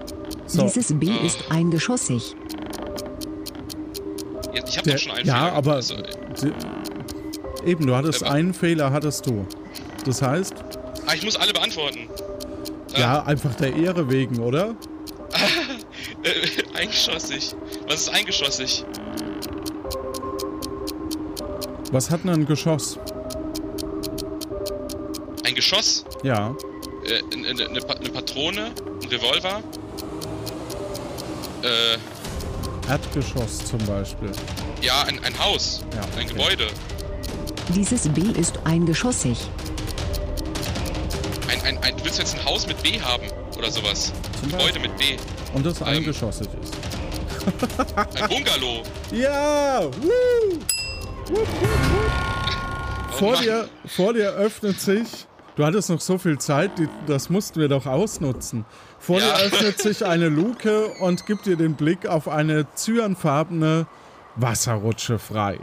So, 0.46 0.62
Dieses 0.62 0.96
B 0.96 1.10
Ah. 1.10 1.26
ist 1.26 1.40
eingeschossig. 1.50 2.36
Jetzt- 4.54 4.68
Ich 4.70 4.76
habe 4.78 4.84
der, 4.84 4.94
doch 4.94 5.00
schon 5.02 5.12
einen 5.14 5.26
ja, 5.26 5.34
Fehler 5.34 5.46
gemacht. 5.50 5.56
aber 5.56 5.72
Also, 5.74 5.94
die- 7.64 7.68
eben, 7.70 7.86
du 7.88 7.96
hattest 7.96 8.22
Äh, 8.22 8.26
einen 8.26 8.54
Fehler, 8.54 8.92
hattest 8.92 9.26
du. 9.26 9.44
Das 10.06 10.22
heißt, 10.22 10.54
ah, 11.08 11.12
ich 11.12 11.24
muss 11.24 11.34
alle 11.34 11.52
beantworten. 11.52 12.08
ja, 12.96 13.24
einfach 13.24 13.52
der 13.56 13.74
Ehre 13.74 14.08
wegen, 14.08 14.38
oder? 14.38 14.76
Eingeschossig. 16.74 17.54
Was 17.88 18.00
ist 18.02 18.08
eingeschossig? 18.10 18.84
Was 21.92 22.10
hat 22.10 22.24
denn 22.24 22.30
ein 22.30 22.46
Geschoss? 22.46 22.98
Ein 25.44 25.54
Geschoss? 25.54 26.04
Ja, 26.22 26.54
Äh, 27.04 27.20
eine, 27.36 27.48
eine, 27.48 27.68
eine 27.68 27.80
Pa- 27.82 27.94
eine 27.94 28.08
Patrone, 28.08 28.72
ein 29.02 29.08
Revolver. 29.08 29.62
Äh, 31.62 31.98
Erdgeschoss 32.90 33.58
zum 33.66 33.78
Beispiel. 33.86 34.32
ja, 34.80 35.02
ein, 35.02 35.22
ein 35.22 35.38
Haus. 35.38 35.82
Ja, 35.94 36.00
Ein 36.18 36.24
okay. 36.24 36.32
Gebäude. 36.34 36.66
Dieses 37.74 38.08
B 38.08 38.22
ist 38.40 38.58
eingeschossig. 38.64 39.38
Ein, 41.48 41.60
ein, 41.62 41.78
ein, 41.84 41.96
du 41.96 42.04
willst 42.04 42.18
jetzt 42.18 42.34
ein 42.38 42.44
Haus 42.44 42.66
mit 42.66 42.82
B 42.82 42.98
haben 43.00 43.24
oder 43.56 43.70
sowas. 43.70 44.12
Zum 44.40 44.50
Gebäude 44.50 44.80
mit 44.80 44.96
B. 44.96 45.16
Und 45.54 45.64
das 45.66 45.80
Ähm. 45.82 45.86
eingeschossig 45.88 46.48
ist. 46.62 46.63
Ein 47.96 48.28
Bungalow. 48.28 48.82
Ja! 49.12 49.82
Woo! 49.84 50.58
Oh 51.30 51.44
Vor 53.12 53.32
Mann. 53.32 53.42
dir, 53.42 53.68
vor 53.86 54.12
dir 54.12 54.30
öffnet 54.32 54.80
sich. 54.80 55.26
Du 55.56 55.64
hattest 55.64 55.88
noch 55.88 56.00
so 56.00 56.18
viel 56.18 56.36
Zeit, 56.38 56.72
die, 56.78 56.88
das 57.06 57.30
mussten 57.30 57.60
wir 57.60 57.68
doch 57.68 57.86
ausnutzen. 57.86 58.64
Vor 58.98 59.20
Ja. 59.20 59.36
dir 59.36 59.44
öffnet 59.46 59.78
sich 59.80 60.04
eine 60.04 60.28
Luke 60.28 60.88
und 61.00 61.24
gibt 61.26 61.46
dir 61.46 61.56
den 61.56 61.74
Blick 61.74 62.06
auf 62.06 62.28
eine 62.28 62.66
zyanfarbene 62.74 63.86
Wasserrutsche 64.36 65.18
frei. 65.20 65.58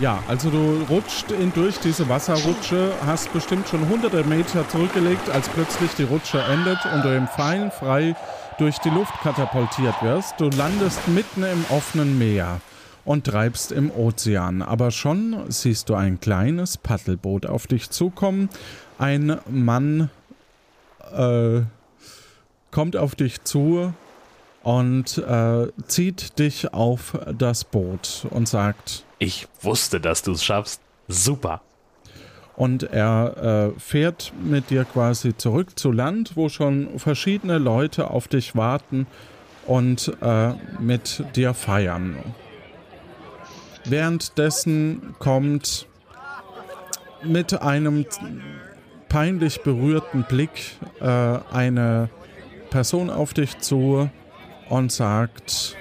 Ja, 0.00 0.22
also 0.28 0.48
du 0.48 0.82
rutscht 0.88 1.30
in 1.30 1.52
durch 1.52 1.78
diese 1.78 2.08
Wasserrutsche, 2.08 2.90
hast 3.04 3.34
bestimmt 3.34 3.68
schon 3.68 3.86
hunderte 3.86 4.24
Meter 4.24 4.66
zurückgelegt, 4.66 5.28
als 5.28 5.50
plötzlich 5.50 5.90
die 5.94 6.04
Rutsche 6.04 6.40
endet 6.40 6.78
und 6.86 7.04
du 7.04 7.14
im 7.14 7.28
Pfeil 7.28 7.70
frei 7.70 8.16
durch 8.56 8.78
die 8.78 8.88
Luft 8.88 9.12
katapultiert 9.22 9.94
wirst. 10.00 10.40
Du 10.40 10.48
landest 10.48 11.06
mitten 11.08 11.42
im 11.42 11.66
offenen 11.68 12.18
Meer 12.18 12.62
und 13.04 13.26
treibst 13.26 13.72
im 13.72 13.90
Ozean. 13.90 14.62
Aber 14.62 14.90
schon 14.90 15.36
siehst 15.48 15.90
du 15.90 15.94
ein 15.94 16.18
kleines 16.18 16.78
Paddelboot 16.78 17.44
auf 17.44 17.66
dich 17.66 17.90
zukommen. 17.90 18.48
Ein 18.98 19.36
Mann 19.50 20.08
äh, 21.12 21.60
kommt 22.70 22.96
auf 22.96 23.16
dich 23.16 23.44
zu 23.44 23.92
und 24.62 25.18
äh, 25.18 25.66
zieht 25.88 26.38
dich 26.38 26.72
auf 26.72 27.18
das 27.36 27.64
Boot 27.64 28.26
und 28.30 28.48
sagt, 28.48 29.04
Ich 29.20 29.46
wusste, 29.60 30.00
dass 30.00 30.22
du 30.22 30.32
es 30.32 30.42
schaffst. 30.42 30.80
Super. 31.06 31.60
Und 32.56 32.82
er 32.84 33.72
äh, 33.76 33.80
fährt 33.80 34.32
mit 34.42 34.70
dir 34.70 34.84
quasi 34.84 35.36
zurück 35.36 35.78
zu 35.78 35.92
Land, 35.92 36.32
wo 36.36 36.48
schon 36.48 36.98
verschiedene 36.98 37.58
Leute 37.58 38.10
auf 38.10 38.28
dich 38.28 38.56
warten 38.56 39.06
und 39.66 40.10
äh, 40.22 40.54
mit 40.80 41.22
dir 41.36 41.52
feiern. 41.54 42.16
Währenddessen 43.84 45.14
kommt 45.18 45.86
mit 47.22 47.60
einem 47.60 48.06
peinlich 49.10 49.62
berührten 49.62 50.24
Blick 50.24 50.76
äh, 51.00 51.04
eine 51.04 52.08
Person 52.70 53.10
auf 53.10 53.34
dich 53.34 53.58
zu 53.58 54.08
und 54.70 54.92
sagt, 54.92 55.76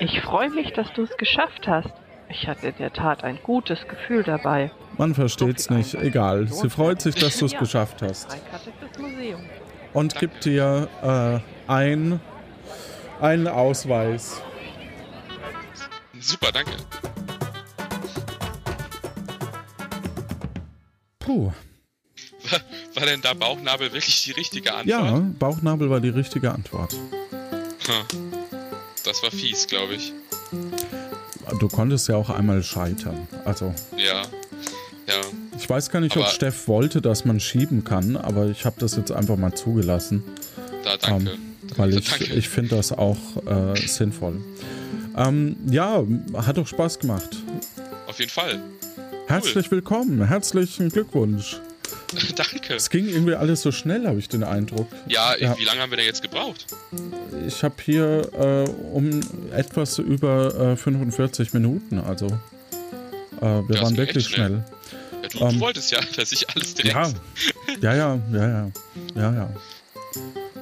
Ich 0.00 0.20
freue 0.22 0.50
mich, 0.50 0.72
dass 0.72 0.92
du 0.94 1.02
es 1.02 1.16
geschafft 1.16 1.68
hast. 1.68 1.99
Ich 2.30 2.46
hatte 2.46 2.68
in 2.68 2.76
der 2.78 2.92
Tat 2.92 3.24
ein 3.24 3.38
gutes 3.42 3.80
Gefühl 3.88 4.22
dabei. 4.22 4.70
man 4.96 5.14
versteht's 5.14 5.68
nicht, 5.70 5.94
egal. 5.94 6.46
Sie 6.48 6.70
freut 6.70 7.02
sich, 7.02 7.14
dass 7.16 7.38
du 7.38 7.46
es 7.46 7.52
Ja. 7.52 7.58
geschafft 7.58 8.02
hast. 8.02 8.28
Und 9.92 10.14
gibt 10.16 10.44
dir 10.44 10.88
äh, 11.02 11.70
ein, 11.70 12.20
einen 13.20 13.48
Ausweis. 13.48 14.40
Super, 16.20 16.52
danke. 16.52 16.72
Puh. 21.18 21.52
War, 22.50 22.60
war 22.94 23.06
denn 23.06 23.20
da 23.22 23.34
Bauchnabel 23.34 23.92
wirklich 23.92 24.22
die 24.24 24.32
richtige 24.32 24.72
Antwort? 24.72 24.86
Ja, 24.88 25.22
Bauchnabel 25.38 25.90
war 25.90 26.00
die 26.00 26.08
richtige 26.10 26.52
Antwort. 26.52 26.94
Das 29.04 29.22
war 29.22 29.30
fies, 29.30 29.66
glaube 29.66 29.94
ich. 29.94 30.12
Du 31.58 31.68
konntest 31.68 32.08
ja 32.08 32.16
auch 32.16 32.30
einmal 32.30 32.62
scheitern. 32.62 33.26
Also, 33.44 33.74
Ja. 33.96 34.22
Ja. 35.08 35.14
ich 35.58 35.68
weiß 35.68 35.90
gar 35.90 36.00
nicht, 36.00 36.16
ob 36.16 36.22
Aber- 36.22 36.32
Steff 36.32 36.68
wollte, 36.68 37.00
dass 37.02 37.24
man 37.24 37.40
schieben 37.40 37.84
kann, 37.84 38.16
aber 38.16 38.46
ich 38.46 38.64
habe 38.64 38.76
das 38.78 38.96
jetzt 38.96 39.10
einfach 39.12 39.36
mal 39.36 39.52
zugelassen. 39.54 40.22
Da, 40.84 40.96
danke. 40.96 41.32
Ähm, 41.32 41.38
weil 41.76 41.94
ich, 41.98 42.08
Danke. 42.10 42.24
ich 42.34 42.48
finde 42.48 42.76
das 42.76 42.92
auch 42.92 43.16
äh, 43.46 43.76
sinnvoll. 43.86 44.40
Ähm, 45.16 45.56
ja, 45.70 46.02
hat 46.34 46.56
doch 46.56 46.66
Spaß 46.66 46.98
gemacht. 47.00 47.36
Auf 48.06 48.18
jeden 48.18 48.30
Fall. 48.30 48.60
Herzlich 49.26 49.70
willkommen, 49.70 50.26
herzlichen 50.26 50.88
Glückwunsch. 50.88 51.60
danke. 52.36 52.74
Es 52.74 52.90
ging 52.90 53.08
irgendwie 53.08 53.34
alles 53.34 53.62
so 53.62 53.72
schnell, 53.72 54.06
habe 54.06 54.18
ich 54.18 54.28
den 54.28 54.42
Eindruck. 54.44 54.88
Ja, 55.06 55.36
Ja. 55.36 55.56
wie 55.58 55.64
lange 55.64 55.80
haben 55.80 55.90
wir 55.90 55.96
denn 55.96 56.06
jetzt 56.06 56.22
gebraucht? 56.22 56.66
Ich 57.46 57.62
habe 57.62 57.74
hier 57.84 58.28
äh, 58.38 58.70
um 58.92 59.20
etwas 59.52 59.98
über 59.98 60.72
äh, 60.72 60.76
45 60.76 61.52
Minuten, 61.54 61.98
also 61.98 62.26
äh, 62.26 63.42
wir 63.42 63.64
das 63.68 63.82
waren 63.82 63.96
wirklich 63.96 64.26
schnell. 64.26 64.48
schnell. 64.48 64.64
Ja, 65.22 65.28
du, 65.28 65.38
Ähm, 65.44 65.54
du 65.54 65.60
wolltest 65.60 65.90
ja, 65.92 66.00
dass 66.16 66.32
ich 66.32 66.48
alles 66.50 66.74
direkt. 66.74 66.94
Ja, 66.94 67.10
ja, 67.80 67.94
ja, 67.94 68.18
ja, 68.32 68.48
ja, 68.48 68.70
ja, 69.16 69.32
ja. 69.34 69.50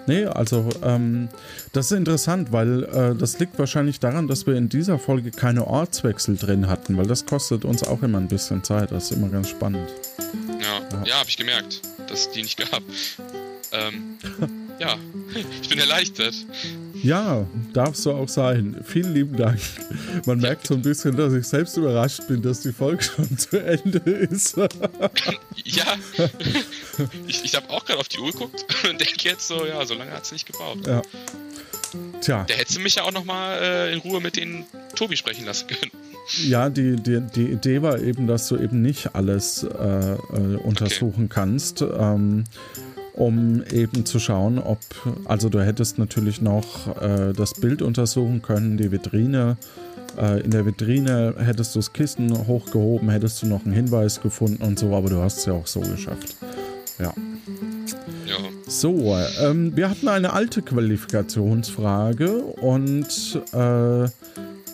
Nee, 0.09 0.25
also 0.25 0.71
ähm, 0.83 1.29
das 1.75 1.91
ist 1.91 1.97
interessant, 1.99 2.51
weil 2.51 2.85
äh, 2.85 3.15
das 3.15 3.39
liegt 3.39 3.59
wahrscheinlich 3.59 4.01
daran, 4.01 4.27
dass 4.27 4.47
wir 4.47 4.55
in 4.57 4.71
dieser 4.71 4.99
Folge 4.99 5.31
keine 5.31 5.67
Ortswechsel 5.67 6.39
drin 6.39 6.67
hatten, 6.67 6.97
weil 6.97 7.07
das 7.07 7.27
kostet 7.27 7.67
uns 7.67 7.83
auch 7.83 8.03
immer 8.03 8.17
ein 8.17 8.27
bisschen 8.27 8.65
Zeit. 8.65 8.91
Das 8.91 9.11
ist 9.11 9.19
immer 9.19 9.29
ganz 9.29 9.51
spannend. 9.51 9.87
Ja, 10.63 11.05
ja 11.05 11.15
habe 11.17 11.29
ich 11.29 11.37
gemerkt, 11.37 11.83
dass 12.09 12.21
es 12.21 12.31
die 12.31 12.41
nicht 12.41 12.57
gab. 12.57 12.83
Ähm, 13.73 14.17
ja, 14.79 14.97
ich 15.61 15.69
bin 15.69 15.79
erleichtert. 15.79 16.35
Ja, 17.03 17.47
darf 17.73 17.97
so 17.97 18.13
auch 18.15 18.29
sein. 18.29 18.77
Vielen 18.85 19.15
lieben 19.15 19.37
Dank. 19.37 19.61
Man 20.27 20.39
merkt 20.39 20.67
so 20.67 20.75
ein 20.75 20.83
bisschen, 20.83 21.17
dass 21.17 21.33
ich 21.33 21.47
selbst 21.47 21.77
überrascht 21.77 22.27
bin, 22.29 22.43
dass 22.43 22.61
die 22.61 22.73
Folge 22.73 23.03
schon 23.03 23.39
zu 23.39 23.63
Ende 23.63 23.99
ist. 23.99 24.57
Ja, 25.65 25.85
ich, 27.27 27.45
ich 27.45 27.55
habe 27.55 27.69
auch 27.71 27.85
gerade 27.85 28.01
auf 28.01 28.09
die 28.09 28.19
Uhr 28.19 28.33
geguckt 28.33 28.65
und 28.89 29.01
denke 29.01 29.29
jetzt 29.29 29.47
so, 29.49 29.65
ja, 29.67 29.85
so 29.87 29.95
lange 29.95 30.11
hat 30.13 30.25
es 30.25 30.33
nicht 30.33 30.47
gebraucht. 30.47 30.87
ja. 30.87 31.03
Tja, 32.21 32.45
Der 32.45 32.57
hätte 32.59 32.79
mich 32.81 32.97
ja 32.97 33.05
auch 33.05 33.13
nochmal 33.13 33.59
äh, 33.63 33.93
in 33.95 34.01
Ruhe 34.01 34.21
mit 34.21 34.37
den 34.37 34.67
Tobi 34.95 35.17
sprechen 35.17 35.47
lassen 35.47 35.69
können. 35.69 35.91
ja, 36.47 36.69
die, 36.69 36.97
die, 36.97 37.21
die 37.35 37.47
Idee 37.53 37.81
war 37.81 37.99
eben, 37.99 38.27
dass 38.27 38.49
du 38.49 38.59
eben 38.59 38.83
nicht 38.83 39.15
alles 39.15 39.63
äh, 39.63 40.13
äh, 40.13 40.17
untersuchen 40.63 41.31
kannst, 41.31 41.81
ähm, 41.81 42.45
um 43.19 43.65
eben 43.73 44.07
zu 44.07 44.21
schauen, 44.21 44.59
ob, 44.59 44.79
also 45.25 45.49
du 45.49 45.61
hättest 45.61 45.99
natürlich 45.99 46.41
noch 46.41 46.97
äh, 47.03 47.33
das 47.33 47.55
Bild 47.55 47.83
untersuchen 47.83 48.43
können, 48.43 48.77
die 48.77 48.93
Vitrine. 48.93 49.57
Äh, 50.17 50.41
in 50.43 50.53
der 50.53 50.65
Vitrine 50.65 51.35
hättest 51.37 51.75
du 51.75 51.81
das 51.81 51.93
Kissen 51.93 52.47
hochgehoben, 52.47 53.11
hättest 53.11 53.43
du 53.43 53.47
noch 53.47 53.65
einen 53.65 53.75
Hinweis 53.75 54.21
gefunden 54.21 54.63
und 54.63 54.79
so, 54.79 54.95
aber 54.95 55.11
du 55.11 55.21
hast 55.21 55.39
es 55.39 55.47
ja 55.47 55.55
auch 55.55 55.67
so 55.67 55.81
geschafft. 55.81 56.37
Ja. 57.01 57.13
Ja, 58.25 58.37
So, 58.69 59.17
ähm, 59.41 59.77
wir 59.77 59.91
hatten 59.91 60.07
eine 60.07 60.33
alte 60.33 60.63
Qualifikationsfrage 60.63 62.39
und 62.39 63.41
äh, 63.53 64.09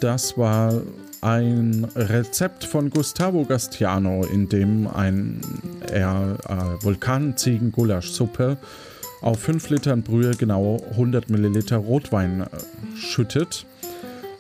das 0.01 0.37
war 0.37 0.83
ein 1.23 1.87
Rezept 1.97 2.65
von 2.65 2.91
Gustavo 2.91 3.45
Gastiano, 3.47 4.27
in 4.27 4.51
dem 4.51 4.87
ein 4.87 5.41
er 5.95 6.37
äh, 6.49 6.85
Vulkanziegen-Gulaschsuppe 6.85 8.59
auf 9.23 9.41
5 9.41 9.71
Litern 9.71 10.03
Brühe 10.03 10.33
genau 10.33 10.83
100 10.91 11.31
Milliliter 11.31 11.79
Rotwein 11.79 12.43
äh, 12.43 12.47
schüttet. 12.97 13.65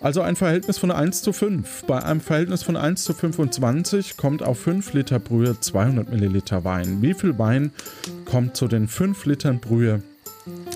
Also 0.01 0.21
ein 0.21 0.37
Verhältnis 0.37 0.77
von 0.77 0.91
1 0.91 1.23
zu 1.23 1.33
5. 1.33 1.85
Bei 1.85 2.03
einem 2.03 2.21
Verhältnis 2.21 2.63
von 2.63 2.77
1 2.77 3.05
zu 3.05 3.15
25 3.15 4.19
kommt 4.19 4.43
auf 4.43 4.59
5 4.61 4.93
Liter 4.93 5.19
Brühe 5.19 5.59
200 5.59 6.11
Milliliter 6.11 6.65
Wein. 6.65 7.01
Wie 7.01 7.15
viel 7.15 7.39
Wein 7.39 7.73
kommt 8.27 8.57
zu 8.57 8.69
den 8.69 8.87
5 8.87 9.25
Litern 9.25 9.61
Brühe, 9.61 10.03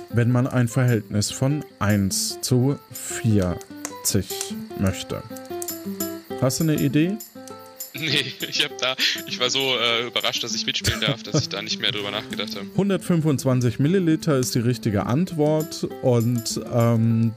wenn 0.09 0.31
man 0.31 0.47
ein 0.47 0.69
Verhältnis 0.69 1.31
von 1.31 1.63
1 1.79 2.41
zu 2.41 2.79
40 2.93 4.55
möchte? 4.79 5.23
Hast 6.41 6.61
du 6.61 6.65
eine 6.65 6.77
Idee? 6.77 7.19
nee, 8.01 8.33
ich 8.49 8.65
hab 8.65 8.79
da, 8.79 8.97
ich 9.27 9.41
war 9.41 9.51
so 9.51 9.59
äh, 9.59 10.07
überrascht, 10.07 10.43
dass 10.45 10.55
ich 10.55 10.67
mitspielen 10.67 11.01
darf, 11.01 11.23
dass 11.23 11.41
ich 11.41 11.49
da 11.49 11.63
nicht 11.63 11.81
mehr 11.81 11.93
drüber 11.93 12.11
nachgedacht 12.11 12.55
habe. 12.57 12.67
125 12.73 13.79
Milliliter 13.79 14.37
ist 14.39 14.55
die 14.55 14.61
richtige 14.61 15.07
Antwort 15.07 15.87
und 16.03 16.61
ähm, 16.73 17.33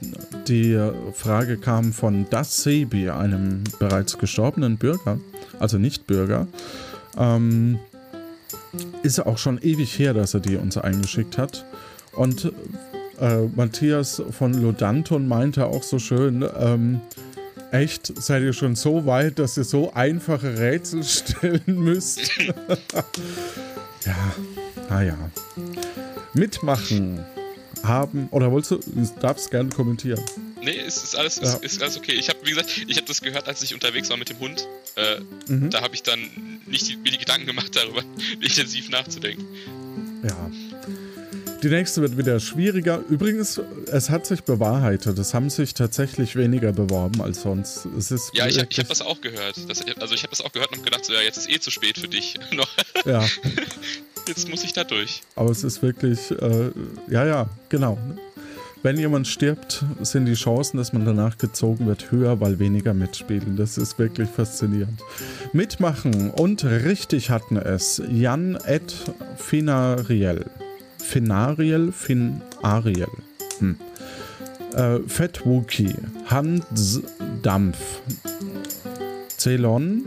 die 0.48 0.80
Frage 1.14 1.58
kam 1.58 1.94
von 1.94 2.28
Das 2.30 2.64
Sebi, 2.64 3.10
einem 3.10 3.64
bereits 3.80 4.18
gestorbenen 4.18 4.78
Bürger, 4.78 5.20
also 5.60 5.78
nicht 5.78 6.08
Bürger. 6.08 6.48
Ähm, 7.18 7.80
ist 9.04 9.20
auch 9.20 9.38
schon 9.38 9.60
ewig 9.62 9.98
her, 10.00 10.14
dass 10.14 10.34
er 10.34 10.40
die 10.40 10.56
uns 10.56 10.78
eingeschickt 10.78 11.38
hat. 11.38 11.66
Und 12.14 12.52
äh, 13.20 13.48
Matthias 13.56 14.22
von 14.32 14.54
Lodanton 14.54 15.28
meinte 15.28 15.66
auch 15.66 15.84
so 15.84 16.00
schön, 16.00 16.46
ähm, 16.60 17.02
Echt? 17.72 18.12
Seid 18.22 18.44
ihr 18.44 18.54
schon 18.54 18.76
so 18.76 19.06
weit, 19.06 19.40
dass 19.40 19.58
ihr 19.58 19.64
so 19.64 19.94
einfache 19.94 20.58
Rätsel 20.60 21.04
stellen 21.06 21.62
müsst? 21.68 22.20
ja, 24.06 24.36
naja. 24.90 25.18
Mitmachen 26.34 27.24
haben, 27.84 28.28
oder 28.32 28.52
wolltest 28.52 28.72
du, 28.72 28.78
du 28.78 29.10
darfst 29.22 29.50
gerne 29.52 29.70
kommentieren. 29.70 30.22
Nee, 30.62 30.78
es 30.86 30.98
ist 31.04 31.16
alles, 31.16 31.38
Ja. 31.38 31.54
ist, 31.56 31.64
ist 31.64 31.82
alles 31.82 31.98
okay. 31.98 32.12
Ich 32.14 32.30
habe, 32.30 32.40
wie 32.44 32.50
gesagt, 32.52 32.70
ich 32.88 32.98
habe 32.98 33.08
das 33.08 33.22
gehört, 33.22 33.48
als 33.48 33.64
ich 33.64 33.74
unterwegs 33.74 34.10
war 34.10 34.18
mit 34.18 34.30
dem 34.30 34.40
Hund. 34.40 34.68
Äh, 34.96 35.22
Mhm. 35.48 35.70
Da 35.72 35.82
habe 35.82 35.96
ich 35.96 36.04
dann 36.04 36.20
nicht 36.68 36.88
die, 36.88 36.96
mir 36.98 37.12
die 37.12 37.18
Gedanken 37.18 37.48
gemacht, 37.48 37.76
darüber 37.76 38.04
intensiv 38.42 38.90
nachzudenken. 38.90 39.46
Ja. 40.24 40.52
Die 41.64 41.70
nächste 41.70 42.02
wird 42.02 42.18
wieder 42.18 42.40
schwieriger. 42.40 43.02
Übrigens, 43.10 43.62
es 43.92 44.10
hat 44.10 44.26
sich 44.26 44.44
bewahrheitet. 44.44 45.20
Es 45.20 45.34
haben 45.34 45.50
sich 45.52 45.76
tatsächlich 45.76 46.36
weniger 46.36 46.72
beworben 46.72 47.22
als 47.22 47.44
sonst. 47.44 47.88
Es 47.98 48.10
ist 48.10 48.32
Ja, 48.34 48.48
ich, 48.48 48.58
ich 48.58 48.80
habe 48.80 48.90
das 48.90 49.02
auch 49.02 49.22
gehört. 49.22 49.56
Das, 49.70 49.82
also 50.00 50.16
ich 50.16 50.24
habe 50.24 50.32
das 50.32 50.42
auch 50.42 50.52
gehört 50.52 50.76
und 50.76 50.84
gedacht, 50.84 51.06
so, 51.06 51.14
ja, 51.14 51.22
jetzt 51.22 51.38
ist 51.38 51.50
eh 51.50 51.60
zu 51.60 51.70
spät 51.72 51.98
für 52.00 52.08
dich. 52.08 52.40
Ja, 53.06 53.26
Jetzt 54.28 54.48
muss 54.50 54.64
ich 54.64 54.74
da 54.74 54.84
durch. 54.84 55.22
aber 55.36 55.50
es 55.50 55.64
ist 55.64 55.82
wirklich, 55.82 56.30
äh, 56.32 56.72
ja, 57.10 57.26
ja, 57.26 57.50
genau. 57.70 57.98
Wenn 58.84 58.98
jemand 58.98 59.28
stirbt, 59.28 59.84
sind 60.02 60.26
die 60.26 60.34
Chancen, 60.36 60.78
dass 60.78 60.94
man 60.94 61.06
danach 61.06 61.38
gezogen 61.38 61.88
wird, 61.88 62.12
höher, 62.12 62.40
weil 62.40 62.60
weniger 62.60 62.94
mitspielen. 62.94 63.58
Das 63.58 63.78
ist 63.78 63.98
wirklich 64.00 64.30
faszinierend. 64.30 65.02
Mitmachen 65.54 66.30
und 66.32 66.64
richtig 66.64 67.30
hatten 67.30 67.58
es 67.58 68.02
Jan 68.10 68.56
Ed 68.56 68.94
Finariel. 69.38 70.46
Finariel, 71.02 71.92
Finariel. 71.92 73.08
Hm. 73.60 73.76
Äh, 74.74 75.00
Fett 75.08 75.46
Wookie, 75.46 75.94
Hans 76.28 77.02
Dampf, 77.42 78.02
Celon, 79.38 80.04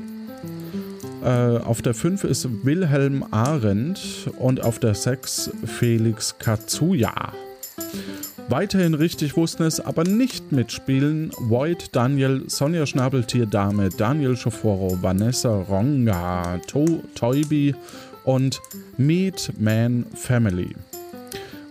äh, 1.22 1.58
auf 1.58 1.82
der 1.82 1.94
5 1.94 2.24
ist 2.24 2.48
Wilhelm 2.64 3.24
Arendt 3.30 4.30
und 4.38 4.62
auf 4.62 4.78
der 4.78 4.94
6 4.94 5.50
Felix 5.64 6.36
Katsuya. 6.38 7.32
Weiterhin 8.48 8.92
richtig 8.92 9.36
wussten 9.36 9.62
es 9.62 9.80
aber 9.80 10.04
nicht 10.04 10.52
mitspielen 10.52 11.30
Void, 11.38 11.96
Daniel, 11.96 12.44
Sonja 12.46 12.84
Schnabeltier-Dame, 12.84 13.88
Daniel 13.88 14.36
Schoforo, 14.36 14.98
Vanessa 15.00 15.48
Ronga, 15.48 16.60
to 16.66 17.02
Toibi 17.14 17.74
und 18.24 18.60
Meat 18.96 19.52
Man 19.58 20.06
Family. 20.14 20.74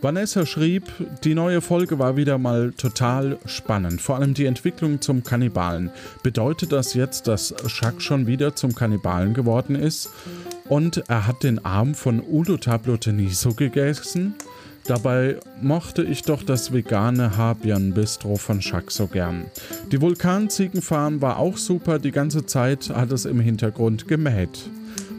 Vanessa 0.04 0.46
schrieb, 0.46 0.84
die 1.24 1.34
neue 1.34 1.62
Folge 1.62 1.98
war 1.98 2.18
wieder 2.18 2.38
mal 2.38 2.74
total 2.74 3.38
spannend. 3.46 4.02
Vor 4.02 4.18
allem 4.18 4.34
die 4.34 4.46
Entwicklung 4.46 5.00
zum 5.00 5.24
Kannibalen. 5.24 5.92
Bedeutet 6.24 6.74
das 6.74 6.94
jetzt, 6.94 7.28
dass 7.28 7.56
Shaq 7.68 8.02
schon 8.02 8.28
wieder 8.28 8.54
zum 8.54 8.76
Kannibalen 8.76 9.34
geworden 9.34 9.76
ist? 9.76 10.10
Und 10.68 11.06
er 11.08 11.26
hat 11.26 11.44
den 11.44 11.64
Arm 11.64 11.96
von 11.96 12.22
Udo 12.22 12.58
Tabloteniso 12.58 13.54
gegessen? 13.54 14.36
Dabei 14.86 15.38
mochte 15.62 16.04
ich 16.04 16.24
doch 16.24 16.44
das 16.44 16.74
vegane 16.74 17.38
Habian-Bistro 17.38 18.36
von 18.36 18.62
Shaq 18.62 18.92
so 18.92 19.08
gern. 19.08 19.46
Die 19.90 20.02
Vulkanziegenfarm 20.02 21.22
war 21.22 21.38
auch 21.38 21.56
super, 21.56 22.00
die 22.00 22.12
ganze 22.12 22.46
Zeit 22.46 22.90
hat 22.90 23.14
es 23.14 23.24
im 23.24 23.40
Hintergrund 23.40 24.10
gemäht. 24.10 24.70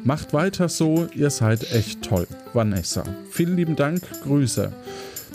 Macht 0.05 0.35
weiter 0.35 0.69
so, 0.69 1.09
ihr 1.15 1.31
seid 1.31 1.73
echt 1.73 2.03
toll. 2.03 2.27
Vanessa. 2.53 3.05
Vielen 3.31 3.57
lieben 3.57 3.75
Dank, 3.75 4.03
Grüße. 4.23 4.71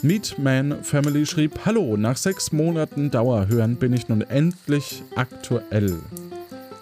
Meatman 0.04 0.84
Family 0.84 1.26
schrieb, 1.26 1.66
Hallo, 1.66 1.98
nach 1.98 2.18
sechs 2.18 2.52
Monaten 2.52 3.10
Dauerhören 3.10 3.78
bin 3.78 3.94
ich 3.94 4.10
nun 4.10 4.22
endlich 4.22 5.02
aktuell. 5.16 5.98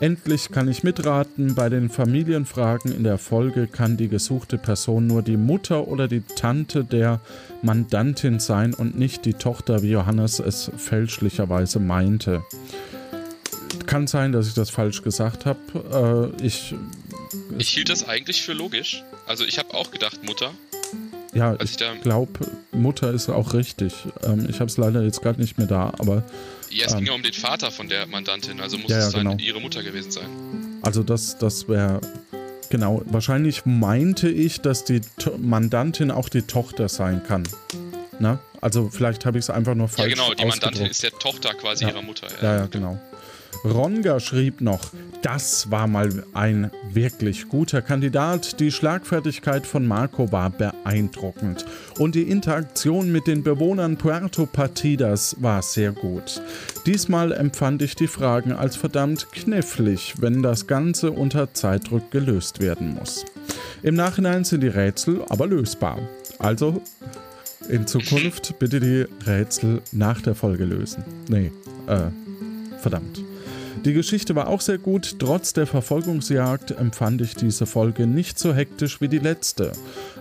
Endlich 0.02 0.52
kann 0.52 0.68
ich 0.68 0.84
mitraten. 0.84 1.56
Bei 1.56 1.70
den 1.70 1.90
Familienfragen 1.90 2.92
in 2.92 3.06
der 3.06 3.18
Folge 3.18 3.68
kann 3.68 3.96
die 3.96 4.10
gesuchte 4.10 4.58
Person 4.58 5.08
nur 5.08 5.24
die 5.24 5.38
Mutter 5.38 5.88
oder 5.88 6.10
die 6.10 6.22
Tante 6.22 6.84
der 6.84 7.22
Mandantin 7.62 8.42
sein 8.42 8.74
und 8.74 9.00
nicht 9.00 9.24
die 9.24 9.34
Tochter, 9.34 9.82
wie 9.82 9.92
Johannes 9.92 10.40
es 10.40 10.70
fälschlicherweise 10.76 11.80
meinte. 11.80 12.44
Kann 13.88 14.06
sein, 14.06 14.34
dass 14.34 14.48
ich 14.50 14.54
das 14.54 14.70
falsch 14.70 15.02
gesagt 15.02 15.46
habe. 15.46 16.34
Äh, 16.40 16.46
ich, 16.46 16.76
Ich 17.58 17.70
hielt 17.70 17.90
das 17.90 18.08
eigentlich 18.08 18.42
für 18.42 18.54
logisch. 18.54 19.04
Also 19.26 19.46
ich 19.46 19.58
habe 19.60 19.74
auch 19.74 19.92
gedacht, 19.92 20.24
Mutter. 20.24 20.52
ja, 21.34 21.52
Als 21.52 21.72
ich 21.76 21.82
ich 21.82 22.02
glaube, 22.02 22.32
Mutter 22.72 23.12
ist 23.12 23.30
auch 23.30 23.54
richtig. 23.54 23.94
Ähm, 24.24 24.48
ich 24.50 24.56
habe 24.60 24.66
es 24.70 24.78
leider 24.78 25.02
jetzt 25.04 25.22
gerade 25.22 25.40
nicht 25.42 25.58
mehr 25.58 25.68
da, 25.68 25.94
aber 26.00 26.24
Ja, 26.70 26.86
es 26.86 26.92
Ähm. 26.94 27.00
ging 27.00 27.08
ja 27.08 27.14
um 27.14 27.24
den 27.24 27.34
Vater 27.34 27.72
von 27.72 27.88
der 27.90 28.08
Mandantin, 28.08 28.60
also 28.62 28.78
muss 28.78 28.92
Ja, 28.92 29.08
es 29.08 29.14
ja, 29.14 29.20
genau. 29.20 29.38
ihre 29.40 29.60
Mutter 29.62 29.84
gewesen 29.84 30.12
sein. 30.12 30.28
Also 30.82 31.04
das, 31.04 31.38
das 31.38 31.68
wäre 31.70 32.02
genau. 32.70 33.02
Wahrscheinlich 33.06 33.66
meinte 33.66 34.30
ich, 34.30 34.62
dass 34.62 34.84
die 34.84 35.02
to 35.18 35.38
Mandantin 35.38 36.12
auch 36.12 36.30
die 36.30 36.42
Tochter 36.44 36.90
sein 36.90 37.24
kann. 37.26 37.44
Na? 38.20 38.40
Also 38.62 38.90
vielleicht 38.90 39.26
habe 39.26 39.38
ich 39.38 39.46
es 39.46 39.50
einfach 39.50 39.76
nur 39.76 39.88
Ja, 39.88 39.94
falsch 39.94 40.14
genau, 40.14 40.34
die 40.34 40.46
Mandantin 40.46 40.88
ist 40.88 41.04
der 41.04 41.12
Tochter 41.12 41.54
quasi 41.54 41.84
Ja. 41.84 41.92
ihrer 41.92 42.02
Mutter. 42.02 42.28
Ja, 42.42 42.56
ja, 42.58 42.66
genau. 42.66 43.00
Ronga 43.72 44.20
schrieb 44.20 44.62
noch, 44.62 44.92
das 45.22 45.70
war 45.72 45.88
mal 45.88 46.24
ein 46.34 46.72
wirklich 46.94 47.50
guter 47.50 47.82
Kandidat. 47.82 48.60
Die 48.60 48.72
Schlagfertigkeit 48.72 49.66
von 49.66 49.86
Marco 49.86 50.32
war 50.32 50.50
beeindruckend. 50.50 51.66
Und 51.98 52.16
die 52.16 52.30
Interaktion 52.30 53.12
mit 53.12 53.28
den 53.28 53.44
Bewohnern 53.44 53.98
Puerto 53.98 54.46
Partidas 54.46 55.36
war 55.40 55.62
sehr 55.62 55.92
gut. 55.92 56.42
Diesmal 56.86 57.32
empfand 57.32 57.82
ich 57.82 57.96
die 57.96 58.08
Fragen 58.08 58.54
als 58.54 58.76
verdammt 58.76 59.32
knifflig, 59.32 60.16
wenn 60.20 60.42
das 60.42 60.68
Ganze 60.68 61.12
unter 61.12 61.54
Zeitdruck 61.54 62.12
gelöst 62.12 62.62
werden 62.62 62.94
muss. 62.94 63.26
Im 63.84 63.96
Nachhinein 63.96 64.44
sind 64.44 64.62
die 64.62 64.68
Rätsel 64.68 65.24
aber 65.30 65.48
lösbar. 65.48 66.00
Also 66.40 66.82
in 67.70 67.86
Zukunft 67.86 68.58
bitte 68.60 68.80
die 68.80 69.06
Rätsel 69.26 69.82
nach 69.92 70.22
der 70.22 70.36
Folge 70.36 70.64
lösen. 70.64 71.04
Nee, 71.28 71.52
äh, 71.88 72.10
verdammt. 72.80 73.27
Die 73.86 73.94
Geschichte 73.94 74.36
war 74.36 74.48
auch 74.48 74.62
sehr 74.62 74.78
gut. 74.78 75.18
Trotz 75.20 75.54
der 75.54 75.68
Verfolgungsjagd 75.68 76.72
empfand 76.72 77.22
ich 77.22 77.36
diese 77.36 77.66
Folge 77.66 78.08
nicht 78.08 78.38
so 78.40 78.54
hektisch 78.54 79.02
wie 79.02 79.08
die 79.08 79.20
letzte. 79.20 79.72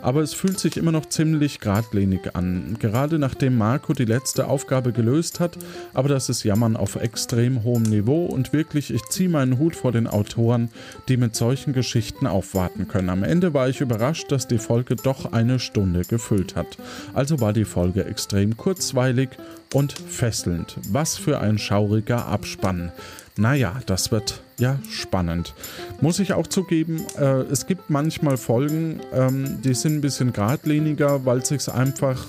Aber 0.03 0.21
es 0.21 0.35
fühlt 0.35 0.61
sich 0.61 0.77
immer 0.77 0.93
noch 0.93 1.07
ziemlich 1.07 1.59
geradlinig 1.59 2.37
an. 2.37 2.77
Gerade 2.79 3.19
nachdem 3.19 3.57
Marco 3.57 3.93
die 3.93 4.05
letzte 4.05 4.47
Aufgabe 4.49 4.93
gelöst 4.93 5.41
hat. 5.41 5.57
Aber 5.95 6.09
das 6.09 6.29
ist 6.29 6.45
Jammern 6.45 6.77
auf 6.77 6.97
extrem 6.97 7.65
hohem 7.65 7.83
Niveau 7.83 8.27
und 8.27 8.53
wirklich, 8.53 8.93
ich 8.93 9.05
ziehe 9.07 9.29
meinen 9.29 9.59
Hut 9.59 9.75
vor 9.75 9.91
den 9.91 10.07
Autoren, 10.07 10.71
die 11.09 11.17
mit 11.17 11.35
solchen 11.35 11.73
Geschichten 11.73 12.27
aufwarten 12.27 12.89
können. 12.89 13.11
Am 13.11 13.25
Ende 13.25 13.55
war 13.55 13.69
ich 13.69 13.81
überrascht, 13.81 14.31
dass 14.31 14.47
die 14.47 14.59
Folge 14.59 14.97
doch 14.97 15.33
eine 15.33 15.59
Stunde 15.59 16.03
gefüllt 16.03 16.57
hat. 16.57 16.79
Also 17.15 17.41
war 17.41 17.53
die 17.53 17.65
Folge 17.65 18.05
extrem 18.05 18.57
kurzweilig 18.57 19.31
und 19.75 19.93
fesselnd. 19.93 20.77
Was 20.91 21.17
für 21.17 21.41
ein 21.41 21.59
schauriger 21.59 22.27
Abspann. 22.27 22.93
Naja, 23.39 23.81
das 23.85 24.11
wird 24.11 24.41
ja 24.59 24.79
spannend. 24.91 25.55
Muss 26.01 26.19
ich 26.21 26.33
auch 26.33 26.47
zugeben, 26.47 27.05
äh, 27.19 27.43
es 27.51 27.67
gibt 27.67 27.91
manchmal 27.91 28.39
Folgen, 28.39 29.01
ähm, 29.13 29.61
die 29.63 29.75
sind 29.75 29.97
ein 29.97 30.01
bisschen 30.01 30.33
geradliniger, 30.33 31.27
weil 31.27 31.39
es 31.39 31.49
sich 31.49 31.69
einfach, 31.69 32.25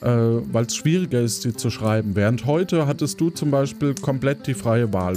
äh, 0.00 0.06
weil 0.06 0.66
es 0.66 0.76
schwieriger 0.76 1.20
ist, 1.20 1.44
die 1.44 1.54
zu 1.54 1.70
schreiben. 1.70 2.14
Während 2.14 2.46
heute 2.46 2.86
hattest 2.86 3.20
du 3.20 3.30
zum 3.30 3.50
Beispiel 3.50 3.96
komplett 3.96 4.46
die 4.46 4.54
freie 4.54 4.92
Wahl, 4.92 5.16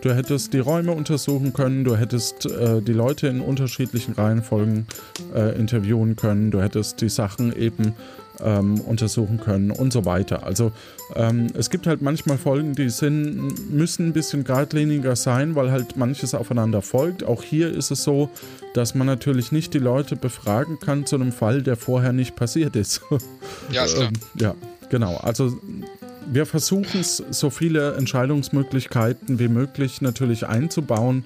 du 0.00 0.14
hättest 0.14 0.54
die 0.54 0.60
Räume 0.60 0.92
untersuchen 0.92 1.52
können, 1.52 1.84
du 1.84 1.94
hättest 1.94 2.46
äh, 2.46 2.80
die 2.80 2.94
Leute 2.94 3.26
in 3.28 3.42
unterschiedlichen 3.42 4.14
Reihenfolgen 4.14 4.86
äh, 5.34 5.54
interviewen 5.58 6.16
können, 6.16 6.50
du 6.50 6.62
hättest 6.62 7.02
die 7.02 7.10
Sachen 7.10 7.54
eben 7.54 7.92
ähm, 8.42 8.80
untersuchen 8.80 9.40
können 9.40 9.70
und 9.70 9.92
so 9.92 10.04
weiter. 10.04 10.44
Also 10.44 10.72
ähm, 11.14 11.48
es 11.54 11.70
gibt 11.70 11.86
halt 11.86 12.02
manchmal 12.02 12.38
Folgen, 12.38 12.74
die 12.74 12.90
sind, 12.90 13.70
müssen 13.70 14.08
ein 14.08 14.12
bisschen 14.12 14.44
geradliniger 14.44 15.16
sein, 15.16 15.54
weil 15.54 15.70
halt 15.70 15.96
manches 15.96 16.34
aufeinander 16.34 16.82
folgt. 16.82 17.24
Auch 17.24 17.42
hier 17.42 17.70
ist 17.70 17.90
es 17.90 18.02
so, 18.02 18.30
dass 18.74 18.94
man 18.94 19.06
natürlich 19.06 19.52
nicht 19.52 19.74
die 19.74 19.78
Leute 19.78 20.16
befragen 20.16 20.78
kann 20.80 21.06
zu 21.06 21.16
einem 21.16 21.32
Fall, 21.32 21.62
der 21.62 21.76
vorher 21.76 22.12
nicht 22.12 22.36
passiert 22.36 22.76
ist. 22.76 23.02
Ja, 23.70 23.84
ist 23.84 23.94
klar. 23.94 24.06
Ähm, 24.06 24.12
ja, 24.38 24.54
genau. 24.90 25.16
Also 25.16 25.58
wir 26.30 26.46
versuchen 26.46 27.00
es, 27.00 27.22
so 27.30 27.50
viele 27.50 27.94
Entscheidungsmöglichkeiten 27.94 29.38
wie 29.38 29.48
möglich 29.48 30.00
natürlich 30.00 30.46
einzubauen, 30.46 31.24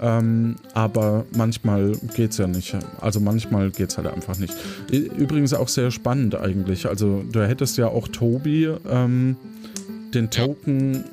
ähm, 0.00 0.56
aber 0.74 1.24
manchmal 1.36 1.92
geht 2.14 2.32
es 2.32 2.38
ja 2.38 2.46
nicht. 2.46 2.76
Also 3.00 3.20
manchmal 3.20 3.70
geht 3.70 3.90
es 3.90 3.96
halt 3.96 4.06
einfach 4.06 4.38
nicht. 4.38 4.54
Übrigens 4.90 5.54
auch 5.54 5.68
sehr 5.68 5.90
spannend 5.90 6.34
eigentlich. 6.34 6.86
Also 6.86 7.24
du 7.30 7.46
hättest 7.46 7.76
ja 7.76 7.88
auch 7.88 8.08
Tobi 8.08 8.72
ähm, 8.88 9.36
den 10.14 10.30
Token 10.30 11.04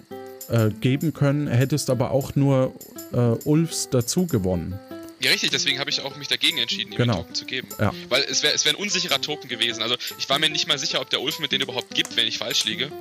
äh, 0.49 0.69
geben 0.81 1.13
können, 1.13 1.47
hättest 1.47 1.89
aber 1.89 2.11
auch 2.11 2.36
nur 2.36 2.73
äh, 3.13 3.36
Ulfs 3.45 3.89
dazu 3.89 4.25
gewonnen. 4.27 4.79
Ja, 5.22 5.32
richtig, 5.32 5.49
deswegen 5.51 5.80
habe 5.80 5.89
ich 5.89 6.01
auch 6.01 6.16
mich 6.18 6.28
dagegen 6.28 6.57
entschieden, 6.57 6.91
ihm 6.91 6.97
Genau. 6.97 7.13
den 7.13 7.20
Token 7.22 7.36
zu 7.36 7.45
geben. 7.45 7.70
Ja. 7.80 7.93
Weil 8.09 8.24
es 8.24 8.43
wäre 8.43 8.53
es 8.53 8.66
wär 8.66 8.74
ein 8.74 8.76
unsicherer 8.76 9.22
Token 9.22 9.47
gewesen. 9.49 9.82
Also 9.82 9.95
ich 10.18 10.30
war 10.30 10.39
mir 10.39 10.49
nicht 10.49 10.68
mal 10.68 10.78
sicher, 10.78 10.99
ob 11.01 11.09
der 11.09 11.22
Ulf 11.22 11.39
mir 11.39 11.47
den 11.47 11.61
überhaupt 11.61 11.93
gibt, 11.95 12.16
wenn 12.18 12.28
ich 12.28 12.38
falsch 12.38 12.66
liege. 12.66 12.91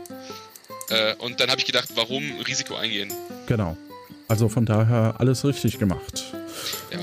Äh, 0.91 1.15
und 1.17 1.41
dann 1.41 1.51
habe 1.51 1.61
ich 1.61 1.67
gedacht, 1.67 1.89
warum 1.95 2.41
Risiko 2.43 2.77
eingehen? 2.77 3.13
genau. 3.47 3.77
Also 4.27 4.49
von 4.49 4.65
daher 4.65 5.17
alles 5.19 5.45
richtig 5.45 5.79
gemacht. 5.79 6.25
Ja. 6.91 6.99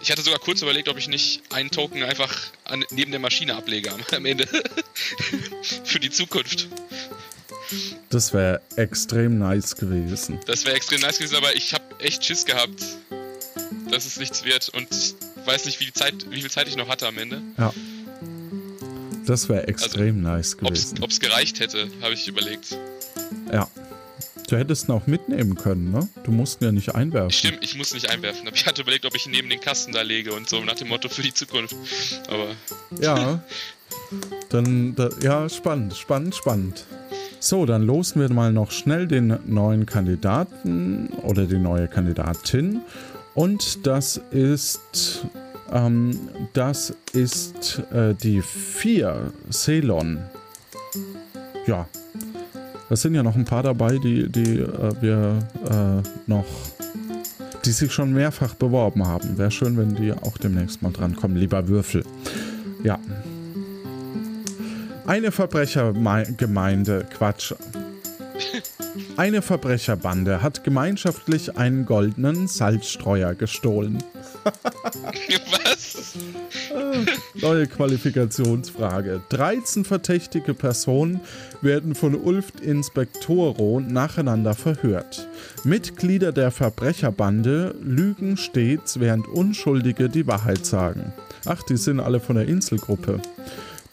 Ich 0.00 0.12
hatte 0.12 0.22
sogar 0.22 0.38
kurz 0.38 0.62
überlegt, 0.62 0.88
ob 0.88 0.96
ich 0.96 1.08
nicht 1.08 1.42
einen 1.50 1.72
Token 1.72 2.04
einfach 2.04 2.32
an, 2.64 2.84
neben 2.90 3.10
der 3.10 3.18
Maschine 3.18 3.56
ablege 3.56 3.90
am, 3.92 4.00
am 4.12 4.24
Ende. 4.26 4.46
Für 5.84 5.98
die 5.98 6.10
Zukunft. 6.10 6.68
Das 8.10 8.32
wäre 8.32 8.60
extrem 8.76 9.38
nice 9.38 9.74
gewesen. 9.74 10.38
Das 10.46 10.64
wäre 10.64 10.76
extrem 10.76 11.00
nice 11.00 11.16
gewesen, 11.18 11.34
aber 11.36 11.54
ich 11.56 11.74
habe 11.74 11.82
echt 11.98 12.24
Schiss 12.24 12.44
gehabt, 12.44 12.84
dass 13.90 14.06
es 14.06 14.18
nichts 14.18 14.44
wird 14.44 14.68
und 14.70 14.88
ich 14.90 15.14
weiß 15.46 15.64
nicht, 15.66 15.80
wie, 15.80 15.86
die 15.86 15.92
Zeit, 15.92 16.30
wie 16.30 16.40
viel 16.40 16.50
Zeit 16.50 16.68
ich 16.68 16.76
noch 16.76 16.88
hatte 16.88 17.06
am 17.06 17.18
Ende. 17.18 17.42
Ja. 17.58 17.72
Das 19.26 19.48
wäre 19.48 19.68
extrem 19.68 20.22
nice 20.22 20.56
gewesen. 20.56 20.98
Ob 21.00 21.10
es 21.10 21.20
gereicht 21.20 21.60
hätte, 21.60 21.88
habe 22.00 22.14
ich 22.14 22.26
überlegt. 22.26 22.76
Ja. 23.52 23.68
Du 24.48 24.58
hättest 24.58 24.88
ihn 24.88 24.92
auch 24.92 25.06
mitnehmen 25.06 25.54
können, 25.54 25.92
ne? 25.92 26.08
Du 26.24 26.30
musst 26.30 26.60
ihn 26.60 26.66
ja 26.66 26.72
nicht 26.72 26.94
einwerfen. 26.94 27.30
Stimmt, 27.30 27.58
ich 27.62 27.76
muss 27.76 27.94
nicht 27.94 28.10
einwerfen. 28.10 28.46
Aber 28.46 28.56
ich 28.56 28.66
hatte 28.66 28.82
überlegt, 28.82 29.06
ob 29.06 29.14
ich 29.14 29.26
ihn 29.26 29.32
neben 29.32 29.48
den 29.48 29.60
Kasten 29.60 29.92
da 29.92 30.02
lege 30.02 30.34
und 30.34 30.48
so 30.48 30.62
nach 30.62 30.74
dem 30.74 30.88
Motto 30.88 31.08
für 31.08 31.22
die 31.22 31.32
Zukunft. 31.32 31.74
Aber. 32.28 32.48
Ja. 33.00 33.42
Dann, 34.50 34.94
da, 34.94 35.08
ja, 35.22 35.48
spannend, 35.48 35.96
spannend, 35.96 36.34
spannend. 36.34 36.84
So, 37.40 37.66
dann 37.66 37.82
losen 37.82 38.20
wir 38.20 38.32
mal 38.32 38.52
noch 38.52 38.70
schnell 38.70 39.08
den 39.08 39.38
neuen 39.46 39.84
Kandidaten 39.84 41.08
oder 41.22 41.46
die 41.46 41.58
neue 41.58 41.88
Kandidatin. 41.88 42.82
Und 43.34 43.86
das 43.86 44.20
ist, 44.30 45.24
ähm, 45.72 46.18
das 46.52 46.94
ist 47.12 47.82
äh, 47.92 48.14
die 48.14 48.42
4, 48.42 49.32
Ceylon. 49.50 50.18
Ja, 51.66 51.86
es 52.90 53.00
sind 53.00 53.14
ja 53.14 53.22
noch 53.22 53.36
ein 53.36 53.46
paar 53.46 53.62
dabei, 53.62 53.96
die, 53.96 54.28
die 54.28 54.58
äh, 54.58 54.92
wir 55.00 55.38
äh, 55.64 56.02
noch, 56.26 56.44
die 57.64 57.70
sich 57.70 57.90
schon 57.90 58.12
mehrfach 58.12 58.54
beworben 58.54 59.06
haben. 59.06 59.38
Wäre 59.38 59.50
schön, 59.50 59.78
wenn 59.78 59.94
die 59.94 60.12
auch 60.12 60.36
demnächst 60.36 60.82
mal 60.82 60.92
drankommen. 60.92 61.38
Lieber 61.38 61.68
Würfel. 61.68 62.04
Ja. 62.84 62.98
Eine 65.06 65.32
Verbrechergemeinde, 65.32 67.06
Quatsch. 67.16 67.54
Eine 69.16 69.42
Verbrecherbande 69.42 70.42
hat 70.42 70.64
gemeinschaftlich 70.64 71.56
einen 71.56 71.86
goldenen 71.86 72.48
Salzstreuer 72.48 73.34
gestohlen. 73.34 74.02
Was? 74.44 76.14
Neue 77.40 77.66
Qualifikationsfrage. 77.66 79.22
13 79.30 79.84
verdächtige 79.84 80.54
Personen 80.54 81.20
werden 81.60 81.94
von 81.94 82.14
Ulft 82.14 82.60
Inspektoro 82.60 83.80
nacheinander 83.80 84.54
verhört. 84.54 85.28
Mitglieder 85.64 86.32
der 86.32 86.50
Verbrecherbande 86.50 87.74
lügen 87.80 88.36
stets, 88.36 89.00
während 89.00 89.28
Unschuldige 89.28 90.08
die 90.08 90.26
Wahrheit 90.26 90.66
sagen. 90.66 91.12
Ach, 91.46 91.62
die 91.62 91.76
sind 91.76 92.00
alle 92.00 92.20
von 92.20 92.36
der 92.36 92.46
Inselgruppe. 92.46 93.20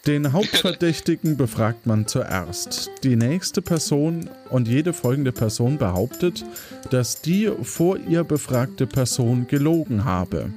Den 0.06 0.32
Hauptverdächtigen 0.32 1.36
befragt 1.36 1.86
man 1.86 2.06
zuerst. 2.06 2.90
Die 3.04 3.16
nächste 3.16 3.60
Person 3.60 4.30
und 4.48 4.66
jede 4.66 4.94
folgende 4.94 5.30
Person 5.30 5.76
behauptet, 5.76 6.42
dass 6.90 7.20
die 7.20 7.50
vor 7.62 7.98
ihr 7.98 8.24
befragte 8.24 8.86
Person 8.86 9.46
gelogen 9.46 10.06
habe. 10.06 10.50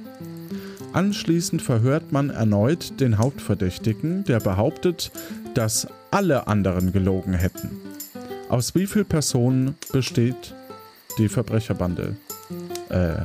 Anschließend 0.94 1.60
verhört 1.60 2.10
man 2.10 2.30
erneut 2.30 3.00
den 3.00 3.18
Hauptverdächtigen, 3.18 4.24
der 4.24 4.40
behauptet, 4.40 5.10
dass 5.52 5.88
alle 6.10 6.46
anderen 6.46 6.92
gelogen 6.92 7.34
hätten. 7.34 7.68
Aus 8.48 8.74
wie 8.74 8.86
vielen 8.86 9.06
Personen 9.06 9.74
besteht 9.92 10.54
die 11.18 11.28
Verbrecherbande? 11.28 12.16
Äh, 12.88 13.22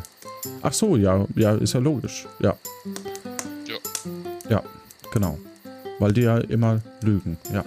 ach 0.63 0.73
so, 0.73 0.97
ja, 0.97 1.25
ja, 1.35 1.55
ist 1.55 1.73
ja 1.73 1.79
logisch. 1.79 2.27
Ja. 2.39 2.57
Ja. 3.67 3.77
Ja, 4.49 4.63
genau. 5.13 5.37
Weil 5.99 6.13
die 6.13 6.21
ja 6.21 6.37
immer 6.37 6.81
lügen, 7.03 7.37
ja. 7.53 7.65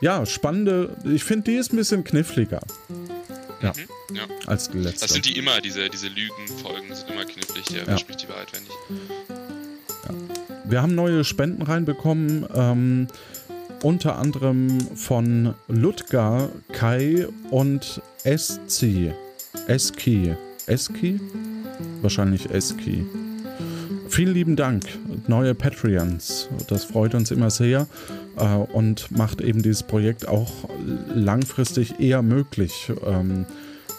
Ja, 0.00 0.24
spannende, 0.24 0.96
ich 1.04 1.24
finde, 1.24 1.50
die 1.50 1.56
ist 1.56 1.72
ein 1.72 1.76
bisschen 1.76 2.04
kniffliger. 2.04 2.60
Ja. 3.62 3.72
Mhm, 3.72 4.16
ja. 4.16 4.22
Als 4.46 4.70
die 4.70 4.78
letzte. 4.78 5.00
Das 5.00 5.12
sind 5.12 5.26
die 5.26 5.36
immer, 5.36 5.60
diese, 5.60 5.88
diese 5.90 6.08
Lügenfolgen 6.08 6.94
sind 6.94 7.10
immer 7.10 7.24
knifflig. 7.24 7.66
Der 7.66 7.84
ja. 7.84 7.98
spricht 7.98 8.22
die 8.22 8.28
Wahrheit, 8.28 8.48
wenn 8.52 8.62
nicht. 8.62 9.04
Ja. 10.08 10.14
Wir 10.64 10.82
haben 10.82 10.94
neue 10.94 11.24
Spenden 11.24 11.62
reinbekommen. 11.62 12.46
Ähm, 12.54 13.08
unter 13.82 14.18
anderem 14.18 14.80
von 14.94 15.54
Ludger, 15.68 16.50
Kai 16.72 17.26
und 17.50 18.02
Eszi. 18.24 19.12
Eski. 19.66 20.34
Eski? 20.66 21.20
Wahrscheinlich 22.02 22.50
Eski. 22.50 23.06
Vielen 24.10 24.34
lieben 24.34 24.56
Dank, 24.56 24.84
neue 25.28 25.54
Patreons. 25.54 26.48
Das 26.66 26.82
freut 26.82 27.14
uns 27.14 27.30
immer 27.30 27.48
sehr 27.48 27.86
äh, 28.36 28.44
und 28.44 29.16
macht 29.16 29.40
eben 29.40 29.62
dieses 29.62 29.84
Projekt 29.84 30.26
auch 30.26 30.50
langfristig 31.14 32.00
eher 32.00 32.20
möglich. 32.20 32.92
Ähm, 33.06 33.46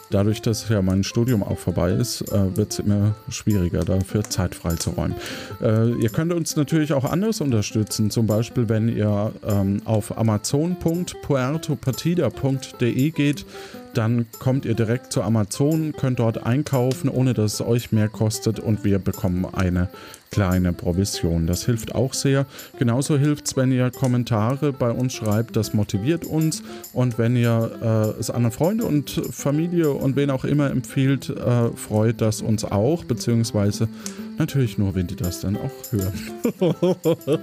dadurch, 0.10 0.42
dass 0.42 0.68
ja 0.68 0.82
mein 0.82 1.06
Studium 1.06 1.44
auch 1.44 1.58
vorbei 1.58 1.94
ist, 1.94 2.24
äh, 2.24 2.58
wird 2.58 2.74
es 2.74 2.80
immer 2.80 3.16
schwieriger, 3.30 3.86
dafür 3.86 4.26
Zeit 4.26 4.54
freizuräumen. 4.54 5.16
Äh, 5.62 5.92
ihr 5.94 6.10
könnt 6.10 6.34
uns 6.34 6.58
natürlich 6.58 6.92
auch 6.92 7.06
anders 7.06 7.40
unterstützen, 7.40 8.12
zum 8.12 8.28
Beispiel, 8.28 8.68
wenn 8.68 8.90
ihr 8.90 9.32
ähm, 9.48 9.82
auf 9.86 10.18
amazon.puertopartida.de 10.18 13.12
geht 13.12 13.46
dann 13.94 14.26
kommt 14.40 14.66
ihr 14.66 14.74
direkt 14.74 15.12
zu 15.12 15.22
Amazon, 15.22 15.94
könnt 15.94 16.20
dort 16.20 16.46
einkaufen, 16.46 17.10
ohne 17.10 17.34
dass 17.34 17.56
es 17.56 17.62
euch 17.62 17.92
mehr 17.92 18.10
kostet 18.10 18.60
und 18.60 18.84
wir 18.84 19.00
bekommen 19.00 19.46
eine 19.46 19.90
kleine 20.32 20.72
Provision. 20.72 21.46
Das 21.46 21.66
hilft 21.66 21.94
auch 21.94 22.14
sehr. 22.14 22.46
Genauso 22.80 23.18
hilft 23.18 23.48
es, 23.48 23.58
wenn 23.58 23.72
ihr 23.72 23.92
Kommentare 23.92 24.72
bei 24.72 24.90
uns 24.90 25.14
schreibt, 25.14 25.58
das 25.58 25.74
motiviert 25.74 26.26
uns 26.26 26.64
und 26.94 27.18
wenn 27.18 27.36
ihr 27.36 28.14
äh, 28.16 28.20
es 28.20 28.30
an 28.30 28.50
Freunde 28.52 28.86
und 28.86 29.10
Familie 29.32 29.92
und 29.92 30.16
wen 30.16 30.30
auch 30.30 30.46
immer 30.46 30.72
empfiehlt, 30.72 31.30
äh, 31.30 31.70
freut 31.76 32.22
das 32.22 32.42
uns 32.42 32.64
auch, 32.64 33.04
beziehungsweise 33.04 33.90
natürlich 34.38 34.78
nur, 34.78 34.96
wenn 34.96 35.08
die 35.08 35.18
das 35.18 35.42
dann 35.42 35.58
auch 35.58 35.72
hören. 35.92 36.14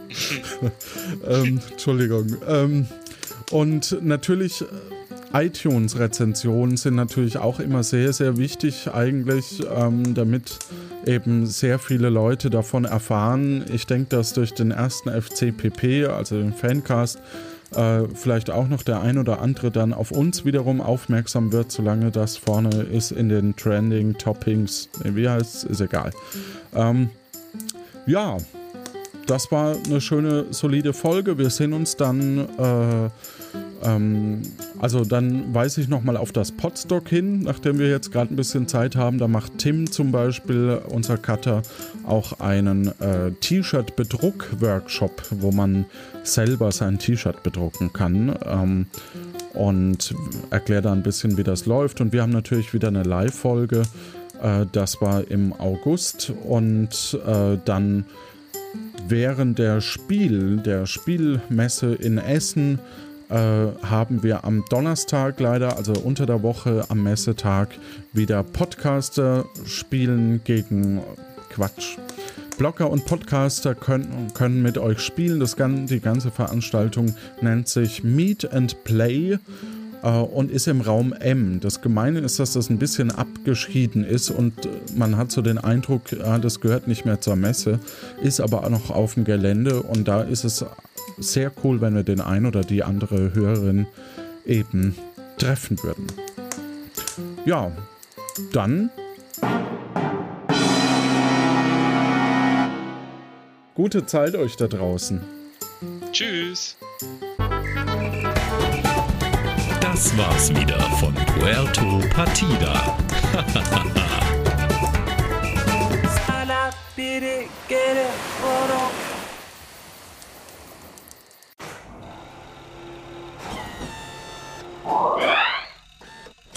ähm, 1.28 1.60
Entschuldigung. 1.70 2.36
Ähm, 2.48 2.86
und 3.50 3.98
natürlich 4.02 4.64
iTunes-Rezensionen 5.32 6.76
sind 6.76 6.94
natürlich 6.94 7.38
auch 7.38 7.60
immer 7.60 7.82
sehr, 7.82 8.12
sehr 8.12 8.36
wichtig 8.36 8.90
eigentlich, 8.92 9.60
ähm, 9.74 10.14
damit 10.14 10.58
eben 11.06 11.46
sehr 11.46 11.78
viele 11.78 12.08
Leute 12.08 12.50
davon 12.50 12.84
erfahren. 12.84 13.64
Ich 13.72 13.86
denke, 13.86 14.16
dass 14.16 14.32
durch 14.32 14.54
den 14.54 14.70
ersten 14.70 15.10
FCPP, 15.10 16.06
also 16.06 16.36
den 16.36 16.52
Fancast, 16.52 17.18
äh, 17.74 18.04
vielleicht 18.14 18.50
auch 18.50 18.68
noch 18.68 18.82
der 18.82 19.00
ein 19.02 19.18
oder 19.18 19.40
andere 19.40 19.70
dann 19.70 19.92
auf 19.92 20.10
uns 20.10 20.44
wiederum 20.44 20.80
aufmerksam 20.80 21.52
wird, 21.52 21.70
solange 21.70 22.10
das 22.10 22.36
vorne 22.36 22.82
ist 22.82 23.10
in 23.10 23.28
den 23.28 23.56
Trending 23.56 24.16
Toppings. 24.16 24.88
Wie 25.04 25.28
heißt 25.28 25.54
es? 25.54 25.64
Ist 25.64 25.80
egal. 25.80 26.12
Ähm, 26.74 27.10
ja, 28.06 28.38
das 29.26 29.52
war 29.52 29.76
eine 29.84 30.00
schöne, 30.00 30.46
solide 30.50 30.94
Folge. 30.94 31.36
Wir 31.36 31.50
sehen 31.50 31.74
uns 31.74 31.96
dann 31.96 32.48
äh, 32.58 33.10
ähm, 33.82 34.42
also 34.78 35.04
dann 35.04 35.54
weise 35.54 35.80
ich 35.80 35.88
nochmal 35.88 36.16
auf 36.16 36.32
das 36.32 36.52
Podstock 36.52 37.08
hin, 37.08 37.40
nachdem 37.40 37.78
wir 37.78 37.88
jetzt 37.88 38.12
gerade 38.12 38.32
ein 38.32 38.36
bisschen 38.36 38.68
Zeit 38.68 38.96
haben. 38.96 39.18
Da 39.18 39.28
macht 39.28 39.58
Tim 39.58 39.90
zum 39.90 40.12
Beispiel, 40.12 40.80
unser 40.88 41.16
Cutter, 41.16 41.62
auch 42.04 42.40
einen 42.40 42.88
äh, 43.00 43.32
T-Shirt-Bedruck-Workshop, 43.40 45.22
wo 45.30 45.52
man 45.52 45.86
selber 46.22 46.72
sein 46.72 46.98
T-Shirt 46.98 47.42
bedrucken 47.42 47.92
kann. 47.92 48.36
Ähm, 48.44 48.86
und 49.54 50.14
erklärt 50.50 50.84
da 50.84 50.92
ein 50.92 51.02
bisschen, 51.02 51.36
wie 51.36 51.42
das 51.42 51.66
läuft. 51.66 52.00
Und 52.00 52.12
wir 52.12 52.22
haben 52.22 52.32
natürlich 52.32 52.74
wieder 52.74 52.88
eine 52.88 53.02
Live-Folge. 53.02 53.82
Äh, 54.42 54.66
das 54.72 55.00
war 55.00 55.28
im 55.30 55.52
August. 55.52 56.32
Und 56.44 57.18
äh, 57.26 57.58
dann 57.64 58.04
während 59.06 59.58
der 59.58 59.80
Spiel, 59.80 60.58
der 60.58 60.86
Spielmesse 60.86 61.94
in 61.94 62.18
Essen, 62.18 62.78
äh, 63.28 63.34
haben 63.82 64.22
wir 64.22 64.44
am 64.44 64.64
Donnerstag 64.70 65.40
leider, 65.40 65.76
also 65.76 65.92
unter 65.92 66.26
der 66.26 66.42
Woche 66.42 66.84
am 66.88 67.02
Messetag, 67.02 67.68
wieder 68.12 68.42
Podcaster 68.42 69.44
spielen 69.64 70.40
gegen 70.44 71.02
Quatsch. 71.50 71.98
Blogger 72.58 72.90
und 72.90 73.06
Podcaster 73.06 73.74
können, 73.74 74.32
können 74.34 74.62
mit 74.62 74.78
euch 74.78 75.00
spielen. 75.00 75.38
Das, 75.38 75.56
die 75.56 76.00
ganze 76.00 76.30
Veranstaltung 76.30 77.14
nennt 77.40 77.68
sich 77.68 78.02
Meet 78.02 78.52
and 78.52 78.82
Play 78.82 79.38
äh, 80.02 80.08
und 80.08 80.50
ist 80.50 80.66
im 80.66 80.80
Raum 80.80 81.12
M. 81.12 81.60
Das 81.60 81.80
Gemeine 81.82 82.20
ist, 82.20 82.38
dass 82.38 82.54
das 82.54 82.68
ein 82.70 82.78
bisschen 82.78 83.10
abgeschieden 83.10 84.04
ist 84.04 84.30
und 84.30 84.54
man 84.96 85.16
hat 85.16 85.30
so 85.30 85.42
den 85.42 85.58
Eindruck, 85.58 86.12
ja, 86.12 86.38
das 86.38 86.60
gehört 86.60 86.88
nicht 86.88 87.04
mehr 87.04 87.20
zur 87.20 87.36
Messe, 87.36 87.78
ist 88.22 88.40
aber 88.40 88.64
auch 88.64 88.70
noch 88.70 88.90
auf 88.90 89.14
dem 89.14 89.24
Gelände 89.24 89.82
und 89.82 90.08
da 90.08 90.22
ist 90.22 90.44
es 90.44 90.64
sehr 91.20 91.52
cool, 91.62 91.80
wenn 91.80 91.94
wir 91.94 92.02
den 92.02 92.20
ein 92.20 92.46
oder 92.46 92.62
die 92.62 92.82
andere 92.82 93.34
Hörerin 93.34 93.86
eben 94.46 94.94
treffen 95.38 95.82
würden. 95.82 96.06
Ja, 97.44 97.72
Dann 98.52 98.90
gute 103.74 104.06
Zeit 104.06 104.36
euch 104.36 104.56
da 104.56 104.66
draußen. 104.68 105.20
Tschüss. 106.12 106.76
Das 109.80 110.16
war's 110.16 110.50
wieder 110.50 110.80
von 111.00 111.14
Puerto 111.14 112.00
Partida. 112.10 112.96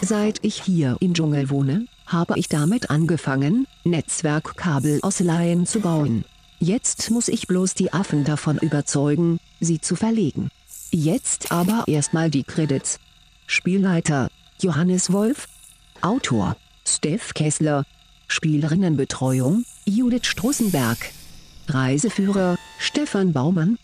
Seit 0.01 0.39
ich 0.41 0.61
hier 0.61 0.97
im 0.99 1.13
Dschungel 1.13 1.49
wohne, 1.49 1.85
habe 2.07 2.37
ich 2.37 2.49
damit 2.49 2.89
angefangen, 2.89 3.67
Netzwerkkabel 3.83 4.99
aus 5.03 5.19
Laien 5.19 5.65
zu 5.65 5.79
bauen. 5.79 6.25
Jetzt 6.59 7.11
muss 7.11 7.27
ich 7.27 7.47
bloß 7.47 7.75
die 7.75 7.93
Affen 7.93 8.23
davon 8.23 8.57
überzeugen, 8.57 9.39
sie 9.59 9.79
zu 9.79 9.95
verlegen. 9.95 10.49
Jetzt 10.91 11.51
aber 11.51 11.83
erstmal 11.87 12.29
die 12.29 12.43
Credits. 12.43 12.99
Spielleiter 13.47 14.29
Johannes 14.59 15.11
Wolf, 15.11 15.47
Autor 16.01 16.57
Steff 16.85 17.33
Kessler, 17.33 17.85
Spielerinnenbetreuung 18.27 19.65
Judith 19.85 20.25
Strussenberg, 20.25 20.97
Reiseführer 21.67 22.57
Stefan 22.79 23.33
Baumann, 23.33 23.77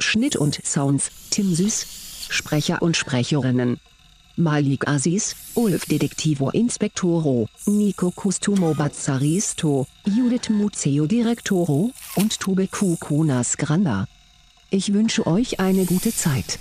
Schnitt 0.00 0.36
und 0.36 0.60
Sounds 0.64 1.10
Tim 1.30 1.54
Süß, 1.54 1.86
Sprecher 2.30 2.82
und 2.82 2.96
Sprecherinnen 2.96 3.78
Malik 4.38 4.86
Aziz, 4.86 5.34
Ulf 5.54 5.86
Detektivo 5.86 6.50
Inspektoro, 6.50 7.48
Nico 7.66 8.12
Custumo 8.12 8.72
Bazzaristo, 8.72 9.86
Judith 10.06 10.48
Muzeo 10.50 11.06
Direktoro 11.06 11.90
und 12.14 12.38
Tube 12.38 12.68
Kukunas 12.70 13.56
Granda. 13.56 14.06
Ich 14.70 14.92
wünsche 14.92 15.26
euch 15.26 15.58
eine 15.58 15.86
gute 15.86 16.14
Zeit. 16.14 16.60